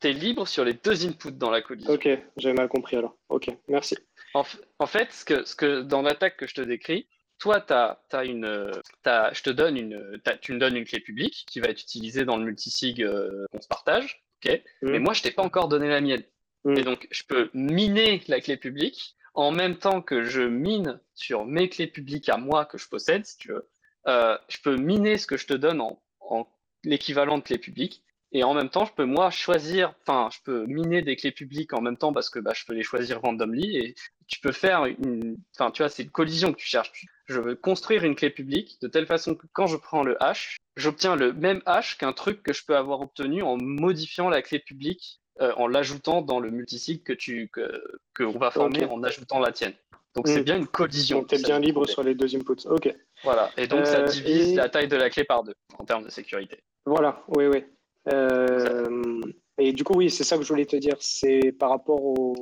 [0.00, 1.90] Tu es libre sur les deux inputs dans la collision.
[1.92, 2.06] Ok,
[2.36, 3.16] j'avais mal compris alors.
[3.30, 3.96] Ok, merci.
[4.34, 7.08] En fait, ce que, ce que dans l'attaque que je te décris,
[7.44, 8.70] toi, une,
[9.02, 12.24] t'as- je te donne une, tu me donnes une clé publique qui va être utilisée
[12.24, 14.62] dans le multisig euh, qu'on se partage, ok?
[14.82, 14.90] Mm.
[14.90, 16.22] Mais moi, je t'ai pas encore donné la mienne.
[16.64, 16.78] Mm.
[16.78, 21.44] Et donc, je peux miner la clé publique en même temps que je mine sur
[21.44, 23.68] mes clés publiques à moi que je possède, si tu veux.
[24.06, 26.46] Euh, je peux miner ce que je te donne en, en
[26.84, 28.02] l'équivalent de clé publique.
[28.36, 31.72] Et en même temps, je peux moi choisir, enfin, je peux miner des clés publiques
[31.72, 33.94] en même temps parce que bah, je peux les choisir randomly et
[34.26, 37.06] tu peux faire une, enfin, tu vois, c'est une collision que tu cherches.
[37.26, 40.56] Je veux construire une clé publique de telle façon que quand je prends le hash,
[40.76, 44.58] j'obtiens le même hash qu'un truc que je peux avoir obtenu en modifiant la clé
[44.58, 47.82] publique, euh, en l'ajoutant dans le multisig que tu, que,
[48.14, 49.74] que on va former en ajoutant la tienne.
[50.16, 50.30] Donc Mm.
[50.32, 51.18] c'est bien une collision.
[51.20, 52.66] Donc tu es ça, bien libre sur les deux inputs.
[52.66, 52.92] Ok.
[53.22, 53.50] Voilà.
[53.56, 56.04] Et donc ça Euh, divise et- la taille de la clé par deux en termes
[56.04, 56.58] de sécurité.
[56.86, 57.64] Voilà, oui, oui.
[58.12, 59.20] Euh,
[59.58, 60.96] et du coup, oui, c'est ça que je voulais te dire.
[61.00, 62.34] C'est par rapport au,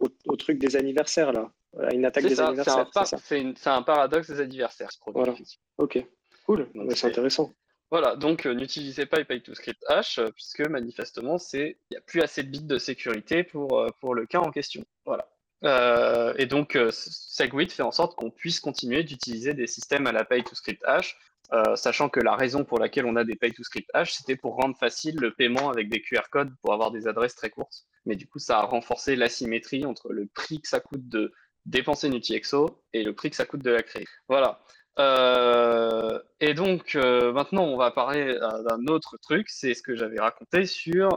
[0.00, 1.50] au, au truc des anniversaires, là.
[1.72, 2.90] Voilà, une attaque des ça, c'est un, anniversaires.
[2.92, 5.20] par- c'est un paradoxe des anniversaires, ce produit.
[5.22, 5.34] Voilà.
[5.78, 6.04] Ok,
[6.46, 6.68] cool.
[6.94, 7.52] C'est- intéressant.
[7.92, 12.00] Voilà, donc euh, n'utilisez pas Pay to Script Hash euh, puisque manifestement il n'y a
[12.00, 14.84] plus assez de bits de sécurité pour, euh, pour le cas en question.
[15.04, 15.26] Voilà.
[16.38, 20.42] Et donc Segwit fait en sorte qu'on puisse continuer d'utiliser des systèmes à la Pay
[20.42, 21.18] to Script Hash,
[21.52, 24.36] euh, sachant que la raison pour laquelle on a des Pay to Script Hash, c'était
[24.36, 27.84] pour rendre facile le paiement avec des QR codes pour avoir des adresses très courtes.
[28.06, 31.32] Mais du coup, ça a renforcé l'asymétrie entre le prix que ça coûte de
[31.66, 34.06] dépenser une UTXO et le prix que ça coûte de la créer.
[34.28, 34.62] Voilà.
[34.98, 38.36] Euh, et donc euh, maintenant on va parler
[38.68, 41.08] d'un autre truc, c'est ce que j'avais raconté sur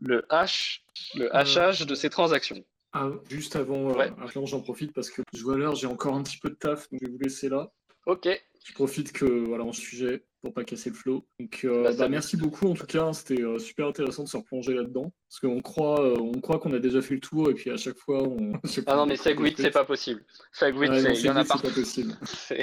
[0.00, 0.84] le hash,
[1.14, 2.62] le hachage de ces transactions.
[2.92, 4.10] Ah, juste avant, Ouais.
[4.44, 7.00] j'en profite parce que je vois l'heure, j'ai encore un petit peu de taf, donc
[7.02, 7.70] je vais vous laisser là.
[8.06, 8.28] Ok,
[8.66, 11.24] Je profite que voilà en sujet pour pas casser le flow.
[11.38, 14.36] Donc euh, Bah, bah, merci beaucoup en tout cas, c'était euh, super intéressant de se
[14.36, 17.54] replonger là-dedans parce qu'on croit, euh, on croit qu'on a déjà fait le tour et
[17.54, 18.54] puis à chaque fois on.
[18.88, 20.24] ah non on mais Segwit c'est pas possible.
[20.52, 21.68] Segwit il y en a partout.
[21.68, 22.14] pas possible.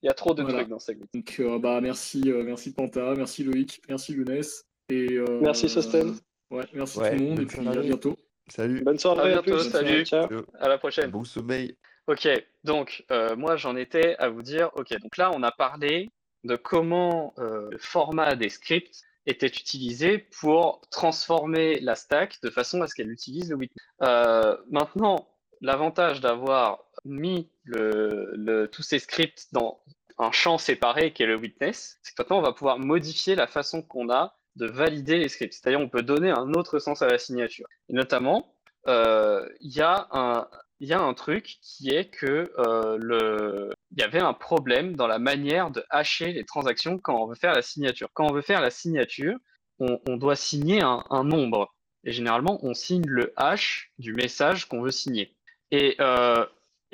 [0.00, 0.58] Il y a trop de Voilà.
[0.58, 1.08] trucs dans Segwit.
[1.12, 4.64] Donc, euh, bah, merci, euh, merci Panta, merci Loïc, merci Lounès.
[4.90, 6.14] Et, euh, Merci, Sosten.
[6.52, 8.16] Ouais, merci Ouais, tout le monde et puis à bientôt.
[8.48, 8.80] Salut.
[8.84, 9.70] Bonne soirée, À à, bientôt, plus.
[9.70, 10.04] salut.
[10.06, 10.28] Ciao.
[10.60, 11.10] À la prochaine.
[11.10, 11.76] Bon sommeil.
[12.08, 12.26] Ok,
[12.64, 16.08] donc euh, moi j'en étais à vous dire, ok, donc là on a parlé
[16.44, 22.80] de comment euh, le format des scripts était utilisé pour transformer la stack de façon
[22.80, 23.84] à ce qu'elle utilise le witness.
[24.02, 25.28] Euh, maintenant,
[25.60, 29.82] l'avantage d'avoir mis le, le- tous ces scripts dans
[30.16, 33.46] un champ séparé qui est le witness, c'est que maintenant on va pouvoir modifier la
[33.46, 35.52] façon qu'on a de valider les scripts.
[35.52, 37.66] C'est-à-dire on peut donner un autre sens à la signature.
[37.90, 38.54] Et notamment,
[38.86, 40.48] euh, il y a un,
[40.80, 44.94] il y a un truc qui est que euh, le, il y avait un problème
[44.94, 48.08] dans la manière de hacher les transactions quand on veut faire la signature.
[48.14, 49.36] Quand on veut faire la signature,
[49.80, 51.72] on, doit signer un, nombre.
[52.02, 55.36] Et généralement, on signe le hash du message qu'on veut signer.
[55.70, 56.44] Et, euh,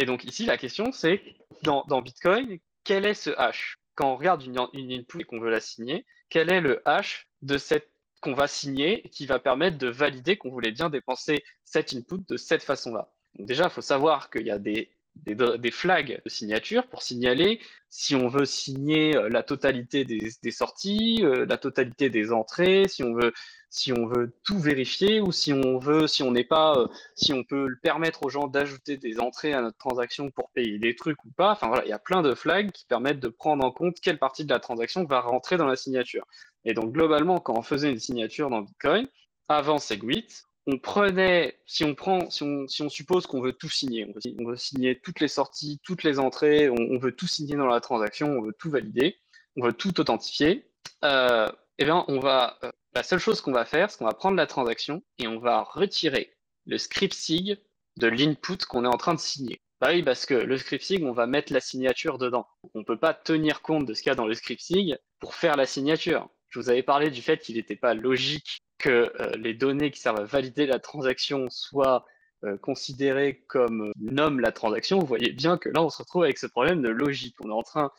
[0.07, 1.23] donc ici, la question, c'est
[1.63, 3.79] dans, dans Bitcoin, quel est ce hash?
[3.95, 7.27] Quand on regarde une, une input et qu'on veut la signer, quel est le hash
[7.43, 7.89] de cette
[8.21, 12.39] qu'on va signer qui va permettre de valider qu'on voulait bien dépenser cette input de
[12.39, 13.14] cette façon-là?
[13.39, 17.61] Déjà, il faut savoir qu'il y a des, des, des flags de signature pour signaler
[17.89, 22.89] si on veut signer euh, la totalité des, des sorties, euh, la totalité des entrées,
[22.89, 23.33] si on veut
[23.71, 26.87] si on veut tout vérifier ou si on veut si on n'est pas euh,
[27.17, 30.95] si on peut permettre aux gens d'ajouter des entrées à notre transaction pour payer des
[30.97, 31.53] trucs ou pas.
[31.53, 34.19] Enfin voilà, il y a plein de flags qui permettent de prendre en compte quelle
[34.19, 36.27] partie de la transaction va rentrer dans la signature.
[36.65, 39.09] Et donc globalement, quand on faisait une signature dans Bitcoin,
[39.49, 44.07] avant Segwit, on prenait, si on prend, si on, suppose qu'on veut tout signer,
[44.39, 47.67] on veut, signer toutes les sorties, toutes les entrées, on, on, veut tout signer dans
[47.67, 49.19] la transaction, on veut tout valider,
[49.57, 50.67] on veut tout authentifier,
[51.05, 54.15] euh, eh bien, on va, euh, la seule chose qu'on va faire, c'est qu'on va
[54.15, 56.35] prendre la transaction et on va retirer
[56.67, 57.59] le script sig
[57.97, 59.61] de l'input qu'on est en train de signer.
[59.81, 62.47] Bah oui, parce que le script sig, on va mettre la signature dedans.
[62.75, 64.97] On ne peut pas tenir compte de ce qu'il y a dans le script sig
[65.19, 66.29] pour faire la signature.
[66.49, 70.21] Je vous avais parlé du fait qu'il n'était pas logique euh, les données qui servent
[70.21, 72.05] à valider la transaction soient
[72.45, 74.99] euh, considérées comme nomme la transaction.
[74.99, 77.37] Vous voyez bien que là, on se retrouve avec ce problème de logique.
[77.41, 77.91] On est en train,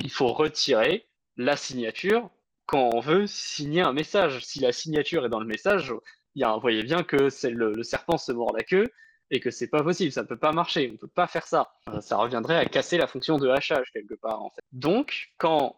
[0.00, 1.06] il faut retirer
[1.36, 2.30] la signature
[2.66, 4.44] quand on veut signer un message.
[4.44, 5.92] Si la signature est dans le message,
[6.34, 8.88] il y a, vous voyez bien que c'est le, serpent se mord la queue
[9.30, 11.72] et que c'est pas possible, ça peut pas marcher, on peut pas faire ça.
[12.00, 14.40] Ça reviendrait à casser la fonction de hachage quelque part.
[14.72, 15.76] Donc, quand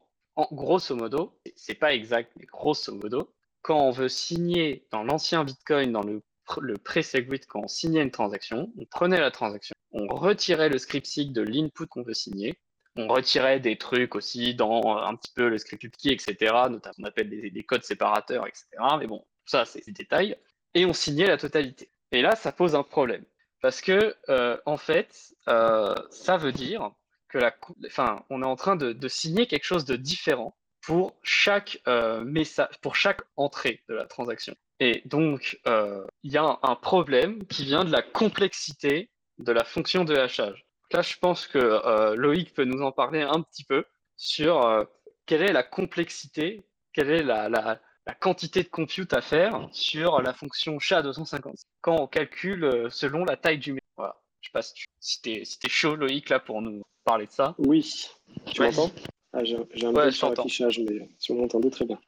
[0.53, 3.33] grosso modo, c'est pas exact, mais grosso modo,
[3.67, 6.23] quand on veut signer dans l'ancien Bitcoin, dans le,
[6.61, 11.05] le pré-Segwit, quand on signait une transaction, on prenait la transaction, on retirait le script
[11.05, 12.61] sig de l'input qu'on veut signer,
[12.95, 17.05] on retirait des trucs aussi dans un petit peu le script key, etc., notamment on
[17.07, 18.67] appelle des, des, codes séparateurs, etc.
[19.01, 20.37] Mais bon, ça c'est des détails,
[20.75, 21.91] et on signait la totalité.
[22.13, 23.25] Et là, ça pose un problème,
[23.63, 26.93] parce que euh, en fait, euh, ça veut dire
[27.29, 27.53] que la,
[27.85, 30.55] enfin, on est en train de signer quelque chose de différent
[30.87, 34.55] pour chaque euh, message, pour chaque entrée de la transaction.
[34.79, 39.51] Et donc, euh, il y a un, un, problème qui vient de la complexité de
[39.51, 40.65] la fonction de hachage.
[40.93, 43.85] Là, je pense que euh, Loïc peut nous en parler un petit peu
[44.17, 44.87] sur
[45.27, 50.23] quelle est la complexité, quelle est la, la, la, quantité de compute à faire sur
[50.23, 53.91] la fonction SHA-250 quand on calcule selon la taille du message.
[53.97, 54.17] Voilà.
[54.41, 57.27] Je sais pas si, tu, si t'es si es chaud, Loïc, là, pour nous parler
[57.27, 57.57] de ça.
[57.59, 58.09] Oui.
[58.47, 58.91] Tu m'entends?
[59.33, 61.99] Ah, J'ai un ouais, peu sur l'affichage, mais si vous m'entendez, très bien.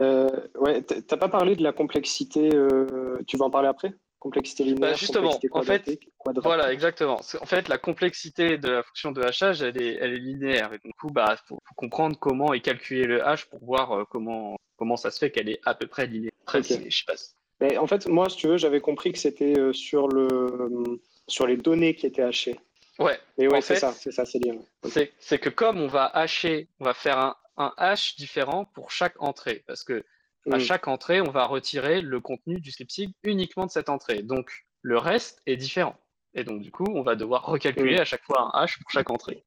[0.00, 3.92] Euh, ouais, t'as pas parlé de la complexité, euh, tu vas en parler après?
[4.20, 7.20] Complexité linéaire, bah justement, complexité en fait, voilà, exactement.
[7.40, 10.72] En fait, la complexité de la fonction de hachage, elle est, elle est linéaire.
[10.72, 14.04] Et du coup, bah, faut, faut comprendre comment est calculé le hash pour voir euh,
[14.10, 16.32] comment, comment ça se fait qu'elle est à peu près linéaire.
[16.42, 16.90] Après, okay.
[16.90, 17.14] je sais pas.
[17.60, 21.46] Mais en fait, moi, si tu veux, j'avais compris que c'était euh, sur le, sur
[21.46, 22.58] les données qui étaient hachées.
[22.98, 23.18] Ouais.
[23.38, 24.40] Et ouais, c'est ça, c'est ça, c'est.
[24.82, 25.12] Okay.
[25.18, 29.20] C'est que comme on va hacher, on va faire un, un hash différent pour chaque
[29.20, 30.04] entrée, parce que
[30.50, 30.60] à mmh.
[30.60, 34.22] chaque entrée, on va retirer le contenu du script sig uniquement de cette entrée.
[34.22, 35.96] Donc, le reste est différent.
[36.34, 38.00] Et donc, du coup, on va devoir recalculer mmh.
[38.00, 39.44] à chaque fois un hash pour chaque entrée.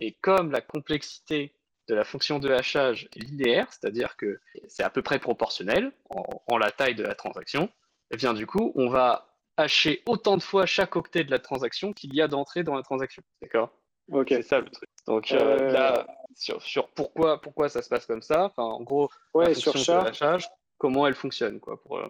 [0.00, 1.54] Et comme la complexité
[1.88, 6.22] de la fonction de hachage est linéaire, c'est-à-dire que c'est à peu près proportionnel en,
[6.46, 7.70] en, la taille de la transaction,
[8.10, 9.27] et bien du coup, on va
[9.58, 12.82] hacher autant de fois chaque octet de la transaction qu'il y a d'entrées dans la
[12.82, 13.22] transaction.
[13.42, 13.70] D'accord
[14.10, 14.28] Ok.
[14.30, 14.88] C'est ça le truc.
[15.06, 15.72] Donc euh, euh...
[15.72, 19.54] là, sur, sur, pourquoi, pourquoi ça se passe comme ça, enfin, en gros, ouais, la
[19.54, 20.38] sur de
[20.78, 22.06] comment elle fonctionne quoi, pour, euh...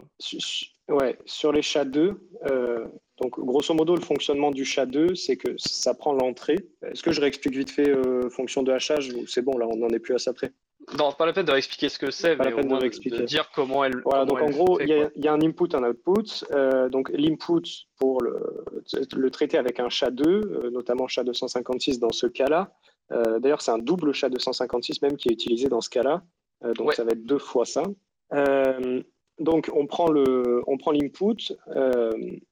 [0.89, 2.17] Ouais, sur les SHA-2,
[2.51, 2.87] euh,
[3.19, 6.57] donc grosso modo, le fonctionnement du SHA-2, c'est que ça prend l'entrée.
[6.83, 9.77] Est-ce que je réexplique vite fait euh, fonction de hachage ou c'est bon, là, on
[9.77, 10.53] n'en est plus à ça près?
[10.97, 13.25] Non, pas la peine de réexpliquer ce que c'est, mais la peine au moins de,
[13.25, 14.01] dire comment elle.
[14.05, 16.45] Voilà, comment donc elle en gros, il y, a un input, un output.
[16.53, 18.65] Euh, donc l'input pour le,
[19.15, 22.73] le, traiter avec un SHA-2, euh, notamment SHA-256 dans ce cas-là,
[23.11, 26.23] D'ailleurs, c'est un double SHA-256 même qui est utilisé dans ce cas-là.
[26.77, 27.85] donc, ça va être deux fois ça.
[29.39, 31.57] donc, on prend l'input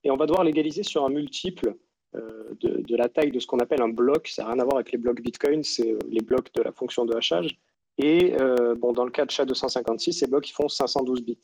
[0.02, 1.76] et on va devoir l'égaliser sur un multiple
[2.14, 4.28] de, de, la taille de ce qu'on appelle un bloc.
[4.28, 7.04] Ça n'a rien à voir avec les blocs Bitcoin, c'est les blocs de la fonction
[7.04, 7.58] de hachage.
[7.98, 11.38] Et euh, bon, dans le cas de SHA-256, ces blocs ils font 512 bits.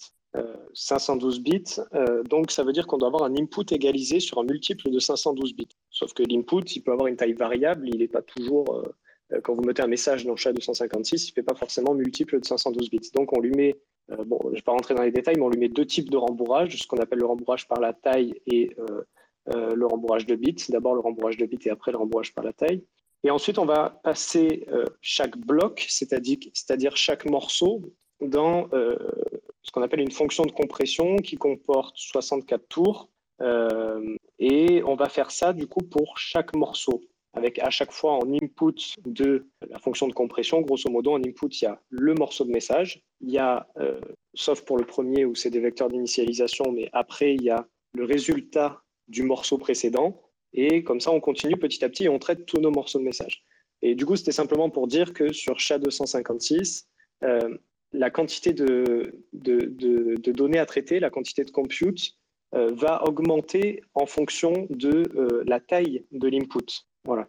[0.74, 1.64] 512 euh, bits,
[1.94, 4.98] euh, donc ça veut dire qu'on doit avoir un input égalisé sur un multiple de
[4.98, 5.68] 512 bits.
[5.90, 8.82] Sauf que l'input, il peut avoir une taille variable, il n'est pas toujours,
[9.44, 12.90] quand vous mettez un message dans SHA-256, il ne fait pas forcément multiple de 512
[12.90, 13.10] bits.
[13.14, 13.78] Donc on lui met,
[14.26, 16.10] bon, je ne vais pas rentrer dans les détails, mais on lui met deux types
[16.10, 18.70] de rembourrage, ce qu'on appelle le rembourrage par la taille et
[19.46, 20.64] le rembourrage de bits.
[20.68, 22.84] D'abord le rembourrage de bits et après le rembourrage par la taille.
[23.24, 27.82] Et ensuite, on va passer euh, chaque bloc, c'est-à-dire chaque morceau,
[28.20, 28.96] dans euh,
[29.62, 33.08] ce qu'on appelle une fonction de compression qui comporte 64 tours.
[33.40, 37.00] Euh, et on va faire ça du coup pour chaque morceau,
[37.32, 41.48] avec à chaque fois en input de la fonction de compression, grosso modo, en input,
[41.60, 43.66] il y a le morceau de message, il y a,
[44.34, 48.04] sauf pour le premier où c'est des vecteurs d'initialisation, mais après, il y a le
[48.04, 50.20] résultat du morceau précédent.
[50.54, 53.04] Et comme ça, on continue petit à petit et on traite tous nos morceaux de
[53.04, 53.44] message.
[53.82, 56.84] Et du coup, c'était simplement pour dire que sur SHA-256,
[57.24, 57.56] euh,
[57.92, 62.16] la quantité de, de, données à traiter, la quantité de compute,
[62.54, 66.86] euh, va augmenter en fonction de euh, la taille de l'input.
[67.04, 67.28] Voilà.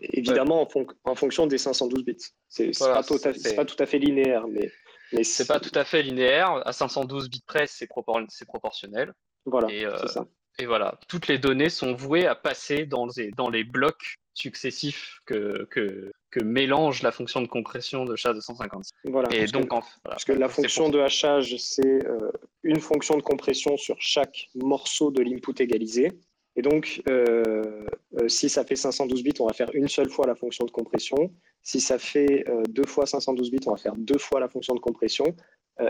[0.00, 0.66] évidemment,
[1.04, 2.16] en, fonction des 512 bits.
[2.48, 4.70] C'est n'est pas, tout à fait linéaire, mais,
[5.12, 6.62] mais c'est pas tout à fait linéaire.
[6.66, 9.12] À 512 bits près, c'est proportionnel.
[9.44, 9.68] Voilà,
[10.00, 10.26] c'est ça.
[10.58, 15.20] Et voilà, toutes les données sont vouées à passer dans les, dans les blocs successifs
[15.26, 18.90] que, que, que mélange la fonction de compression de SHA-256.
[19.04, 19.68] Voilà, et donc,
[20.02, 22.30] parce que la fonction de hachage, c'est euh,
[22.62, 26.12] une fonction de compression sur chaque morceau de l'input égalisé.
[26.56, 27.86] Et donc, euh,
[28.20, 30.70] euh, si ça fait 512 bits, on va faire une seule fois la fonction de
[30.70, 31.32] compression.
[31.62, 34.80] Si ça fait deux fois 512 bits, on va faire deux fois la fonction de
[34.80, 35.24] compression,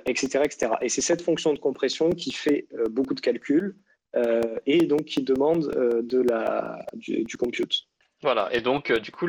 [0.07, 0.73] etc., etc.
[0.83, 3.75] Et c'est cette fonction de compression qui fait beaucoup de calculs.
[4.17, 7.89] Euh, et donc qui demande euh, de la, du, compute.
[8.23, 9.29] Voilà, et donc euh, du coup,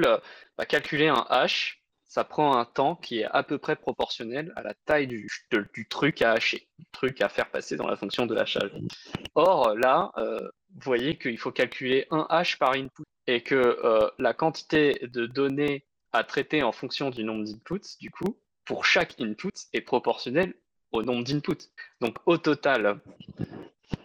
[0.68, 4.74] calculer un hash, ça prend un temps qui est à peu près proportionnel à la
[4.86, 5.28] taille du,
[5.74, 8.72] du truc à hacher, du truc à faire passer dans la fonction de hachage.
[9.34, 13.78] Or, là, vous voyez qu'il faut calculer un hash par input et que
[14.18, 15.84] la quantité de données
[16.14, 20.53] à traiter en fonction du nombre d'inputs, du coup, pour chaque input est proportionnelle
[20.94, 21.68] au nombre d'inputs.
[21.99, 23.02] Donc, au total,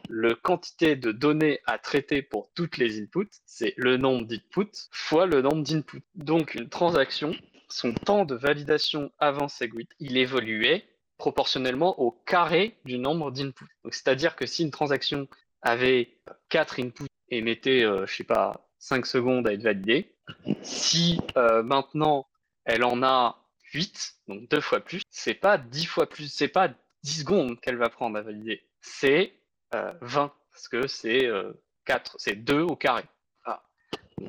[0.09, 5.27] le quantité de données à traiter pour toutes les inputs, c'est le nombre d'inputs fois
[5.27, 6.03] le nombre d'inputs.
[6.15, 7.35] Donc une transaction,
[7.69, 10.85] son temps de validation avant Segwit, il évoluait
[11.17, 13.77] proportionnellement au carré du nombre d'inputs.
[13.91, 15.29] c'est-à-dire que si une transaction
[15.63, 16.17] avait
[16.49, 20.15] 4 inputs et mettait, euh, je sais pas, 5 secondes à être validée,
[20.63, 22.27] si euh, maintenant
[22.65, 26.71] elle en a 8, donc deux fois plus, c'est pas 10 fois plus, c'est pas
[27.03, 29.35] 10 secondes qu'elle va prendre à valider, c'est
[29.73, 31.29] 20, euh, parce que c'est
[31.85, 33.05] 4, euh, c'est 2 au carré.
[33.45, 33.63] Ah,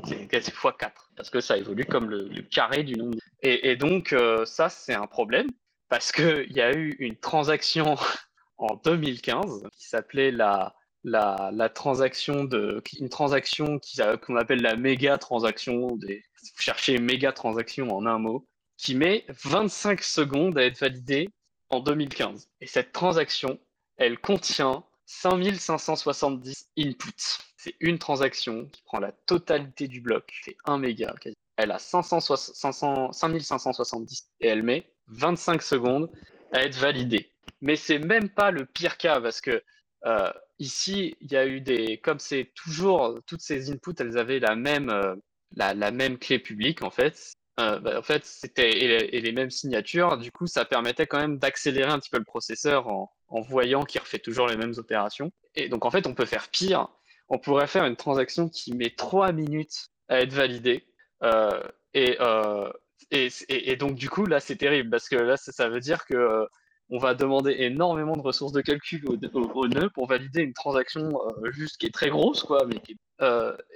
[0.05, 3.18] c'est fois 4, parce que ça évolue comme le, carré du nombre.
[3.41, 5.47] Et, donc, euh, ça, c'est un problème,
[5.89, 7.95] parce qu'il y a eu une transaction
[8.57, 13.80] en 2015 qui s'appelait la, la, la, transaction de une transaction
[14.22, 16.23] qu'on appelle la méga transaction des
[16.59, 18.47] cherchez méga transaction en un mot
[18.77, 21.27] qui met 25 secondes à être validée
[21.69, 23.59] en 2015 et cette transaction
[23.97, 27.39] elle contient 5570 inputs.
[27.57, 31.15] C'est une transaction qui prend la totalité du bloc, c'est 1 méga.
[31.57, 36.09] Elle a 5570 et elle met 25 secondes
[36.53, 37.29] à être validée.
[37.59, 39.61] Mais c'est même pas le pire cas parce que
[40.05, 44.39] euh, ici, il y a eu des, comme c'est toujours, toutes ces inputs, elles avaient
[44.39, 45.15] la même, euh,
[45.51, 47.33] la, même clé publique en fait.
[47.59, 50.17] Euh, bah, en fait, c'était et, les mêmes signatures.
[50.17, 53.84] Du coup, ça permettait quand même d'accélérer un petit peu le processeur en, en voyant
[53.84, 55.32] qu'il refait toujours les mêmes opérations.
[55.56, 56.90] Et donc, en fait, on peut faire pire.
[57.30, 60.86] On pourrait faire une transaction qui met 3 minutes à être validée.
[61.24, 61.62] Euh,
[61.95, 62.72] euh,
[63.10, 66.14] et, et, donc, du coup, là, c'est terrible parce que là, ça, veut dire que
[66.14, 66.45] euh,
[66.90, 71.14] on va demander énormément de ressources de calcul au, nœud pour valider une transaction
[71.52, 72.68] juste qui est très grosse, quoi.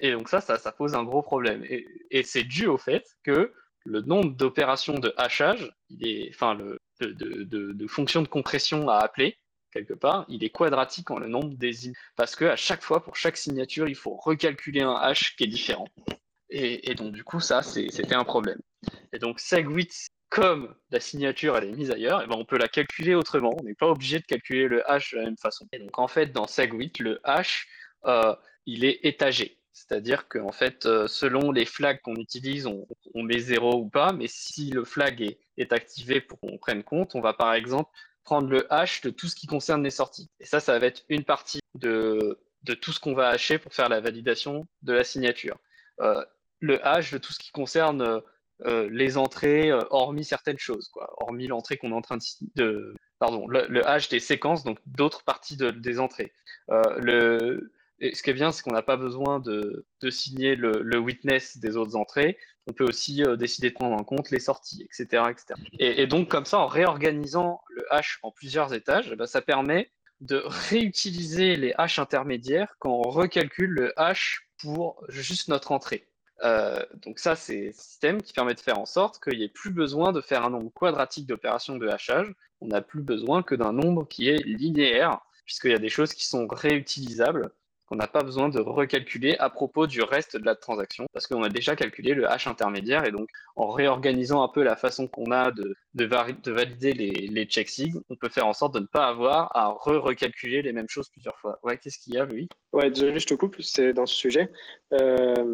[0.01, 1.63] Et donc, ça, ça, pose un gros problème.
[2.11, 3.53] Et, c'est dû au fait que
[3.85, 5.71] le nombre d'opérations de hachage,
[6.29, 9.37] enfin, le, de, de, de fonctions de compression à appeler,
[9.75, 11.73] quelque part, il est quadratique en le nombre des
[12.15, 15.47] parce que à chaque fois, pour chaque signature, il faut recalculer un hash qui est
[15.47, 15.87] différent.
[16.49, 18.59] Et, donc du coup, ça, c'était un problème.
[19.11, 19.91] Et donc SegWit,
[20.29, 23.53] comme la signature elle est mise ailleurs, eh ben, on peut la calculer autrement.
[23.59, 25.67] On n'est pas obligé de calculer le hash de la même façon.
[25.73, 27.67] Et donc en fait, dans SegWit, le hash,
[28.05, 28.33] euh,
[28.65, 29.57] il est étagé.
[29.73, 32.87] C'est-à-dire qu'en fait, euh, selon les flags qu'on utilise, on,
[33.23, 37.21] met 0 ou pas, mais si le flag est activé pour qu'on prenne compte, on
[37.21, 37.89] va par exemple
[38.25, 40.29] prendre le hash de tout ce qui concerne les sorties.
[40.39, 43.73] Et ça, ça va être une partie de, de tout ce qu'on va hasher pour
[43.73, 45.57] faire la validation de la signature.
[46.01, 46.25] Euh,
[46.59, 48.21] le hash de tout ce qui concerne
[48.65, 51.13] euh, les entrées, euh, hormis certaines choses, quoi.
[51.17, 52.17] hormis l'entrée qu'on est en train
[52.55, 56.31] de, pardon, le, hash des séquences, donc d'autres parties des entrées.
[56.71, 57.59] Euh,
[58.13, 61.95] ce qui est bien, c'est qu'on n'a pas besoin de, signer le, witness des autres
[61.95, 62.37] entrées.
[62.67, 65.23] On peut aussi décider de prendre en compte les sorties, etc.
[65.29, 65.53] etc.
[65.79, 69.91] Et, donc, comme ça, en réorganisant le hash en plusieurs étages, eh ben, ça permet
[70.21, 76.07] de réutiliser les hash intermédiaires quand on recalcule le hash pour juste notre entrée.
[76.43, 79.49] Euh, donc ça, c'est un système qui permet de faire en sorte qu'il n'y ait
[79.49, 82.33] plus besoin de faire un nombre quadratique d'opérations de hachage.
[82.61, 86.13] On n'a plus besoin que d'un nombre qui est linéaire, puisqu'il y a des choses
[86.13, 87.51] qui sont réutilisables
[87.85, 91.43] qu'on n'a pas besoin de recalculer à propos du reste de la transaction, parce qu'on
[91.43, 95.31] a déjà calculé le hash intermédiaire, et donc en réorganisant un peu la façon qu'on
[95.31, 98.79] a de, de, de, valider les, les check sig, on peut faire en sorte de
[98.79, 101.59] ne pas avoir à re-recalculer les mêmes choses plusieurs fois.
[101.63, 104.51] Ouais, qu'est-ce qu'il y a, lui Ouais, désolé, je te coupe, c'est dans ce sujet.
[104.93, 105.53] Euh,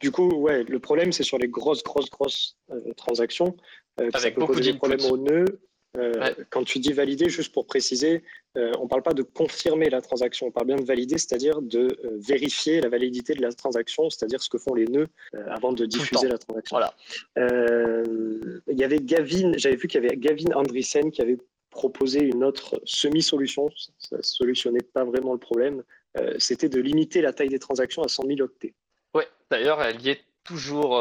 [0.00, 3.56] du coup, ouais, le problème, c'est sur les grosses, grosses, grosses euh, transactions.
[4.00, 5.44] Euh, Avec beaucoup de problèmes au nœud,
[5.96, 8.22] euh, quand tu dis valider, juste pour préciser,
[8.56, 11.62] euh, on ne parle pas de confirmer la transaction, on parle bien de valider, c'est-à-dire
[11.62, 15.08] de euh, vérifier la validité de la transaction, c'est-à-dire ce que font les nœuds
[15.48, 16.76] avant de diffuser la transaction.
[16.76, 16.94] Voilà.
[17.36, 21.38] Il y avait Gavin, j'avais vu qu'il y avait Gavin Andrissen qui avait
[21.70, 25.82] proposé une autre semi-solution, ça ne solutionnait pas vraiment le problème,
[26.38, 28.74] c'était de limiter la taille des transactions à 100 000 octets.
[29.14, 31.00] Oui, d'ailleurs, elle y est toujours,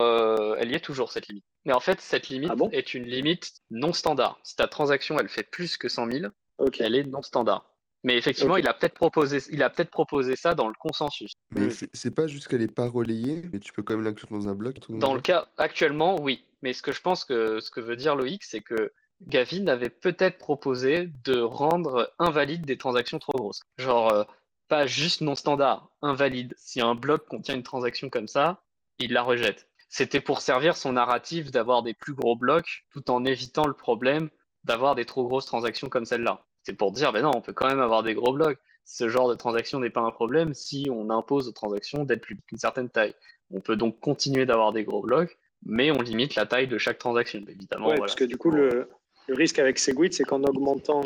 [0.59, 1.45] elle y est toujours cette limite.
[1.65, 4.39] Mais en fait, cette limite ah est une limite non standard.
[4.43, 6.31] Si ta transaction, elle fait plus que 100 000,
[6.79, 7.73] elle est non standard.
[8.03, 11.33] Mais effectivement, il a peut-être proposé, il a peut-être proposé ça dans le consensus.
[11.51, 14.47] Mais c'est pas juste qu'elle n'est pas relayée, mais tu peux quand même l'inclure dans
[14.47, 14.77] un bloc.
[14.89, 16.45] Dans le cas actuellement, oui.
[16.61, 19.89] Mais ce que je pense que ce que veut dire Loïc, c'est que Gavin avait
[19.89, 23.61] peut-être proposé de rendre invalide des transactions trop grosses.
[23.77, 24.23] Genre, euh,
[24.67, 26.53] pas juste non standard, invalide.
[26.57, 28.61] Si un bloc contient une transaction comme ça,
[28.99, 33.25] il la rejette c'était pour servir son narratif d'avoir des plus gros blocs tout en
[33.25, 34.29] évitant le problème
[34.63, 36.45] d'avoir des trop grosses transactions comme celle-là.
[36.63, 38.59] C'est pour dire, ben non, on peut quand même avoir des gros blocs.
[38.83, 42.35] Ce genre de transaction n'est pas un problème si on impose aux transactions d'être plus
[42.35, 43.13] d'une certaine taille.
[43.51, 46.97] On peut donc continuer d'avoir des gros blocs, mais on limite la taille de chaque
[46.97, 47.93] transaction, évidemment.
[47.95, 48.89] parce que du coup, le,
[49.29, 51.01] risque avec Segwit, c'est qu'en augmentant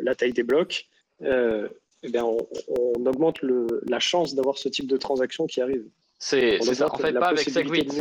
[0.00, 0.86] la taille des blocs,
[1.22, 1.68] euh,
[2.02, 5.84] eh on, augmente la chance d'avoir ce type de transaction qui arrive.
[6.18, 6.92] C'est ça.
[6.92, 7.92] En fait, pas avec Segwit.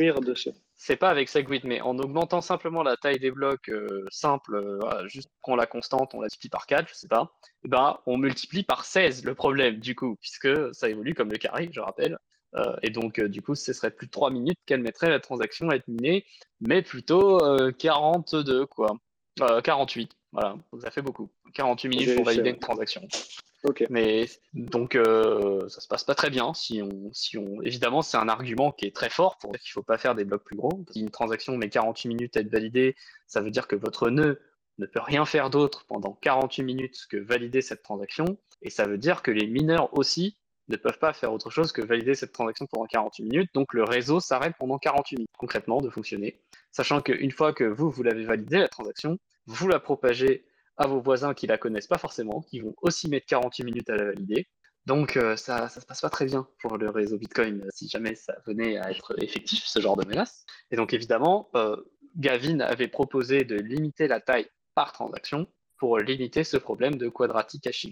[0.76, 5.08] C'est pas avec Segwit, mais en augmentant simplement la taille des blocs euh, simples, euh,
[5.08, 7.98] juste prend la constante, on la multiplie par 4, je sais pas, et eh ben,
[8.06, 11.80] on multiplie par 16 le problème, du coup, puisque ça évolue comme le carré, je
[11.80, 12.18] rappelle.
[12.56, 15.70] Euh, et donc, du coup, ce serait plus de 3 minutes qu'elle mettrait la transaction
[15.70, 16.26] à être minée,
[16.62, 17.40] mais plutôt
[17.78, 18.98] 42, quoi.
[19.64, 21.30] 48, voilà, donc ça fait beaucoup.
[21.54, 23.06] 48 minutes pour valider une transaction.
[23.90, 26.54] Mais donc euh, ça se passe pas très bien.
[26.54, 29.72] Si on, si on, évidemment, c'est un argument qui est très fort pour dire qu'il
[29.72, 30.84] faut pas faire des blocs plus gros.
[30.92, 32.96] Si une transaction met 48 minutes à être validée,
[33.28, 34.40] ça veut dire que votre nœud
[34.78, 38.38] ne peut rien faire d'autre pendant 48 minutes que valider cette transaction.
[38.62, 40.38] Et ça veut dire que les mineurs aussi
[40.68, 43.50] ne peuvent pas faire autre chose que valider cette transaction pendant 48 minutes.
[43.54, 46.42] Donc le réseau s'arrête pendant 48 minutes concrètement de fonctionner.
[46.72, 50.46] Sachant qu'une fois que vous, vous l'avez validé, la transaction, vous la propagez
[50.78, 53.96] à vos voisins qui la connaissent pas forcément, qui vont aussi mettre 48 minutes à
[53.96, 54.48] la valider.
[54.86, 57.90] Donc euh, ça, ça se passe pas très bien pour le réseau Bitcoin euh, si
[57.90, 60.46] jamais ça venait à être effectif, ce genre de menace.
[60.72, 61.76] Et donc évidemment, euh,
[62.18, 65.48] Gavin avait proposé de limiter la taille par transaction
[65.78, 67.92] pour limiter ce problème de quadratic hashing.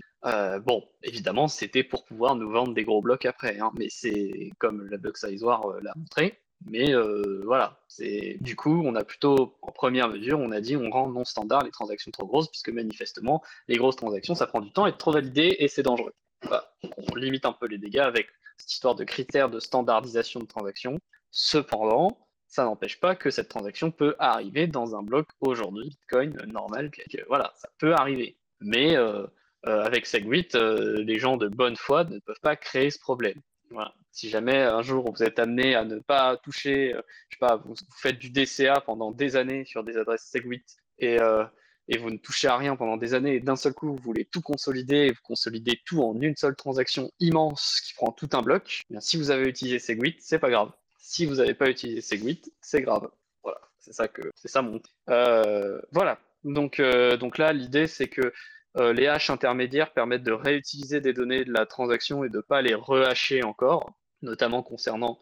[0.66, 4.88] bon, évidemment, c'était pour pouvoir nous vendre des gros blocs après, hein, mais c'est comme
[4.88, 10.08] la Block l'a montré, mais euh, voilà, c'est du coup, on a plutôt, en première
[10.10, 13.78] mesure, on a dit on rend non standard les transactions trop grosses, puisque manifestement, les
[13.78, 16.14] grosses transactions, ça prend du temps, et trop validé, et c'est dangereux.
[16.98, 18.28] On limite un peu les dégâts avec
[18.58, 21.00] cette histoire de critères de standardisation de transactions.
[21.32, 26.92] Cependant, ça n'empêche pas que cette transaction peut arriver dans un bloc aujourd'hui, Bitcoin normal,
[27.28, 28.38] voilà, ça peut arriver.
[28.60, 29.26] Mais euh,
[29.66, 33.42] euh, avec Segwit, les gens de bonne foi ne peuvent pas créer ce problème.
[34.12, 37.56] Si jamais un jour vous êtes amené à ne pas toucher, euh, je sais pas,
[37.56, 40.64] vous, faites du DCA pendant des années sur des adresses Segwit
[41.00, 41.44] et, euh,
[41.88, 44.26] et vous ne touchez à rien pendant des années et d'un seul coup vous voulez
[44.26, 48.82] tout consolider, vous consolidez tout en une seule transaction immense qui prend tout un bloc,
[48.92, 50.72] eh si vous avez utilisé Segwit, c'est pas grave.
[51.00, 53.10] Si vous n'avez pas utilisé Segwit, c'est grave.
[53.42, 54.80] Voilà, c'est ça que c'est ça mon.
[55.10, 56.20] Euh, voilà.
[56.44, 56.82] Donc,
[57.20, 58.34] donc là, l'idée c'est que
[58.76, 62.62] les hashes intermédiaires permettent de réutiliser des données de la transaction et de ne pas
[62.62, 63.94] les rehacher encore
[64.24, 65.20] notamment concernant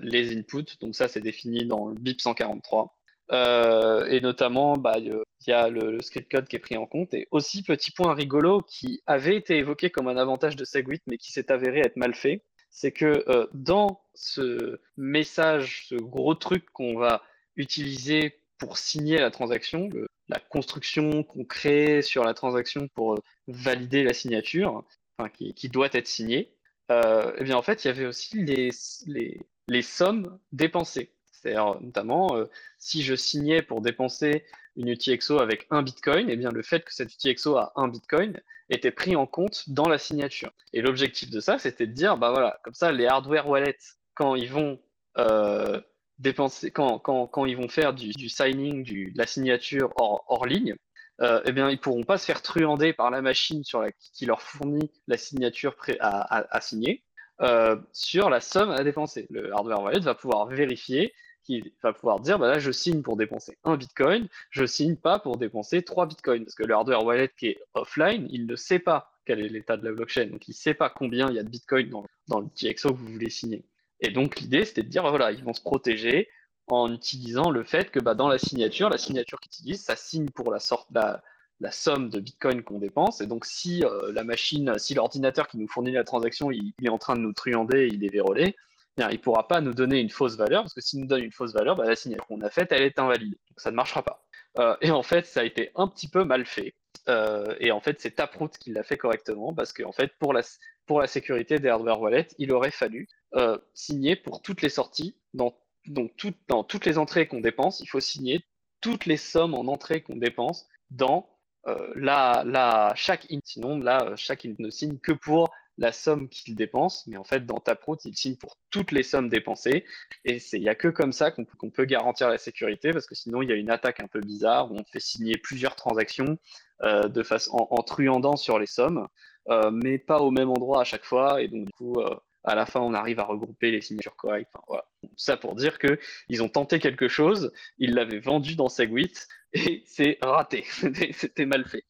[0.00, 0.78] les inputs.
[0.80, 2.96] Donc ça, c'est défini dans le BIP 143.
[3.32, 7.12] et notamment, bah, il y a le, script code qui est pris en compte.
[7.14, 11.18] Et aussi, petit point rigolo qui avait été évoqué comme un avantage de Segwit, mais
[11.18, 16.96] qui s'est avéré être mal fait, c'est que dans ce message, ce gros truc qu'on
[16.96, 17.22] va
[17.56, 19.88] utiliser pour signer la transaction,
[20.28, 24.84] la construction qu'on crée sur la transaction pour valider la signature,
[25.18, 26.54] enfin, qui, doit être signée,
[26.90, 28.70] euh, eh bien en fait, il y avait aussi les,
[29.06, 31.10] les, les sommes dépensées.
[31.32, 32.46] C'est-à-dire, notamment, euh,
[32.78, 34.44] si je signais pour dépenser
[34.76, 38.40] une UTXO avec un Bitcoin, eh bien, le fait que cette UTXO a un Bitcoin
[38.70, 40.52] était pris en compte dans la signature.
[40.72, 43.76] Et l'objectif de ça, c'était de dire, bah voilà, comme ça, les hardware wallets,
[44.14, 44.80] quand ils vont
[45.18, 45.80] euh,
[46.18, 50.46] dépenser, quand, quand, quand, ils vont faire du, signing, du, de la signature hors, hors
[50.46, 50.74] ligne,
[51.20, 54.26] euh, eh bien, ils pourront pas se faire truander par la machine sur la, qui
[54.26, 57.04] leur fournit la signature pré, à, à, à, signer
[57.40, 59.26] euh, sur la somme à dépenser.
[59.30, 61.12] Le hardware wallet va pouvoir vérifier
[61.44, 65.18] qui va pouvoir dire bah là je signe pour dépenser un bitcoin, je signe pas
[65.18, 68.78] pour dépenser trois bitcoins parce que le hardware wallet qui est offline, il ne sait
[68.78, 71.38] pas quel est l'état de la blockchain, donc il ne sait pas combien il y
[71.38, 73.64] a de bitcoin dans, dans le TXO que vous voulez signer.
[74.04, 76.28] Et donc l'idée c'était de dire voilà ils vont se protéger
[76.66, 80.30] en utilisant le fait que bah, dans la signature, la signature qu'ils utilisent, ça signe
[80.30, 81.22] pour la sorte la,
[81.60, 83.20] la somme de bitcoin qu'on dépense.
[83.20, 86.88] Et donc si euh, la machine, si l'ordinateur qui nous fournit la transaction, il, est
[86.88, 88.56] en train de nous truander, il est vérolé,
[88.98, 91.32] il ne pourra pas nous donner une fausse valeur, parce que s'il nous donne une
[91.32, 93.36] fausse valeur, bah, la signature qu'on a faite, elle est invalide.
[93.48, 94.24] Donc ça ne marchera pas.
[94.58, 96.74] Euh, et en fait, ça a été un petit peu mal fait.
[97.08, 100.42] Euh, et en fait, c'est Taproot qui l'a fait correctement, parce qu'en fait, pour la,
[100.86, 105.16] pour la sécurité des hardware wallets, il aurait fallu euh, signer pour toutes les sorties,
[105.32, 105.54] dans,
[105.86, 108.44] donc tout, dans toutes les entrées qu'on dépense, il faut signer
[108.80, 111.28] toutes les sommes en entrées qu'on dépense dans
[111.66, 113.40] euh, la, chaque int.
[113.44, 117.46] Sinon, là, chaque int ne signe que pour la somme qu'il dépense, mais en fait,
[117.46, 119.84] dans Taproot, il signe pour toutes les sommes dépensées.
[120.24, 123.42] Et il n'y a que comme ça qu'on peut garantir la sécurité, parce que sinon,
[123.42, 126.38] il y a une attaque un peu bizarre où on fait signer plusieurs transactions
[126.82, 129.08] euh, de façon, en, truandant sur les sommes,
[129.48, 131.42] euh, mais pas au même endroit à chaque fois.
[131.42, 132.14] Et donc, du coup, euh,
[132.44, 134.52] à la fin, on arrive à regrouper les signatures correctes.
[134.54, 134.82] Enfin.
[135.16, 135.98] Ça pour dire que
[136.28, 140.64] ils ont tenté quelque chose, ils l'avaient vendu dans Segwit, et c'est raté.
[141.12, 141.84] C'était mal fait.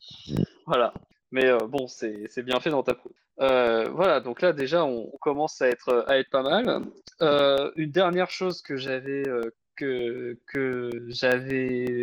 [0.67, 0.95] Voilà.
[1.35, 3.13] Mais euh, bon, c'est bien fait dans Taproot.
[3.41, 6.85] Euh, voilà, donc là déjà on, commence à être, pas mal.
[7.23, 9.25] Euh, une dernière chose que j'avais
[9.75, 10.39] que,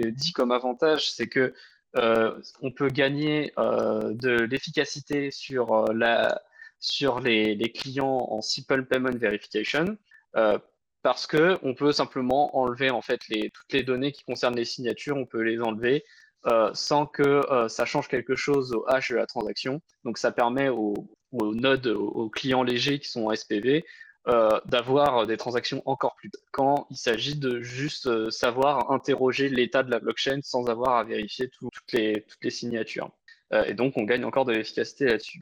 [0.10, 1.54] dit comme avantage, c'est que
[1.94, 6.42] on peut gagner de l'efficacité sur, la,
[6.82, 9.98] sur les, clients en Simple Payment Verification
[11.04, 13.20] parce que on peut simplement enlever en fait
[13.54, 16.04] toutes les données qui concernent les signatures, on peut les enlever
[16.48, 19.82] euh, sans que euh, ça change quelque chose au hash de la transaction.
[20.04, 20.96] Donc ça permet aux,
[21.32, 23.86] nodes, aux, clients légers qui sont en SPV,
[24.28, 29.82] euh, d'avoir des transactions encore plus quand il s'agit de juste euh, savoir interroger l'état
[29.82, 33.12] de la blockchain sans avoir à vérifier toutes les signatures.
[33.54, 35.42] Euh, et donc on gagne encore de l'efficacité là-dessus.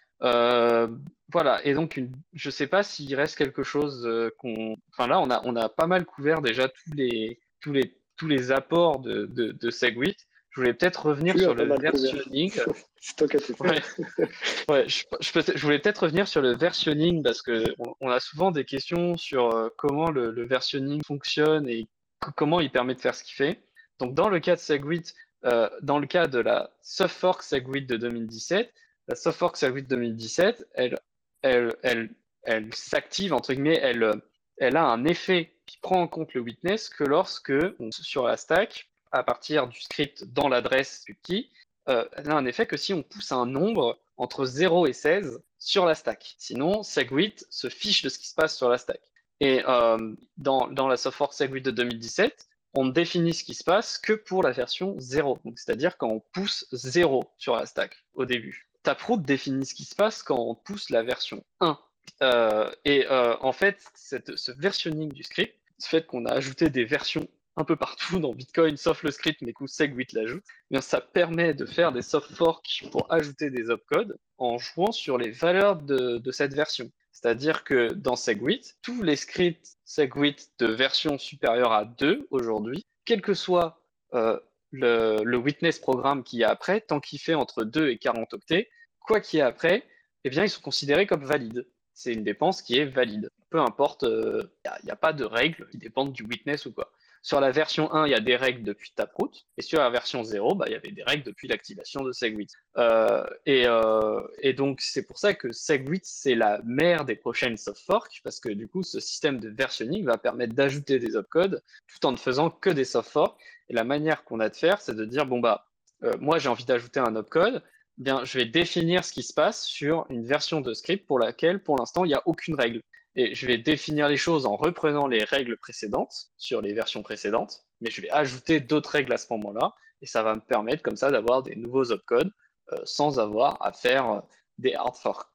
[1.31, 4.75] voilà, et donc une, je sais pas s'il reste quelque chose qu'on.
[4.91, 8.27] Enfin là, on a, on a pas mal couvert déjà tous les, tous les, tous
[8.27, 10.15] les apports de, de, de Segwit.
[10.51, 11.91] Je voulais peut-être revenir sur le couvert.
[11.91, 12.51] versionning.
[13.01, 13.63] C'est toi qui as tout fait.
[13.69, 13.81] Ouais.
[14.69, 18.09] Ouais, je, je, peux- je voulais peut-être revenir sur le versionning parce que on, on
[18.09, 21.87] a souvent des questions sur euh, comment le, le versionning fonctionne et
[22.35, 23.59] comment il permet de faire ce qu'il fait.
[23.99, 25.13] Donc, dans le cas de Segwit,
[25.45, 28.73] euh, dans le cas de la soft fork Segwit de 2017,
[29.07, 30.97] la soft fork Segwit 2017, elle,
[31.41, 32.09] elle, elle,
[32.43, 34.21] elle s'active entre guillemets, elle,
[34.57, 38.37] elle a un effet qui prend en compte le witness que lorsque on, sur la
[38.37, 41.47] stack, à partir du script dans l'adresse du key,
[41.87, 45.41] euh, elle a un effet que si on pousse un nombre entre 0 et 16
[45.57, 46.35] sur la stack.
[46.37, 49.01] Sinon, Segwit se fiche de ce qui se passe sur la stack.
[49.39, 53.63] Et euh, dans, dans la software Segwit de 2017, on ne définit ce qui se
[53.63, 55.39] passe que pour la version 0.
[55.43, 58.69] Donc, C'est-à-dire quand on pousse 0 sur la stack au début.
[58.83, 61.77] Taproot définit ce qui se passe quand on pousse la version 1.
[62.21, 66.85] Euh, et euh, en fait, ce versionning du script, ce fait qu'on a ajouté des
[66.85, 67.27] versions
[67.59, 71.53] un peu partout dans Bitcoin, sauf le script, mais que Segwit l'ajoute, eh ça permet
[71.53, 76.31] de faire des soft forks pour ajouter des opcodes en jouant sur les valeurs de,
[76.31, 76.89] cette version.
[77.11, 83.21] C'est-à-dire que dans Segwit, tous les scripts Segwit de version supérieure à 2 aujourd'hui, quel
[83.21, 83.81] que soit
[84.13, 84.39] euh,
[84.71, 88.69] le, witness programme qu'il y a après, tant qu'il fait entre 2 et 40 octets,
[89.01, 89.85] quoi qu'il y ait après,
[90.23, 91.67] eh bien, ils sont considérés comme valides.
[91.93, 93.29] C'est une dépense qui est valide.
[93.49, 94.43] Peu importe, il euh,
[94.85, 96.89] n'y a, a, pas de règles qui dépendent du witness ou quoi.
[97.21, 100.23] Sur la version 1, il y a des règles depuis Taproot, et sur la version
[100.23, 102.47] 0, bah, il y avait des règles depuis l'activation de SegWit.
[102.77, 107.57] Euh, et, euh, et, donc, c'est pour ça que SegWit, c'est la mère des prochaines
[107.57, 111.61] soft forks, parce que du coup, ce système de versionning va permettre d'ajouter des opcodes
[111.87, 113.39] tout en ne faisant que des soft forks.
[113.67, 115.67] Et la manière qu'on a de faire, c'est de dire, bon, bah,
[116.03, 117.61] euh, moi, j'ai envie d'ajouter un opcode,
[117.99, 121.19] eh bien, je vais définir ce qui se passe sur une version de script pour
[121.19, 122.81] laquelle, pour l'instant, il n'y a aucune règle.
[123.19, 127.65] Et je vais définir les choses en reprenant les règles précédentes sur les versions précédentes,
[127.81, 130.95] mais je vais ajouter d'autres règles à ce moment-là, et ça va me permettre comme
[130.95, 132.31] ça d'avoir des nouveaux opcodes
[132.71, 134.19] euh, sans avoir à faire euh,
[134.57, 135.27] des hard forks.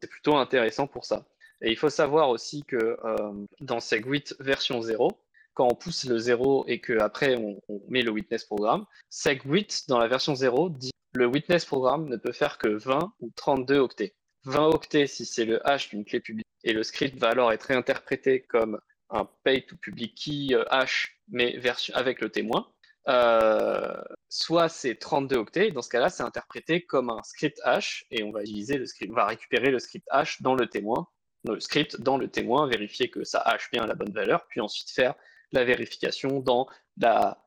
[0.00, 1.26] C'est plutôt intéressant pour ça.
[1.62, 5.10] Et il faut savoir aussi que euh, dans SegWit version 0,
[5.54, 9.98] quand on pousse le 0 et qu'après on, on met le witness programme, SegWit dans
[9.98, 14.14] la version 0 dit le witness programme ne peut faire que 20 ou 32 octets.
[14.44, 17.64] 20 octets si c'est le hash d'une clé publique et le script va alors être
[17.64, 18.80] réinterprété comme
[19.10, 22.68] un pay to public key hash mais version avec le témoin.
[23.08, 28.22] Euh, soit c'est 32 octets, dans ce cas-là, c'est interprété comme un script hash et
[28.22, 31.08] on va utiliser le script, on va récupérer le script hash dans le témoin,
[31.44, 34.90] le script dans le témoin, vérifier que ça hash bien la bonne valeur, puis ensuite
[34.90, 35.14] faire
[35.50, 37.38] la vérification dans la,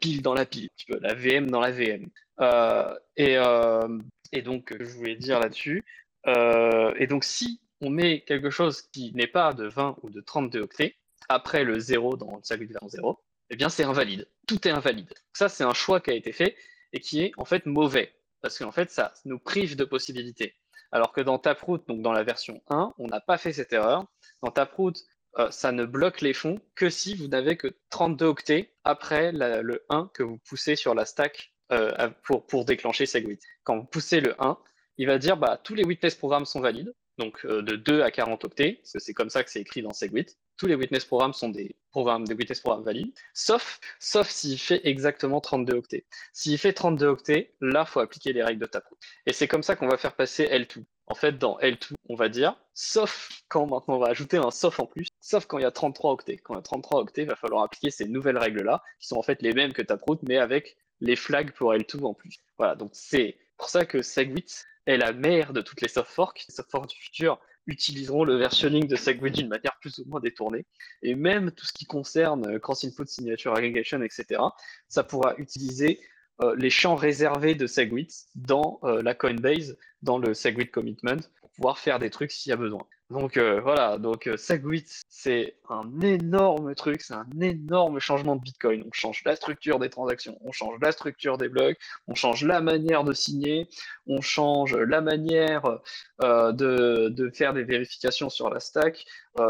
[0.00, 0.68] pile dans la pile,
[1.00, 2.08] la VM dans la VM.
[2.40, 3.98] Euh, et, euh,
[4.44, 5.84] donc, je voulais dire là-dessus,
[6.26, 10.20] euh, et donc, si on met quelque chose qui n'est pas de 20 ou de
[10.20, 10.96] 32 octets,
[11.28, 13.18] après le 0 dans le vers 0,
[13.50, 14.28] eh bien, c'est invalide.
[14.46, 15.12] Tout est invalide.
[15.32, 16.56] Ça, c'est un choix qui a été fait
[16.92, 18.12] et qui est en fait mauvais.
[18.40, 20.54] Parce qu'en fait, ça nous prive de possibilités.
[20.92, 24.06] Alors que dans Taproot, donc dans la version 1, on n'a pas fait cette erreur.
[24.42, 24.92] Dans Taproot,
[25.38, 29.84] euh, ça ne bloque les fonds que si vous n'avez que 32 octets après le
[29.90, 33.40] 1 que vous poussez sur la stack euh, pour, pour déclencher SegWit.
[33.64, 34.56] Quand vous poussez le 1,
[34.98, 38.10] il va dire bah, tous les witness programmes sont valides, donc euh, de 2 à
[38.10, 40.26] 40 octets, parce que c'est comme ça que c'est écrit dans SegWit.
[40.56, 44.80] Tous les witness programmes sont des programmes, des witness programmes valides, sauf, sauf s'il fait
[44.84, 46.06] exactement 32 octets.
[46.32, 48.96] S'il fait 32 octets, là, faut appliquer les règles de Taproot.
[49.26, 50.84] Et c'est comme ça qu'on va faire passer L2.
[51.08, 54.80] En fait, dans L2, on va dire, sauf quand maintenant on va ajouter un sauf
[54.80, 56.38] en plus, sauf quand il y a 33 octets.
[56.38, 59.16] Quand il y a 33 octets, il va falloir appliquer ces nouvelles règles-là, qui sont
[59.16, 62.38] en fait les mêmes que Taproot, mais avec les flags pour L2 en plus.
[62.58, 63.36] Voilà, donc c'est
[63.66, 66.44] pour ça que SegWit est la mère de toutes les soft forks.
[66.48, 70.20] Les soft forks du futur utiliseront le versionning de SegWit d'une manière plus ou moins
[70.20, 70.64] détournée.
[71.02, 74.40] Et même tout ce qui concerne euh, Cross Input Signature Aggregation, etc.,
[74.86, 75.98] ça pourra utiliser
[76.42, 78.06] euh, les champs réservés de SegWit
[78.36, 81.28] dans euh, la Coinbase, dans le SegWit Commitment,
[81.78, 82.86] faire des trucs s'il y a besoin.
[83.10, 88.40] Donc euh, voilà, donc euh, SegWit, c'est un énorme truc, c'est un énorme changement de
[88.40, 88.82] Bitcoin.
[88.84, 91.76] On change la structure des transactions, on change la structure des blocs,
[92.08, 93.68] on change la manière de signer,
[94.08, 95.78] on change la manière
[96.24, 99.04] euh, de, faire des vérifications sur la stack.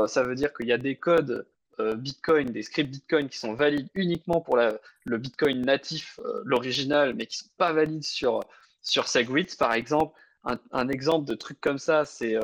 [0.06, 1.46] Ça veut dire qu'il y a des codes
[1.78, 7.38] Bitcoin, des scripts Bitcoin qui sont valides uniquement pour le Bitcoin natif, l'original, mais qui
[7.38, 8.40] sont pas valides sur,
[8.82, 10.18] sur SegWit, par exemple.
[10.72, 12.36] Un, exemple de truc comme ça, c'est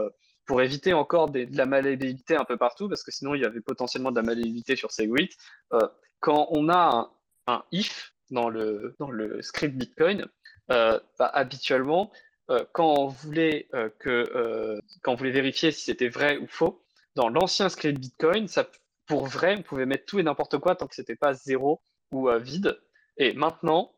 [0.46, 3.60] pour éviter encore de la malléabilité un peu partout, parce que sinon il y avait
[3.60, 5.30] potentiellement de la malléabilité sur Segwit.
[5.72, 5.88] Euh,
[6.20, 7.12] quand on a
[7.46, 10.26] un, if dans le, dans le script Bitcoin,
[10.70, 12.12] euh, bah, habituellement,
[12.50, 16.46] euh, quand, on voulait, euh, que, euh, quand on voulait vérifier si c'était vrai ou
[16.46, 16.82] faux,
[17.14, 18.46] dans l'ancien script Bitcoin,
[19.06, 22.28] pour vrai, on pouvait mettre tout et n'importe quoi tant que c'était pas zéro ou
[22.28, 22.80] euh, vide.
[23.16, 23.94] Et maintenant,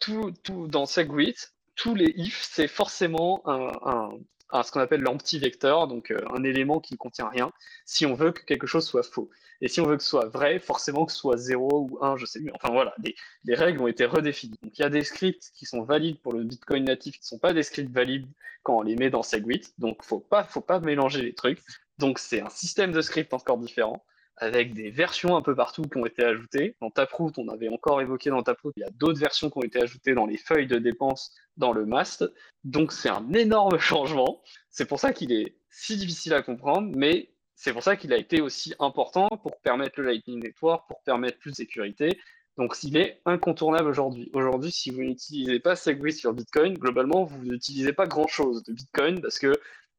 [0.00, 4.10] tout, tout dans Segwit, tous les ifs, c'est forcément un, un,
[4.50, 7.52] à ce qu'on appelle l'empty-vecteur, donc euh, un élément qui ne contient rien,
[7.86, 9.30] si on veut que quelque chose soit faux.
[9.60, 12.16] Et si on veut que ce soit vrai, forcément que ce soit 0 ou 1,
[12.16, 12.52] je sais plus.
[12.54, 14.58] Enfin voilà, les, les règles ont été redéfinies.
[14.62, 17.26] Donc il y a des scripts qui sont valides pour le Bitcoin natif, qui ne
[17.26, 18.28] sont pas des scripts valides
[18.62, 19.62] quand on les met dans SegWit.
[19.78, 21.60] Donc faut pas, faut pas mélanger les trucs.
[21.98, 24.04] Donc c'est un système de script encore différent
[24.40, 26.76] avec des versions un peu partout qui ont été ajoutées.
[26.80, 29.62] Dans Taproot, on avait encore évoqué dans Taproot, il y a d'autres versions qui ont
[29.62, 32.24] été ajoutées dans les feuilles de dépenses dans le MAST.
[32.64, 34.42] Donc c'est un énorme changement.
[34.70, 38.16] C'est pour ça qu'il est si difficile à comprendre, mais c'est pour ça qu'il a
[38.16, 42.18] été aussi important pour permettre le Lightning Network, pour permettre plus de sécurité.
[42.56, 44.30] Donc il est incontournable aujourd'hui.
[44.32, 49.20] Aujourd'hui, si vous n'utilisez pas Segwit sur Bitcoin, globalement, vous n'utilisez pas grand-chose de Bitcoin
[49.20, 49.52] parce que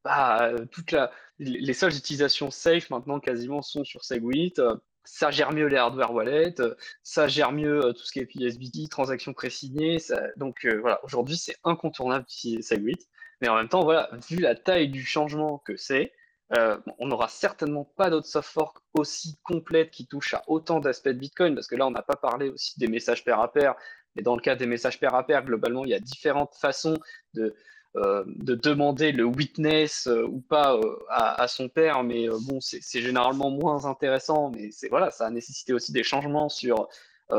[0.03, 0.51] bah,
[0.91, 4.61] la, les seules utilisations safe maintenant quasiment sont sur Segwit.
[5.05, 6.55] Ça gère mieux les hardware wallets,
[7.03, 9.97] ça gère mieux tout ce qui est PSBT, transactions pré-signées.
[10.38, 13.07] Donc euh, voilà, aujourd'hui c'est incontournable d'utiliser Segwit.
[13.41, 16.11] Mais en même temps, voilà, vu la taille du changement que c'est,
[16.57, 21.09] euh, on n'aura certainement pas d'autres soft forks aussi complètes qui touchent à autant d'aspects
[21.09, 23.76] de Bitcoin, parce que là on n'a pas parlé aussi des messages pair à pair,
[24.15, 26.97] mais dans le cas des messages pair à pair, globalement il y a différentes façons
[27.35, 27.55] de
[27.95, 30.80] de demander le witness ou pas
[31.10, 35.74] à, son père, mais bon, c'est généralement moins intéressant, mais c'est voilà, ça a nécessité
[35.74, 36.88] aussi des changements sur,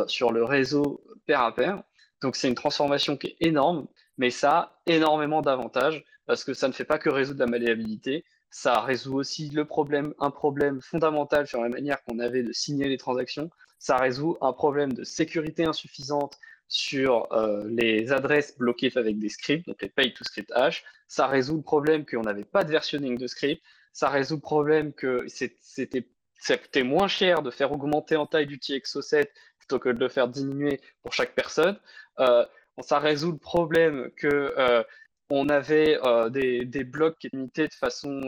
[0.06, 1.82] sur le réseau père à père.
[2.20, 3.86] Donc c'est une transformation qui est énorme,
[4.18, 8.24] mais ça a énormément d'avantages parce que ça ne fait pas que résoudre la malléabilité,
[8.50, 12.88] ça résout aussi le problème, un problème fondamental sur la manière qu'on avait de signer
[12.88, 13.50] les transactions.
[13.78, 16.38] Ça résout un problème de sécurité insuffisante
[16.70, 20.84] sur euh, les adresses bloquées avec des scripts, donc les pay to script hash.
[21.08, 23.60] Ça résout le problème qu'on n'avait pas de versionning de script.
[23.92, 26.06] Ça résout le problème que c'était
[26.36, 29.26] ça coûtait moins cher de faire augmenter en taille du TXO7
[29.58, 31.78] plutôt que de le faire diminuer pour chaque personne.
[32.20, 32.46] Euh,
[32.78, 34.82] ça résout le problème que euh,
[35.28, 35.98] on avait
[36.30, 38.22] des, blocs qui étaient limités de façon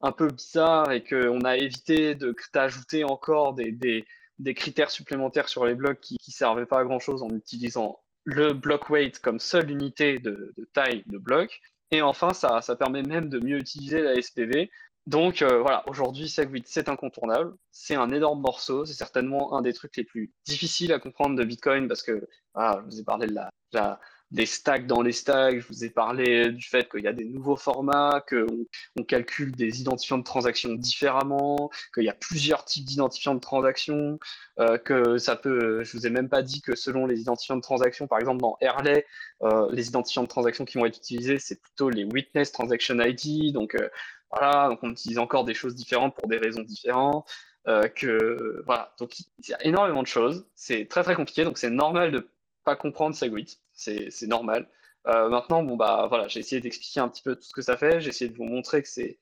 [0.00, 2.16] un peu bizarre et qu'on a évité
[2.52, 4.04] d'ajouter encore des,
[4.54, 8.52] critères supplémentaires sur les blocs qui ne servaient pas à grand chose en utilisant le
[8.52, 11.60] block weight comme seule unité de, taille de bloc.
[11.90, 14.70] Et enfin, ça, permet même de mieux utiliser la SPV.
[15.06, 17.54] Donc euh, voilà, aujourd'hui, SegWit, c'est incontournable.
[17.70, 18.86] C'est un énorme morceau.
[18.86, 22.84] C'est certainement un des trucs les plus difficiles à comprendre de Bitcoin parce que, je
[22.86, 25.60] vous ai parlé de la des stacks dans les stacks.
[25.60, 28.66] Je vous ai parlé du fait qu'il y a des nouveaux formats, qu'on
[28.98, 34.18] on calcule des identifiants de transactions différemment, qu'il y a plusieurs types d'identifiants de transactions,
[34.60, 35.84] euh, que ça peut.
[35.84, 38.56] Je vous ai même pas dit que selon les identifiants de transactions, par exemple dans
[38.60, 39.06] Airlay,
[39.42, 43.52] euh, les identifiants de transactions qui vont être utilisés, c'est plutôt les Witness Transaction ID.
[43.52, 43.88] Donc euh,
[44.30, 47.28] voilà, donc on utilise encore des choses différentes pour des raisons différentes.
[47.96, 50.46] que voilà, donc il y a énormément de choses.
[50.54, 52.28] C'est très très compliqué, donc c'est normal de
[52.64, 54.68] pas comprendre Segwit c'est normal.
[55.06, 57.76] Euh, maintenant, bon bah voilà, j'ai essayé d'expliquer un petit peu tout ce que ça
[57.76, 58.00] fait.
[58.00, 59.18] J'ai essayé de vous montrer que c'est,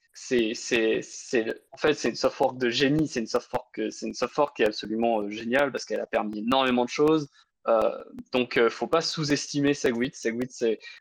[1.73, 3.09] en fait, c'est une soft fork de génie.
[3.09, 4.13] C'est une soft fork, c'est
[4.55, 7.29] qui est absolument euh, géniale parce qu'elle a permis énormément de choses.
[7.69, 10.15] Euh, donc, faut pas sous-estimer Segwit.
[10.15, 10.53] Segwit,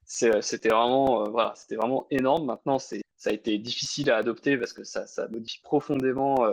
[0.06, 2.46] c'était vraiment, voilà, c'était vraiment énorme.
[2.46, 6.46] Maintenant, c'est, ça a été difficile à adopter parce que ça, ça modifie profondément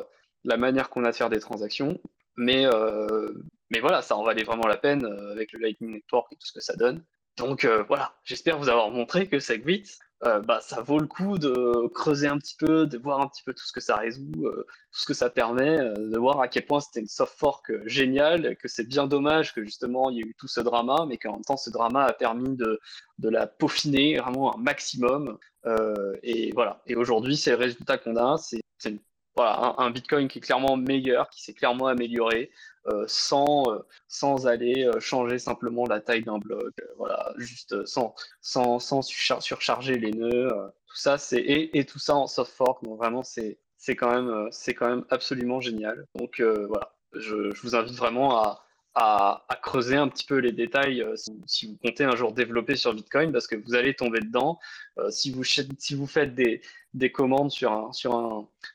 [0.45, 1.99] la manière qu'on a de faire des transactions.
[2.37, 3.33] Mais, euh,
[3.71, 6.47] mais voilà, ça en valait vraiment la peine euh, avec le Lightning Network et tout
[6.47, 7.05] ce que ça donne.
[7.37, 11.87] Donc euh, voilà, j'espère vous avoir montré que Segwit, bah, ça vaut le coup de
[11.95, 15.01] creuser un petit peu, de voir un petit peu tout ce que ça résout, tout
[15.01, 18.67] ce que ça permet, de voir à quel point c'était une soft fork géniale, que
[18.67, 21.45] c'est bien dommage que justement il y ait eu tout ce drama, mais qu'en même
[21.45, 22.81] temps ce drama a permis de,
[23.19, 25.39] de la peaufiner vraiment un maximum.
[26.25, 28.99] et voilà, et aujourd'hui c'est le résultat qu'on a, c'est une
[29.39, 32.51] voilà, un, Bitcoin qui est clairement meilleur, qui s'est clairement amélioré,
[32.89, 33.79] euh, sans, euh,
[34.09, 39.97] sans aller euh, changer simplement la taille d'un bloc, voilà, juste sans, sans, sans surcharger
[39.97, 40.49] les nœuds.
[40.89, 43.61] tout ça, c'est et, et, tout ça en soft fork, donc vraiment, c'est
[43.91, 46.05] quand même quand même absolument génial.
[46.17, 48.65] Donc voilà, je, je, vous invite vraiment à,
[48.99, 52.95] à, creuser un petit peu les détails si, si, vous comptez un jour développer sur
[52.95, 54.59] Bitcoin, parce que vous allez tomber dedans.
[55.11, 56.63] si vous si vous faites des
[56.95, 58.15] des commandes sur un, sur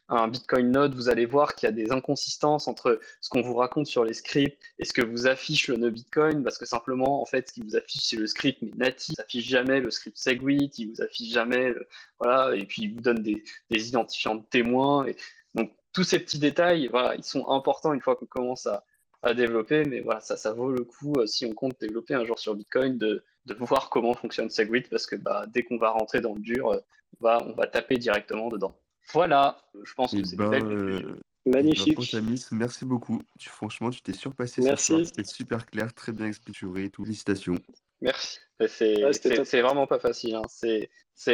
[0.07, 3.55] un, Bitcoin node, vous allez voir qu'il y a des inconsistances entre ce qu'on vous
[3.55, 7.21] raconte sur les scripts et ce que vous affiche le nœud Bitcoin, parce que simplement,
[7.21, 9.89] en fait, ce qui vous affiche, c'est le script, mais natif, il affiche jamais le
[9.89, 11.73] script Segwit, il vous affiche jamais,
[12.19, 15.07] voilà, et puis il vous donne des, identifiants de témoins.
[15.55, 18.83] Donc, tous ces petits détails, ils sont importants une fois qu'on commence à,
[19.23, 22.25] à développer, mais voilà, ça, ça vaut le coup euh, si on compte développer un
[22.25, 25.91] jour sur Bitcoin de, de voir comment fonctionne Segwit parce que bah, dès qu'on va
[25.91, 26.79] rentrer dans le dur, euh,
[27.19, 28.75] on va, on va taper directement dedans.
[29.13, 32.15] Voilà, je pense que eh c'est ben, euh, Magnifique.
[32.51, 33.21] merci beaucoup.
[33.37, 34.61] Tu, franchement, tu t'es surpassé.
[34.61, 35.05] Merci.
[35.05, 36.89] C'était super clair, très bien expliqué.
[36.89, 37.03] Tout.
[37.03, 37.57] Félicitations.
[38.03, 38.39] Merci.
[38.67, 40.35] C'est vraiment pas facile.
[40.35, 40.43] Hein.
[40.47, 40.89] C'est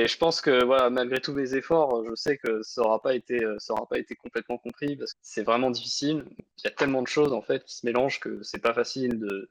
[0.07, 3.39] je pense que voilà, malgré tous mes efforts, je sais que ça n'aura pas été,
[3.59, 6.25] ça aura pas été complètement compris parce que c'est vraiment difficile.
[6.57, 9.19] Il y a tellement de choses en fait qui se mélangent que c'est pas facile
[9.19, 9.49] de,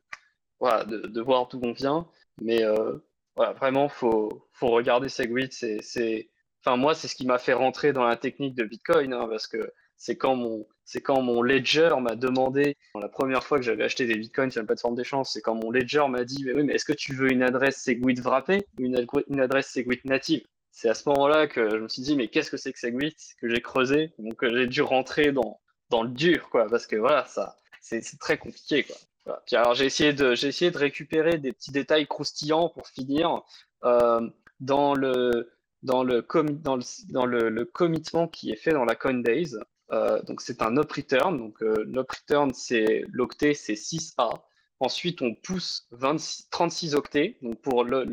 [0.61, 2.09] voilà, de, de voir d'où on vient.
[2.41, 2.99] Mais euh,
[3.37, 5.53] voilà, vraiment, faut, faut regarder Segwit.
[5.53, 6.31] C'est,
[6.63, 9.47] enfin moi, c'est ce qui m'a fait rentrer dans la technique de Bitcoin, hein, parce
[9.47, 13.85] que c'est quand mon, c'est quand mon ledger m'a demandé, la première fois que j'avais
[13.85, 16.63] acheté des bitcoins sur la plateforme d'échange, c'est quand mon ledger m'a dit, mais oui,
[16.63, 20.47] mais est-ce que tu veux une adresse Segwit wrappée ou une, une adresse Segwit native?
[20.71, 23.15] C'est à ce moment-là que je me suis dit, mais qu'est-ce que c'est que Segwit
[23.39, 25.61] Que j'ai creusé, donc euh, j'ai dû rentrer dans,
[25.91, 28.97] dans le dur, quoi, parce que voilà, ça, c'est très compliqué, quoi.
[29.27, 29.43] Voilà.
[29.53, 33.43] alors j'ai essayé de, essayé de récupérer des petits détails croustillants pour finir
[33.85, 34.27] euh,
[34.61, 35.53] dans le,
[35.83, 36.27] dans le,
[36.63, 39.61] dans le, dans le commitment qui est fait dans la Coinbase.
[39.91, 41.39] Euh, donc c'est un up return.
[41.39, 44.43] Donc euh, l'up return, c'est l'octet, c'est 6A.
[44.81, 47.37] Ensuite, on pousse 26, 36 octets.
[47.43, 48.05] Donc pour le,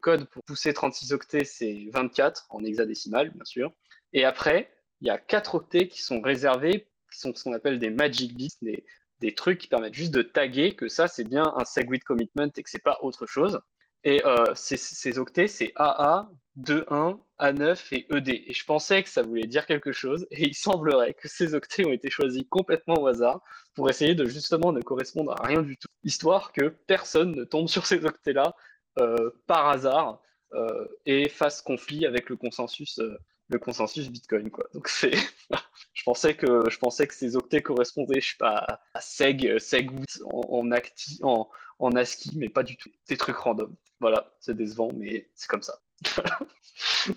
[0.00, 3.72] code pour pousser 36 octets, c'est 24 en hexadécimal, bien sûr.
[4.12, 4.70] Et après,
[5.00, 8.36] il y a 4 octets qui sont réservés, qui sont ce qu'on appelle des magic
[8.36, 8.84] bits, des,
[9.20, 12.62] des trucs qui permettent juste de taguer que ça, c'est bien un Segwit commitment et
[12.62, 13.60] que c'est pas autre chose.
[14.04, 18.28] Et euh, ces, ces octets, c'est AA, 2.1, A9 et ED.
[18.28, 21.86] Et je pensais que ça voulait dire quelque chose, et il semblerait que ces octets
[21.86, 23.40] ont été choisis complètement au hasard
[23.74, 27.68] pour essayer de justement ne correspondre à rien du tout, histoire que personne ne tombe
[27.68, 28.54] sur ces octets-là
[28.98, 30.20] euh, par hasard
[30.54, 33.16] euh, et fasse conflit avec le consensus, euh,
[33.48, 34.50] le consensus Bitcoin.
[34.50, 34.66] Quoi.
[34.74, 35.12] Donc c'est,
[35.94, 39.46] je pensais que je pensais que ces octets correspondaient, je sais pas, à Seg,
[40.72, 41.48] acti, en,
[41.78, 42.90] en ASCII, mais pas du tout.
[43.08, 43.74] Des trucs random.
[44.00, 45.80] Voilà, c'est décevant, mais c'est comme ça.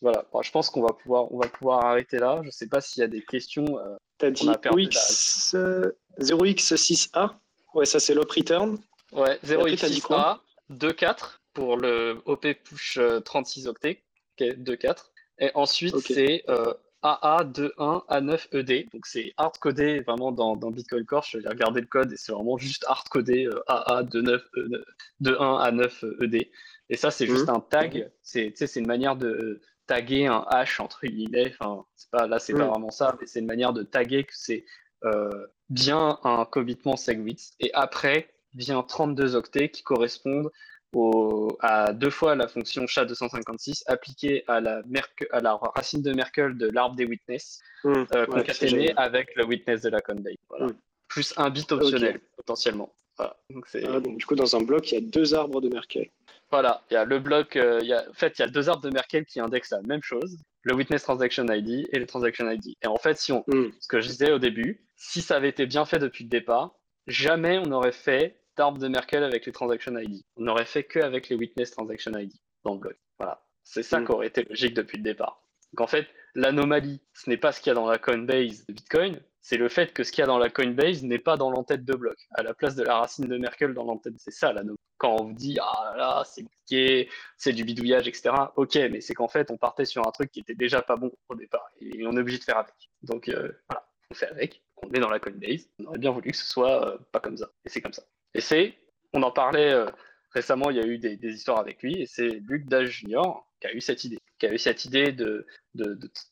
[0.00, 2.40] voilà, bon, je pense qu'on va pouvoir, on va pouvoir arrêter là.
[2.44, 3.78] Je sais pas s'il y a des questions.
[3.78, 7.32] Euh, T'as dit OX, euh, 0x6a
[7.74, 8.78] Ouais, ça c'est l'op return.
[9.12, 10.38] Ouais, 0x6a,
[10.70, 14.02] 2.4 pour le OP push 36 euh, octets.
[14.38, 15.10] Ok, 2.4.
[15.38, 16.14] Et ensuite, okay.
[16.14, 18.88] c'est euh, AA21 A9 ED.
[18.92, 21.24] Donc c'est hard codé vraiment dans, dans Bitcoin Core.
[21.28, 24.84] Je vais regarder le code et c'est vraiment juste hard codé euh, AA29 E-
[25.20, 26.48] 21 A9 ED.
[26.88, 27.54] Et ça, c'est juste Mhm.
[27.56, 28.10] un tag.
[28.22, 31.52] C'est une manière de taguer un hash entre guillemets.
[31.60, 32.70] Enfin, pas là, c'est pas Mhm.
[32.70, 34.64] vraiment ça, mais c'est une manière de taguer que c'est
[35.04, 37.52] euh, bien un commitment SegWit.
[37.60, 40.50] Et après vient 32 octets qui correspondent
[40.94, 46.12] au, à deux fois la fonction SHA-256 appliquée à la, Merke- à la racine de
[46.12, 48.04] Merkel de l'arbre des witness, Mmh.
[48.14, 50.34] euh, concaténée avec le witness de la Coinbase.
[50.48, 50.66] Voilà.
[50.66, 50.74] Mm.
[51.08, 52.92] Plus un bit optionnel, potentiellement.
[53.16, 53.36] Voilà.
[53.50, 56.08] Donc Ah, donc, du coup, dans un bloc, il y a deux arbres de Merkel.
[56.50, 58.48] voilà, il y a le bloc, euh, il y a, en fait, il y a
[58.48, 62.06] deux arbres de Merkel qui indexent la même chose, le Witness Transaction ID et le
[62.06, 62.74] Transaction ID.
[62.82, 63.66] Et en fait, si on, Mmh.
[63.78, 66.74] ce que je disais au début, si ça avait été bien fait depuis le départ,
[67.06, 70.22] jamais on n'aurait fait d'arbre de Merkel avec les Transaction ID.
[70.36, 72.32] On n'aurait fait que avec les Witness Transaction ID
[72.64, 72.96] dans le bloc.
[73.18, 74.06] Voilà, c'est ça Mm.
[74.06, 75.42] qui aurait été logique depuis le départ.
[75.72, 78.72] Donc en fait, l'anomalie, ce n'est pas ce qu'il y a dans la Coinbase de
[78.72, 81.50] Bitcoin, c'est le fait que ce qu'il y a dans la Coinbase n'est pas dans
[81.50, 84.14] l'entête de bloc, à la place de la racine de Merkel dans l'entête.
[84.18, 84.76] C'est ça l'anomalie.
[84.98, 88.30] Quand on vous dit ah là c'est compliqué, c'est du bidouillage, etc.
[88.56, 91.12] Ok, mais c'est qu'en fait on partait sur un truc qui était déjà pas bon
[91.28, 92.74] au départ et on est obligé de faire avec.
[93.02, 95.68] Donc euh, voilà, on fait avec, on est dans la Coinbase.
[95.80, 98.02] On aurait bien voulu que ce soit euh, pas comme ça, et c'est comme ça.
[98.36, 98.74] Et c'est,
[99.14, 99.86] on en parlait euh,
[100.30, 103.66] récemment, il y a eu des, histoires avec lui, et c'est Luc Dage Junior qui
[103.66, 105.46] a eu cette idée, qui a eu cette idée de,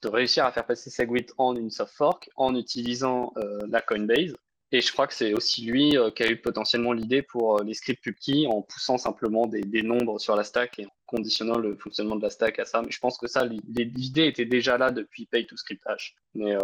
[0.05, 4.35] réussir à faire passer Segwit en une soft fork en utilisant euh, la Coinbase.
[4.71, 7.73] Et je crois que c'est aussi lui euh, qui a eu potentiellement l'idée pour les
[7.73, 12.17] scripts PubKey en poussant simplement des, nombres sur la stack et en conditionnant le fonctionnement
[12.17, 12.83] de la stack à ça.
[12.83, 15.83] Mais je pense que ça, l'idée était déjà là depuis Pay to Script.
[16.35, 16.55] Mais,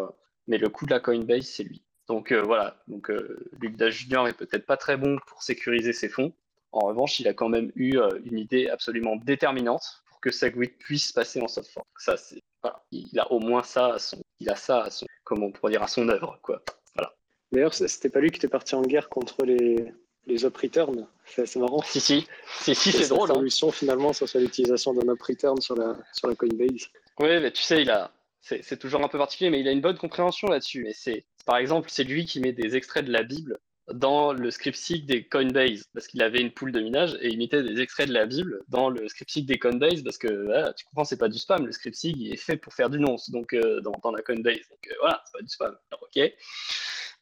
[0.49, 1.83] mais le coup de la Coinbase, c'est lui.
[2.11, 5.93] Donc euh, voilà, donc euh, Luc Dash Junior est peut-être pas très bon pour sécuriser
[5.93, 6.33] ses fonds.
[6.73, 10.77] En revanche, il a quand même eu euh, une idée absolument déterminante pour que Segwit
[10.77, 11.87] puisse passer en soft fork.
[11.99, 15.07] Ça, c'est voilà, il a au moins ça à son, il a ça à son,
[15.23, 16.65] comment on pourrait dire, à son œuvre, quoi.
[16.97, 17.15] Voilà.
[17.53, 19.93] D'ailleurs, c'était pas lui qui était parti en guerre contre les
[20.27, 21.07] les up return.
[21.27, 21.83] C'est marrant.
[21.83, 22.27] Si si,
[22.59, 23.29] si si, c'est drôle.
[23.29, 23.73] La solution hein.
[23.73, 26.89] finalement, ça soit l'utilisation d'un up return sur la sur la Coinbase.
[27.21, 28.11] Oui, mais tu sais, il a
[28.41, 30.89] c'est toujours un peu particulier, mais il a une bonne compréhension là-dessus.
[30.89, 33.59] Et c'est, par exemple, c'est lui qui met des extraits de la Bible
[33.93, 37.65] dans le script des Coinbase, parce qu'il avait une poule de minage et il mettait
[37.65, 41.19] des extraits de la Bible dans le script des Coinbase, parce que tu comprends, c'est
[41.19, 41.67] pas du spam.
[41.67, 44.69] Le script est fait pour faire du nonce, donc euh, dans, la Coinbase.
[44.71, 45.77] Donc euh, voilà, c'est pas du spam.
[46.01, 46.33] Ok.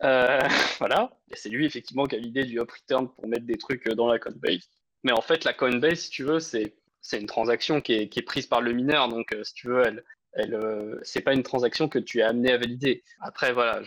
[0.04, 0.38] Euh,
[0.78, 1.10] voilà.
[1.30, 4.08] Et c'est lui effectivement qui a l'idée du up return pour mettre des trucs dans
[4.08, 4.68] la Coinbase.
[5.04, 8.18] Mais en fait, la Coinbase, si tu veux, c'est c'est une transaction qui est, qui
[8.18, 10.04] est, prise par le mineur, donc euh, si tu veux, elle,
[10.36, 13.02] euh, c'est pas une transaction que tu es amené à valider.
[13.20, 13.82] Après, voilà,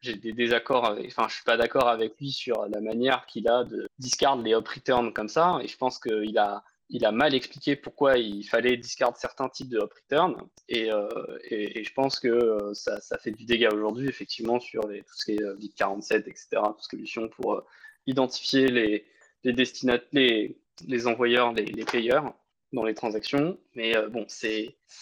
[0.00, 3.64] j'ai des désaccords, enfin, je suis pas d'accord avec lui sur la manière qu'il a
[3.64, 7.34] de discard les up return comme ça, et je pense qu'il a, il a mal
[7.34, 10.36] expliqué pourquoi il fallait discard certains types de up return,
[10.68, 11.08] et, euh,
[11.50, 15.32] je pense que ça, ça fait du dégât aujourd'hui, effectivement, sur les, tout ce qui
[15.32, 17.64] est BIP 47, etc., tout ce qui pour euh,
[18.06, 19.06] identifier les,
[19.42, 20.56] les
[20.86, 22.34] les, envoyeurs, les payeurs
[22.72, 23.58] dans les transactions.
[23.74, 24.26] Mais euh, bon,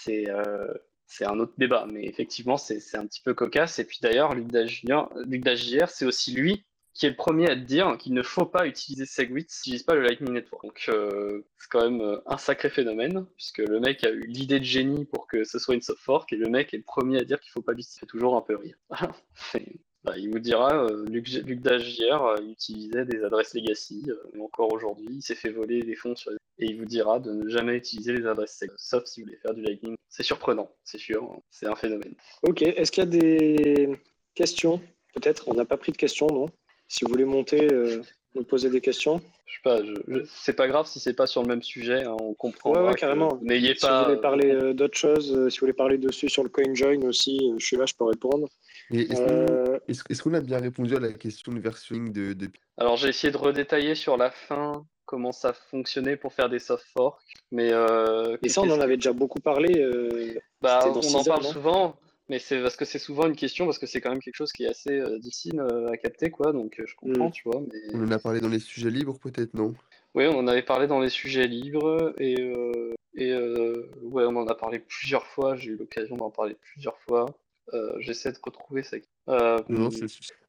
[0.08, 0.74] euh,
[1.06, 1.86] c'est un autre débat.
[1.90, 3.78] Mais effectivement, c'est un petit peu cocasse.
[3.78, 6.64] Et puis d'ailleurs, Luc Dagier, c'est aussi lui
[6.94, 9.94] qui est le premier à dire qu'il ne faut pas utiliser Segwit s'il n'utilise pas
[9.94, 10.64] le Lightning Network.
[10.64, 14.64] Donc euh, c'est quand même un sacré phénomène, puisque le mec a eu l'idée de
[14.64, 17.24] génie pour que ce soit une soft fork, et le mec est le premier à
[17.24, 17.98] dire qu'il ne faut pas l'utiliser.
[18.00, 18.76] C'est toujours un peu rire.
[20.04, 24.70] Bah, il vous dira, euh, Luc, Luc Dagier euh, utilisait des adresses legacy, euh, encore
[24.70, 26.36] aujourd'hui, il s'est fait voler des fonds sur les...
[26.58, 29.54] et il vous dira de ne jamais utiliser les adresses sauf si vous voulez faire
[29.54, 29.96] du Lightning.
[30.10, 31.40] C'est surprenant, c'est sûr, hein.
[31.50, 32.12] c'est un phénomène.
[32.42, 33.98] Ok, est-ce qu'il y a des
[34.34, 34.78] questions?
[35.14, 36.50] Peut-être, on n'a pas pris de questions, non?
[36.86, 38.02] Si vous voulez monter, euh,
[38.34, 39.22] nous poser des questions.
[39.46, 40.18] Je sais pas, je, je...
[40.26, 42.74] c'est pas grave si c'est pas sur le même sujet, hein, on comprend.
[42.74, 43.38] Ouais, ouais, carrément.
[43.40, 44.00] N'ayez si pas.
[44.00, 47.64] vous voulez parler d'autres choses, si vous voulez parler dessus sur le CoinJoin aussi, je
[47.64, 48.48] suis là, je peux répondre.
[48.90, 49.78] Est-ce Euh,
[50.22, 52.48] qu'on est qu a bien répondu à la question de versioning de, de...
[52.76, 56.86] Alors j'ai essayé de redétailler sur la fin comment ça fonctionnait pour faire des soft
[56.96, 57.22] forks.
[57.50, 59.80] Mais, euh, Et ça, on en avait déjà beaucoup parlé.
[59.80, 61.96] euh, bah, on en parle souvent,
[62.28, 64.52] mais c'est parce que c'est souvent une question, parce que c'est quand même quelque chose
[64.52, 66.52] qui est assez euh, difficile euh, à capter, quoi.
[66.52, 67.32] Donc euh, je comprends, Mm.
[67.32, 67.60] tu vois.
[67.72, 67.80] Mais...
[67.94, 69.74] On en a parlé dans les sujets libres, peut-être, non?
[70.14, 74.36] Oui, on en avait parlé dans les sujets libres et, euh, et euh, ouais, on
[74.36, 75.56] en a parlé plusieurs fois.
[75.56, 77.26] J'ai eu l'occasion d'en parler plusieurs fois.
[77.72, 78.96] Euh, j'essaie de retrouver ça.
[79.28, 79.88] Euh, Non.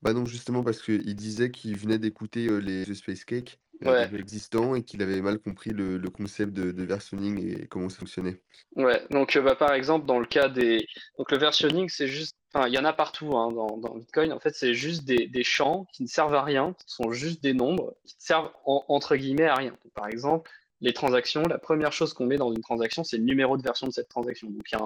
[0.02, 3.92] Bah non, justement, parce qu'il disait qu'il venait d'écouter euh, les The Space Cake euh,
[3.92, 4.20] Ouais.
[4.20, 8.00] existants et qu'il avait mal compris le, le concept de, de versionning et comment ça
[8.00, 8.42] fonctionnait.
[8.76, 10.86] Ouais, donc bah, par exemple, dans le cas des.
[11.18, 12.36] Donc le versionning, c'est juste.
[12.54, 14.32] Enfin, il y en a partout hein, dans, dans Bitcoin.
[14.32, 17.44] En fait, c'est juste des, des champs qui ne servent à rien, qui sont juste
[17.44, 19.72] des nombres, qui ne servent en- entre guillemets à rien.
[19.72, 20.50] Donc, par exemple,
[20.82, 23.88] les transactions, la première chose qu'on met dans une transaction, c'est le numéro de version
[23.88, 24.50] de cette transaction.
[24.50, 24.78] Donc il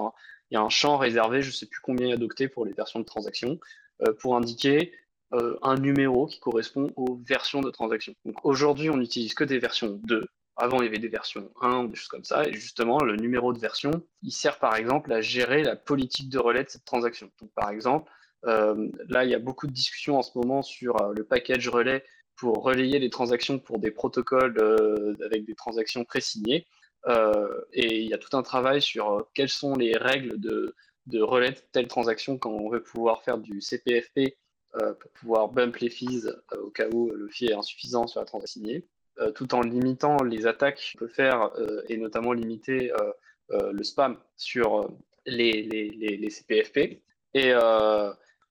[0.52, 2.64] y a un, champ réservé, je ne sais plus combien il y a d'octets pour
[2.64, 3.58] les versions de transaction,
[4.02, 4.92] euh, pour indiquer
[5.32, 8.14] euh, un numéro qui correspond aux versions de transaction.
[8.24, 10.26] Donc aujourd'hui, on n'utilise que des versions 2.
[10.56, 12.44] Avant, il y avait des versions 1 ou des choses comme ça.
[12.46, 13.90] Et justement, le numéro de version,
[14.22, 17.30] il sert par exemple à gérer la politique de relais de cette transaction.
[17.40, 18.10] Donc, par exemple,
[18.46, 22.04] euh, là, il y a beaucoup de discussions en ce moment sur le package relais
[22.40, 26.66] pour relayer les transactions pour des protocoles euh, avec des transactions pré-signées.
[27.06, 30.74] Euh, et il y a tout un travail sur euh, quelles sont les règles de,
[31.06, 34.38] de relais de telle transaction quand on veut pouvoir faire du CPFP
[34.80, 36.26] euh, pour pouvoir bump les fees
[36.62, 38.86] au cas où le fee est insuffisant sur la transaction signée,
[39.34, 41.50] tout en limitant les attaques qu'on peut faire
[41.88, 42.90] et notamment limiter
[43.50, 44.88] le spam sur
[45.26, 47.02] les, les, les, les CPFP.
[47.34, 47.52] Et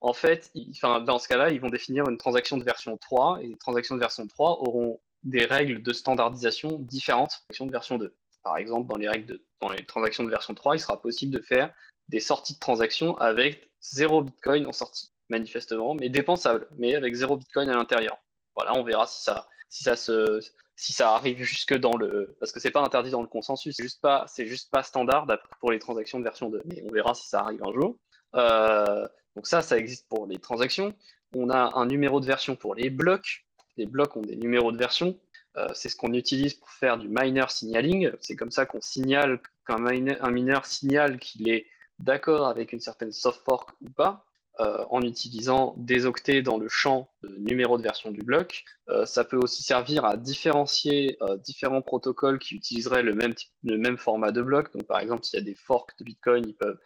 [0.01, 0.51] en fait,
[0.81, 3.99] dans ce cas-là, ils vont définir une transaction de version 3 et les transactions de
[3.99, 8.15] version 3 auront des règles de standardisation différentes de version 2.
[8.43, 11.41] Par exemple, dans les règles dans les transactions de version 3, il sera possible de
[11.41, 11.73] faire
[12.07, 17.37] des sorties de transactions avec 0 Bitcoin en sortie, manifestement, mais dépensable, mais avec 0
[17.37, 18.17] Bitcoin à l'intérieur.
[18.55, 20.39] Voilà, on verra si ça, si ça se,
[20.77, 23.83] si ça arrive jusque dans le, parce que c'est pas interdit dans le consensus, c'est
[23.83, 25.27] juste pas, juste pas standard
[25.59, 26.61] pour les transactions de version 2.
[26.65, 27.97] Mais on verra si ça arrive un jour.
[28.35, 30.93] Euh, donc ça, ça existe pour les transactions.
[31.35, 33.45] On a un numéro de version pour les blocs.
[33.77, 35.17] Les blocs ont des numéros de version.
[35.57, 38.11] Euh, c'est ce qu'on utilise pour faire du miner signaling.
[38.19, 39.79] C'est comme ça qu'on signale qu'un
[40.31, 41.67] mineur signale qu'il est
[41.99, 44.25] d'accord avec une certaine soft fork ou pas,
[44.59, 48.63] euh, en utilisant des octets dans le champ de numéro de version du bloc.
[49.05, 54.31] Ça peut aussi servir à différencier différents protocoles qui utiliseraient le même, le même format
[54.31, 54.73] de bloc.
[54.73, 56.79] Donc, par exemple, s'il y a des forks de Bitcoin, ils peuvent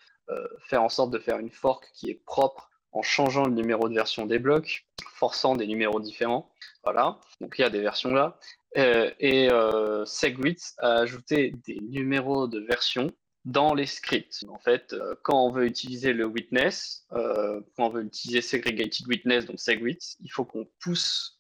[0.60, 3.96] faire en sorte de faire une fork qui est propre en changeant le numéro de
[3.96, 4.86] version des blocs,
[5.16, 6.52] forçant des numéros différents.
[6.84, 8.38] Voilà, donc il y a des versions là.
[8.78, 13.12] Euh, et euh, SegWit a ajouté des numéros de version
[13.46, 14.46] dans les scripts.
[14.50, 19.08] En fait, euh, quand on veut utiliser le witness, euh, quand on veut utiliser segregated
[19.08, 21.40] witness, donc SegWit, il faut qu'on pousse.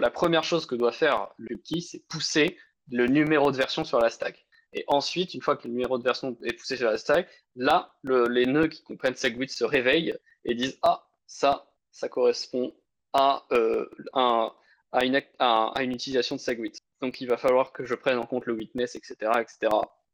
[0.00, 2.56] La première chose que doit faire le c'est pousser
[2.90, 4.44] le numéro de version sur la stack.
[4.72, 7.94] Et ensuite, une fois que le numéro de version est poussé sur la stack, là,
[8.02, 12.74] le- les nœuds qui comprennent SegWit se réveillent et disent Ah, ça, ça correspond
[13.12, 14.52] à, euh, un,
[14.92, 16.72] à, une, à, une utilisation de SegWit.
[17.00, 19.16] Donc il va falloir que je prenne en compte le witness, etc.
[19.40, 19.70] etc.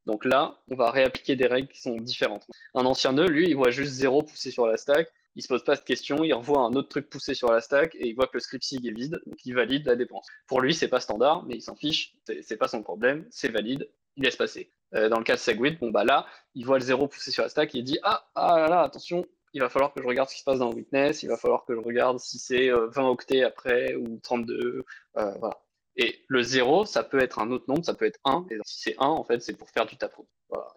[0.06, 2.46] Donc là, on va réappliquer des règles qui sont différentes.
[2.74, 5.62] Un ancien nœud, lui, il voit juste zéro poussé sur la stack, il se pose
[5.62, 8.26] pas de questions, il revoit un autre truc poussé sur la stack et il voit
[8.26, 10.26] que le script sig est vide, donc il valide la dépense.
[10.46, 13.88] Pour lui, c'est pas standard, mais il s'en fiche, c'est pas son problème, c'est valide,
[14.18, 14.70] il laisse passer.
[14.94, 17.42] Euh, dans le cas de Segwit, bon bah là, il voit le zéro poussé sur
[17.42, 19.24] la stack et il dit ah ah là là attention,
[19.54, 21.64] il va falloir que je regarde ce qui se passe dans witness, il va falloir
[21.64, 24.84] que je regarde si c'est euh, 20 octets après ou 32,
[25.16, 25.58] euh, voilà.
[25.96, 28.46] Et le 0, ça peut être un autre nombre, ça peut être 1.
[28.50, 30.28] Et si c'est 1, en fait, c'est pour faire du taproot.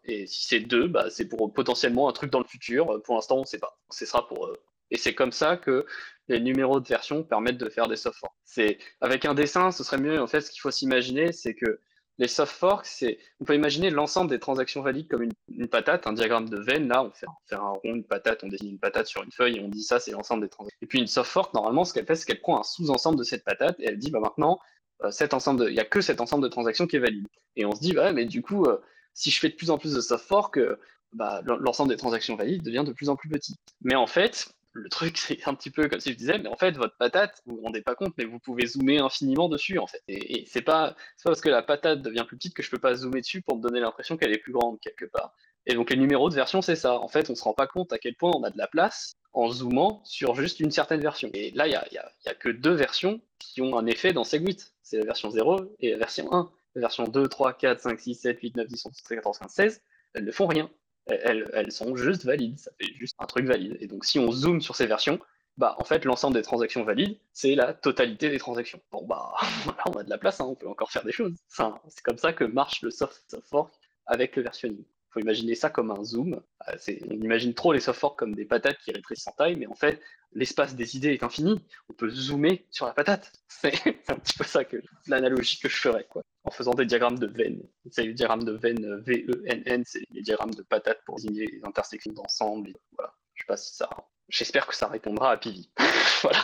[0.03, 2.99] Et si c'est 2, bah, c'est pour potentiellement un truc dans le futur.
[3.03, 3.77] Pour l'instant, on ne sait pas.
[3.91, 4.47] Ce sera pour.
[4.47, 4.57] euh,
[4.89, 5.85] Et c'est comme ça que
[6.27, 8.23] les numéros de version permettent de faire des soft.
[8.45, 10.19] C'est avec un dessin, ce serait mieux.
[10.19, 11.79] En fait, ce qu'il faut s'imaginer, c'est que
[12.21, 13.03] les soft forks,
[13.39, 16.87] on peut imaginer l'ensemble des transactions valides comme une, patate, un diagramme de veine.
[16.87, 17.25] Là, on fait,
[17.55, 19.99] un rond, une patate, on dessine une patate sur une feuille et on dit ça,
[19.99, 20.77] c'est l'ensemble des transactions.
[20.83, 23.23] Et puis une soft fork, normalement, ce qu'elle fait, c'est qu'elle prend un sous-ensemble de
[23.23, 24.59] cette patate et elle dit, bah maintenant,
[25.03, 27.25] euh, cet ensemble, il y a que cet ensemble de transactions qui est valide.
[27.55, 28.79] Et on se dit, bah, mais du coup, euh,
[29.15, 30.79] si je fais de plus en plus de soft fork, euh,
[31.13, 33.55] bah, l'ensemble des transactions valides devient de plus en plus petit.
[33.81, 36.55] Mais en fait, le truc, c'est un petit peu comme si je disais, mais en
[36.57, 39.87] fait, votre patate, vous vous rendez pas compte, mais vous pouvez zoomer infiniment dessus, en
[39.87, 40.01] fait.
[40.07, 40.95] Et, et c'est pas, pas
[41.25, 43.61] parce que la patate devient plus petite que je peux pas zoomer dessus pour me
[43.61, 45.33] donner l'impression qu'elle est plus grande quelque part.
[45.67, 46.99] Et donc les numéros de version, c'est ça.
[46.99, 49.13] En fait, on se rend pas compte à quel point on a de la place
[49.33, 51.29] en zoomant sur juste une certaine version.
[51.33, 53.85] Et là, il y a, y a- y a que deux versions qui ont un
[53.85, 54.57] effet dans Segwit.
[54.81, 56.51] C'est la version 0 et la version 1.
[56.75, 59.37] La version 2, 3, 4, 5, 6, 7, 8, 9, 10, 11, 12, 13, 14,
[59.39, 59.81] 15, 16,
[60.13, 60.69] elles ne font rien.
[61.07, 62.59] Elles, sont juste valides.
[62.59, 63.77] Ça fait juste un truc valide.
[63.79, 65.19] Et donc, si on zoome sur ces versions,
[65.57, 68.81] bah en fait l'ensemble des transactions valides, c'est la totalité des transactions.
[68.91, 69.33] Bon bah
[69.63, 71.33] voilà, on a de la place, hein, on peut encore faire des choses.
[71.49, 73.73] C'est comme ça que marche le soft, soft fork
[74.05, 74.83] avec le versionning.
[75.11, 76.41] Il faut imaginer ça comme un zoom.
[76.69, 76.77] Euh,
[77.09, 79.75] On imagine trop les soft forks comme des patates qui rétrécissent en taille, mais en
[79.75, 79.99] fait,
[80.31, 81.59] l'espace des idées est infini.
[81.89, 83.29] On peut zoomer sur la patate.
[83.49, 83.73] C'est
[84.09, 84.77] un petit peu ça que
[85.07, 86.21] l'analogie que je ferais, quoi.
[86.45, 87.61] En faisant des diagrammes de veines.
[87.89, 91.59] C'est les diagrammes de veines euh, V-E-N-N, c'est les diagrammes de patates pour désigner les
[91.65, 92.71] intersections d'ensemble.
[92.97, 93.13] Voilà.
[93.35, 93.89] Je sais pas si ça.
[94.29, 95.69] J'espère que ça répondra à Pivi.
[96.21, 96.39] voilà.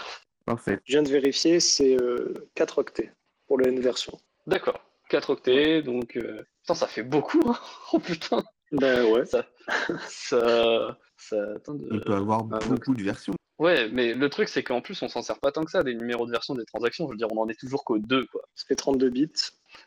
[0.45, 0.79] Parfait.
[0.83, 3.13] Je viens de vérifier, c'est euh, 4 octets
[3.47, 4.19] pour le N version.
[4.45, 4.83] D'accord.
[5.09, 6.17] 4 octets, donc.
[6.17, 7.57] euh, Putain, ça fait beaucoup, hein.
[7.93, 8.43] Oh putain.
[8.71, 9.25] Ben ouais.
[9.25, 9.45] Ça.
[10.07, 10.97] Ça.
[11.17, 11.35] ça...
[11.67, 13.33] De- On peut avoir Ah, donc- beaucoup de versions.
[13.59, 15.95] Ouais, mais le truc, c'est qu'en plus, on s'en sert pas tant que ça des
[15.95, 17.07] numéros de version des transactions.
[17.07, 18.41] Je veux dire, on en est toujours qu'aux deux, quoi.
[18.53, 19.31] Ça fait 32 bits.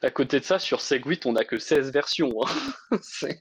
[0.03, 2.33] À côté de ça, sur Segwit, on a que 16 versions.
[2.45, 2.51] hein.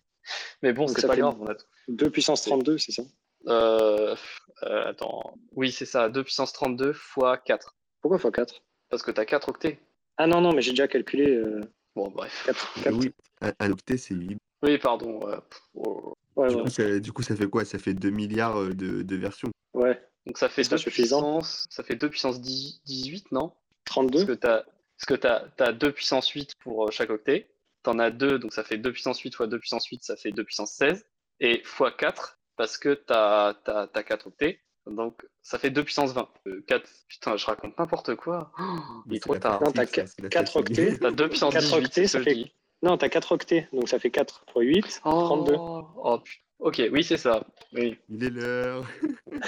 [0.61, 1.35] Mais bon, c'est pas fait- grave.
[1.39, 1.55] On a...
[1.87, 3.01] 2 puissance 32, c'est ça?
[3.47, 4.15] Euh,
[4.63, 5.33] euh, attends.
[5.55, 6.09] Oui, c'est ça.
[6.09, 7.75] 2 puissance 32 fois 4.
[8.01, 9.79] Pourquoi x4 Parce que t'as 4 octets.
[10.17, 11.61] Ah non, non, mais j'ai déjà calculé euh,
[11.95, 12.43] Bon, bref.
[12.45, 12.73] 4.
[12.85, 13.11] Ah oui,
[13.41, 14.37] un, un octet, c'est 8.
[14.63, 15.27] Oui, pardon.
[15.27, 15.37] euh,
[15.75, 16.13] oh.
[16.35, 16.63] Ouais, Du, ouais.
[16.63, 17.65] coup, ça, du coup, ça fait quoi?
[17.65, 19.49] Ça fait 2 milliards euh, de, de versions.
[19.73, 20.01] ouais.
[20.25, 21.21] Donc ça fait C'est pas 2 suffisant.
[21.39, 21.65] puissance.
[21.71, 23.53] Ça fait 2 puissance 10 18, non?
[23.85, 24.63] 32 Parce que t'as
[24.97, 27.49] parce que t'as as 2 puissance 8 pour euh, chaque octet.
[27.83, 30.31] T'en as 2, donc ça fait 2 puissance 8 fois 2 puissance 8, ça fait
[30.31, 31.05] 2 puissance 16.
[31.39, 34.59] Et fois 4, parce que t'as as, 4 octets.
[34.85, 36.27] Donc ça fait 2 puissance 20.
[36.47, 38.51] Euh, 4, putain, je raconte n'importe quoi.
[38.59, 38.63] Oh,
[39.07, 39.61] il est trop tard.
[39.63, 40.79] Non, t'as pratique, ça, c'est la 4 fatigue.
[40.79, 40.97] octets.
[40.99, 42.51] T'as 2 puissance 4 18, octets, ça fait-.
[42.81, 45.55] Non, t'as 4 octets, donc ça fait 4 x 8, 32.
[45.57, 46.39] Oh, oh, putain.
[46.59, 47.45] Ok, oui, c'est ça.
[47.71, 47.97] Oui.
[48.09, 48.85] Il est l'heure.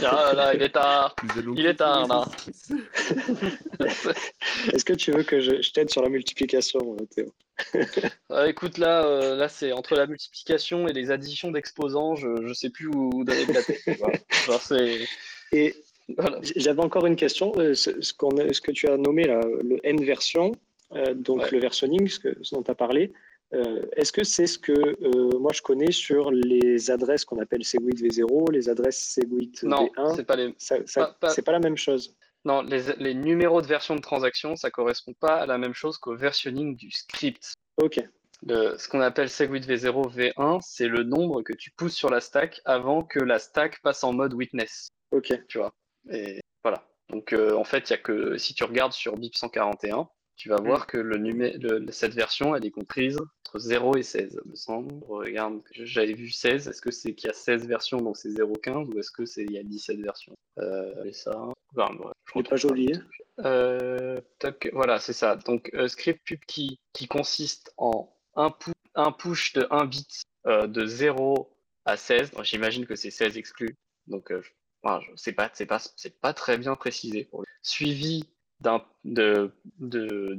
[0.01, 1.13] Ah là, il est tard.
[1.57, 2.25] Il est tard, là.
[4.73, 7.33] Est-ce que tu veux que je, je t'aide sur la multiplication, euh, Théo?
[8.29, 12.53] Ah, écoute, là, euh, là c'est entre la multiplication et les additions d'exposants, je, je
[12.53, 13.81] sais plus où, où donner de la tête.
[14.45, 14.99] Genre, c'est.
[15.53, 15.75] Et
[16.17, 16.39] Voilà.
[16.55, 17.51] j'avais encore une question.
[17.57, 20.53] euh, Ce, ce qu'on ce que tu as nommé là, le N version,
[20.93, 21.51] euh, donc Ouais.
[21.51, 23.13] le versionning, ce, que- ce dont tu as parlé,
[23.53, 27.63] euh, est-ce que c'est ce que euh, moi je connais sur les adresses qu'on appelle
[27.65, 30.53] Segwit V0, les adresses Segwit Non, V1 c'est pas les.
[30.57, 32.15] ça, ça- pas- pas- C'est pas la même chose.
[32.45, 35.97] Non, les, les numéros de version de transaction, ça correspond pas à la même chose
[35.97, 37.53] qu'au versionning du script.
[37.77, 37.99] Ok,
[38.47, 42.19] Le- ce qu'on appelle Segwit V0, V1, c'est le nombre que tu pousses sur la
[42.19, 44.89] stack avant que la stack passe en mode witness.
[45.11, 45.33] ok.
[45.47, 45.71] tu vois.
[46.09, 46.83] Et voilà.
[47.09, 50.49] Donc euh, en fait, il y a que si tu regardes sur BIP 141, tu
[50.49, 54.39] vas voir que le numé le- cette version, elle est comprise entre 0 et 16,
[54.45, 54.93] me semble.
[55.07, 56.67] Regarde, j'avais vu 16.
[56.67, 59.43] Est-ce que c'est qu'il y a 16 versions, donc c'est 0,15, ou est-ce que c'est
[59.43, 60.33] il y a 17 versions?
[60.57, 61.37] Euh, ça.
[61.75, 62.93] Enfin, bref, je pas joli.
[63.39, 65.35] euh, toc, voilà, c'est ça.
[65.35, 70.67] Donc, euh, script pubkey qui consiste en un, pu- un push de 1 bit euh,
[70.67, 71.49] de 0
[71.85, 72.31] à 16.
[72.31, 73.75] Donc, J'imagine que c'est 16 exclus.
[74.07, 74.51] Donc, euh, je-
[74.83, 75.79] enfin, je- c'est pas, pas,
[76.21, 77.25] pas très bien précisé.
[77.25, 77.43] Pour.
[77.61, 78.23] Suivi
[78.61, 80.37] d'un, de, de,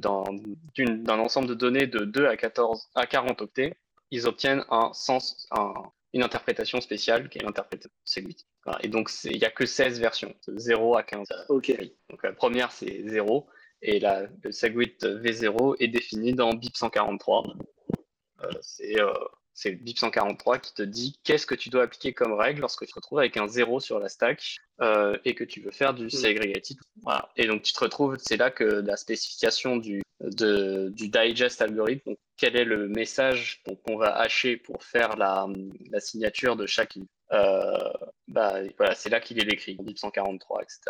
[1.10, 3.74] ensemble de données de 2 à 14 à 40 octets,
[4.10, 5.74] ils obtiennent un sens, un-
[6.14, 8.46] une interprétation spéciale qui est l'interprétation Segwit.
[8.64, 8.78] Voilà.
[8.84, 11.26] Et donc, il n'y a que 16 versions, de 0 à 15.
[11.48, 11.72] Ok,
[12.10, 13.46] Donc la première c'est 0
[13.80, 17.44] et la, le Segwit V0 est défini dans BIP 143.
[18.44, 19.12] Euh, c'est euh,
[19.54, 22.92] c'est BIP 143 qui te dit qu'est-ce que tu dois appliquer comme règle lorsque tu
[22.92, 26.10] te retrouves avec un 0 sur la stack euh, et que tu veux faire du
[26.10, 26.78] segregated.
[27.02, 27.28] Voilà.
[27.36, 32.10] Et donc tu te retrouves, c'est là que la spécification du, de, du digest algorithme,
[32.10, 35.46] donc quel est le message qu'on va hacher pour faire la,
[35.90, 36.98] la signature de chaque
[37.32, 37.90] euh,
[38.28, 40.80] bah, voilà, c'est là qu'il est décrit, BIP 143, etc.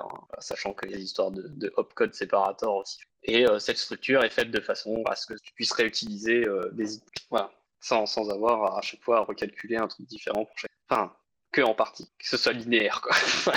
[0.41, 2.99] Sachant a des histoires de, de opcode séparator aussi.
[3.23, 6.71] Et euh, cette structure est faite de façon à ce que tu puisses réutiliser euh,
[6.73, 6.87] des
[7.31, 7.53] voilà,
[7.83, 10.71] sans, sans avoir à, à chaque fois à recalculer un truc différent pour chaque.
[10.89, 11.13] Enfin,
[11.53, 13.15] que en partie, que ce soit linéaire, quoi.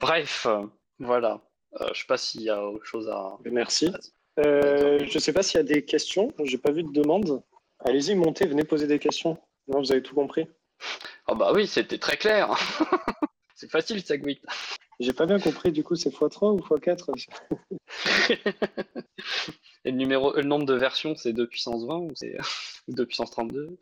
[0.00, 0.66] Bref, euh,
[0.98, 1.40] voilà.
[1.80, 3.36] Euh, je sais pas s'il y a autre chose à.
[3.44, 3.92] merci.
[4.38, 6.32] Euh, je sais pas s'il y a des questions.
[6.42, 7.42] J'ai pas vu de demande.
[7.80, 9.38] Allez-y, montez, venez poser des questions.
[9.68, 10.48] Non, vous avez tout compris.
[11.26, 12.50] Ah bah oui, c'était très clair.
[13.54, 14.40] c'est facile, Segwit.
[15.00, 17.14] J'ai pas bien compris, du coup, c'est x3 ou x4
[19.86, 22.36] Et le, numéro, le nombre de versions, c'est 2 puissance 20 ou c'est
[22.88, 23.78] 2 puissance 32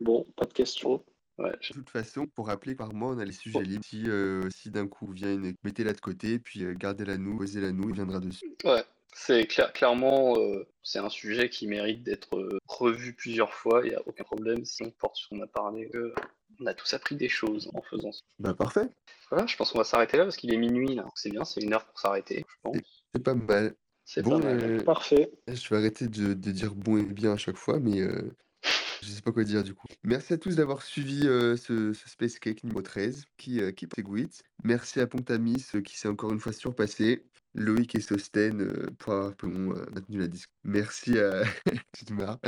[0.00, 1.04] Bon, pas de questions.
[1.38, 3.84] Ouais, De toute façon, pour rappeler par mois, on a les sujets libres.
[3.84, 7.72] Si, euh, si d'un coup vient une, mettez-la de côté, puis euh, gardez-la nous, posez-la
[7.72, 8.56] nous, il viendra dessus.
[8.64, 8.82] Ouais,
[9.18, 13.80] c'est clair, clairement, euh, c'est un sujet qui mérite d'être euh, revu plusieurs fois.
[13.84, 15.90] Il n'y a aucun problème si on porte sur ce qu'on a parlé.
[16.60, 18.20] on a tous appris des choses en faisant ça.
[18.38, 18.88] Bah parfait,
[19.30, 21.06] Voilà, je pense qu'on va s'arrêter là parce qu'il est minuit là.
[21.14, 22.76] C'est bien, c'est une heure pour s'arrêter, je pense.
[23.14, 23.74] c'est pas mal.
[24.04, 24.62] C'est Bon, pas mal.
[24.62, 25.30] euh, Parfait.
[25.48, 28.30] je vais arrêter de, de dire bon et bien à chaque fois, mais euh,
[29.02, 29.86] Je sais pas quoi dire du coup.
[30.04, 33.88] Merci à tous d'avoir suivi euh, ce, ce Space Cake numéro 13 qui, euh, qui.
[34.62, 37.24] Merci à Pontamis euh, qui s'est encore une fois surpassé.
[37.56, 40.52] Loïc et Sosten euh, pour avoir bon, euh, maintenu la discussion.
[40.64, 41.42] Merci à.
[41.96, 42.38] Tu te marres.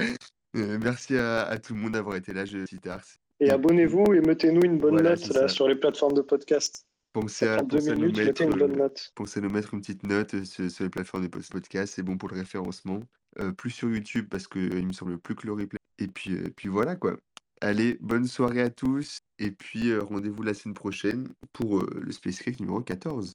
[0.56, 3.02] Euh, merci à, à tout le monde d'avoir été là, je Tars.
[3.40, 6.86] Et abonnez-vous et mettez-nous une bonne Voilà, note là, sur les plateformes de podcast.
[7.12, 9.12] Pensez à, pensez à nous minutes, mettre, mettez une bonne euh, note.
[9.14, 12.02] pensez à nous mettre une petite note euh, sur, sur les plateformes de podcast, c'est
[12.02, 13.00] bon pour le référencement.
[13.40, 15.78] Euh, plus sur YouTube parce euh, il me semble plus que le replay.
[15.98, 17.16] Et puis, puis voilà quoi.
[17.60, 19.20] Allez, bonne soirée à tous.
[19.38, 23.34] Et puis rendez-vous la semaine prochaine pour le Space Cake numéro 14.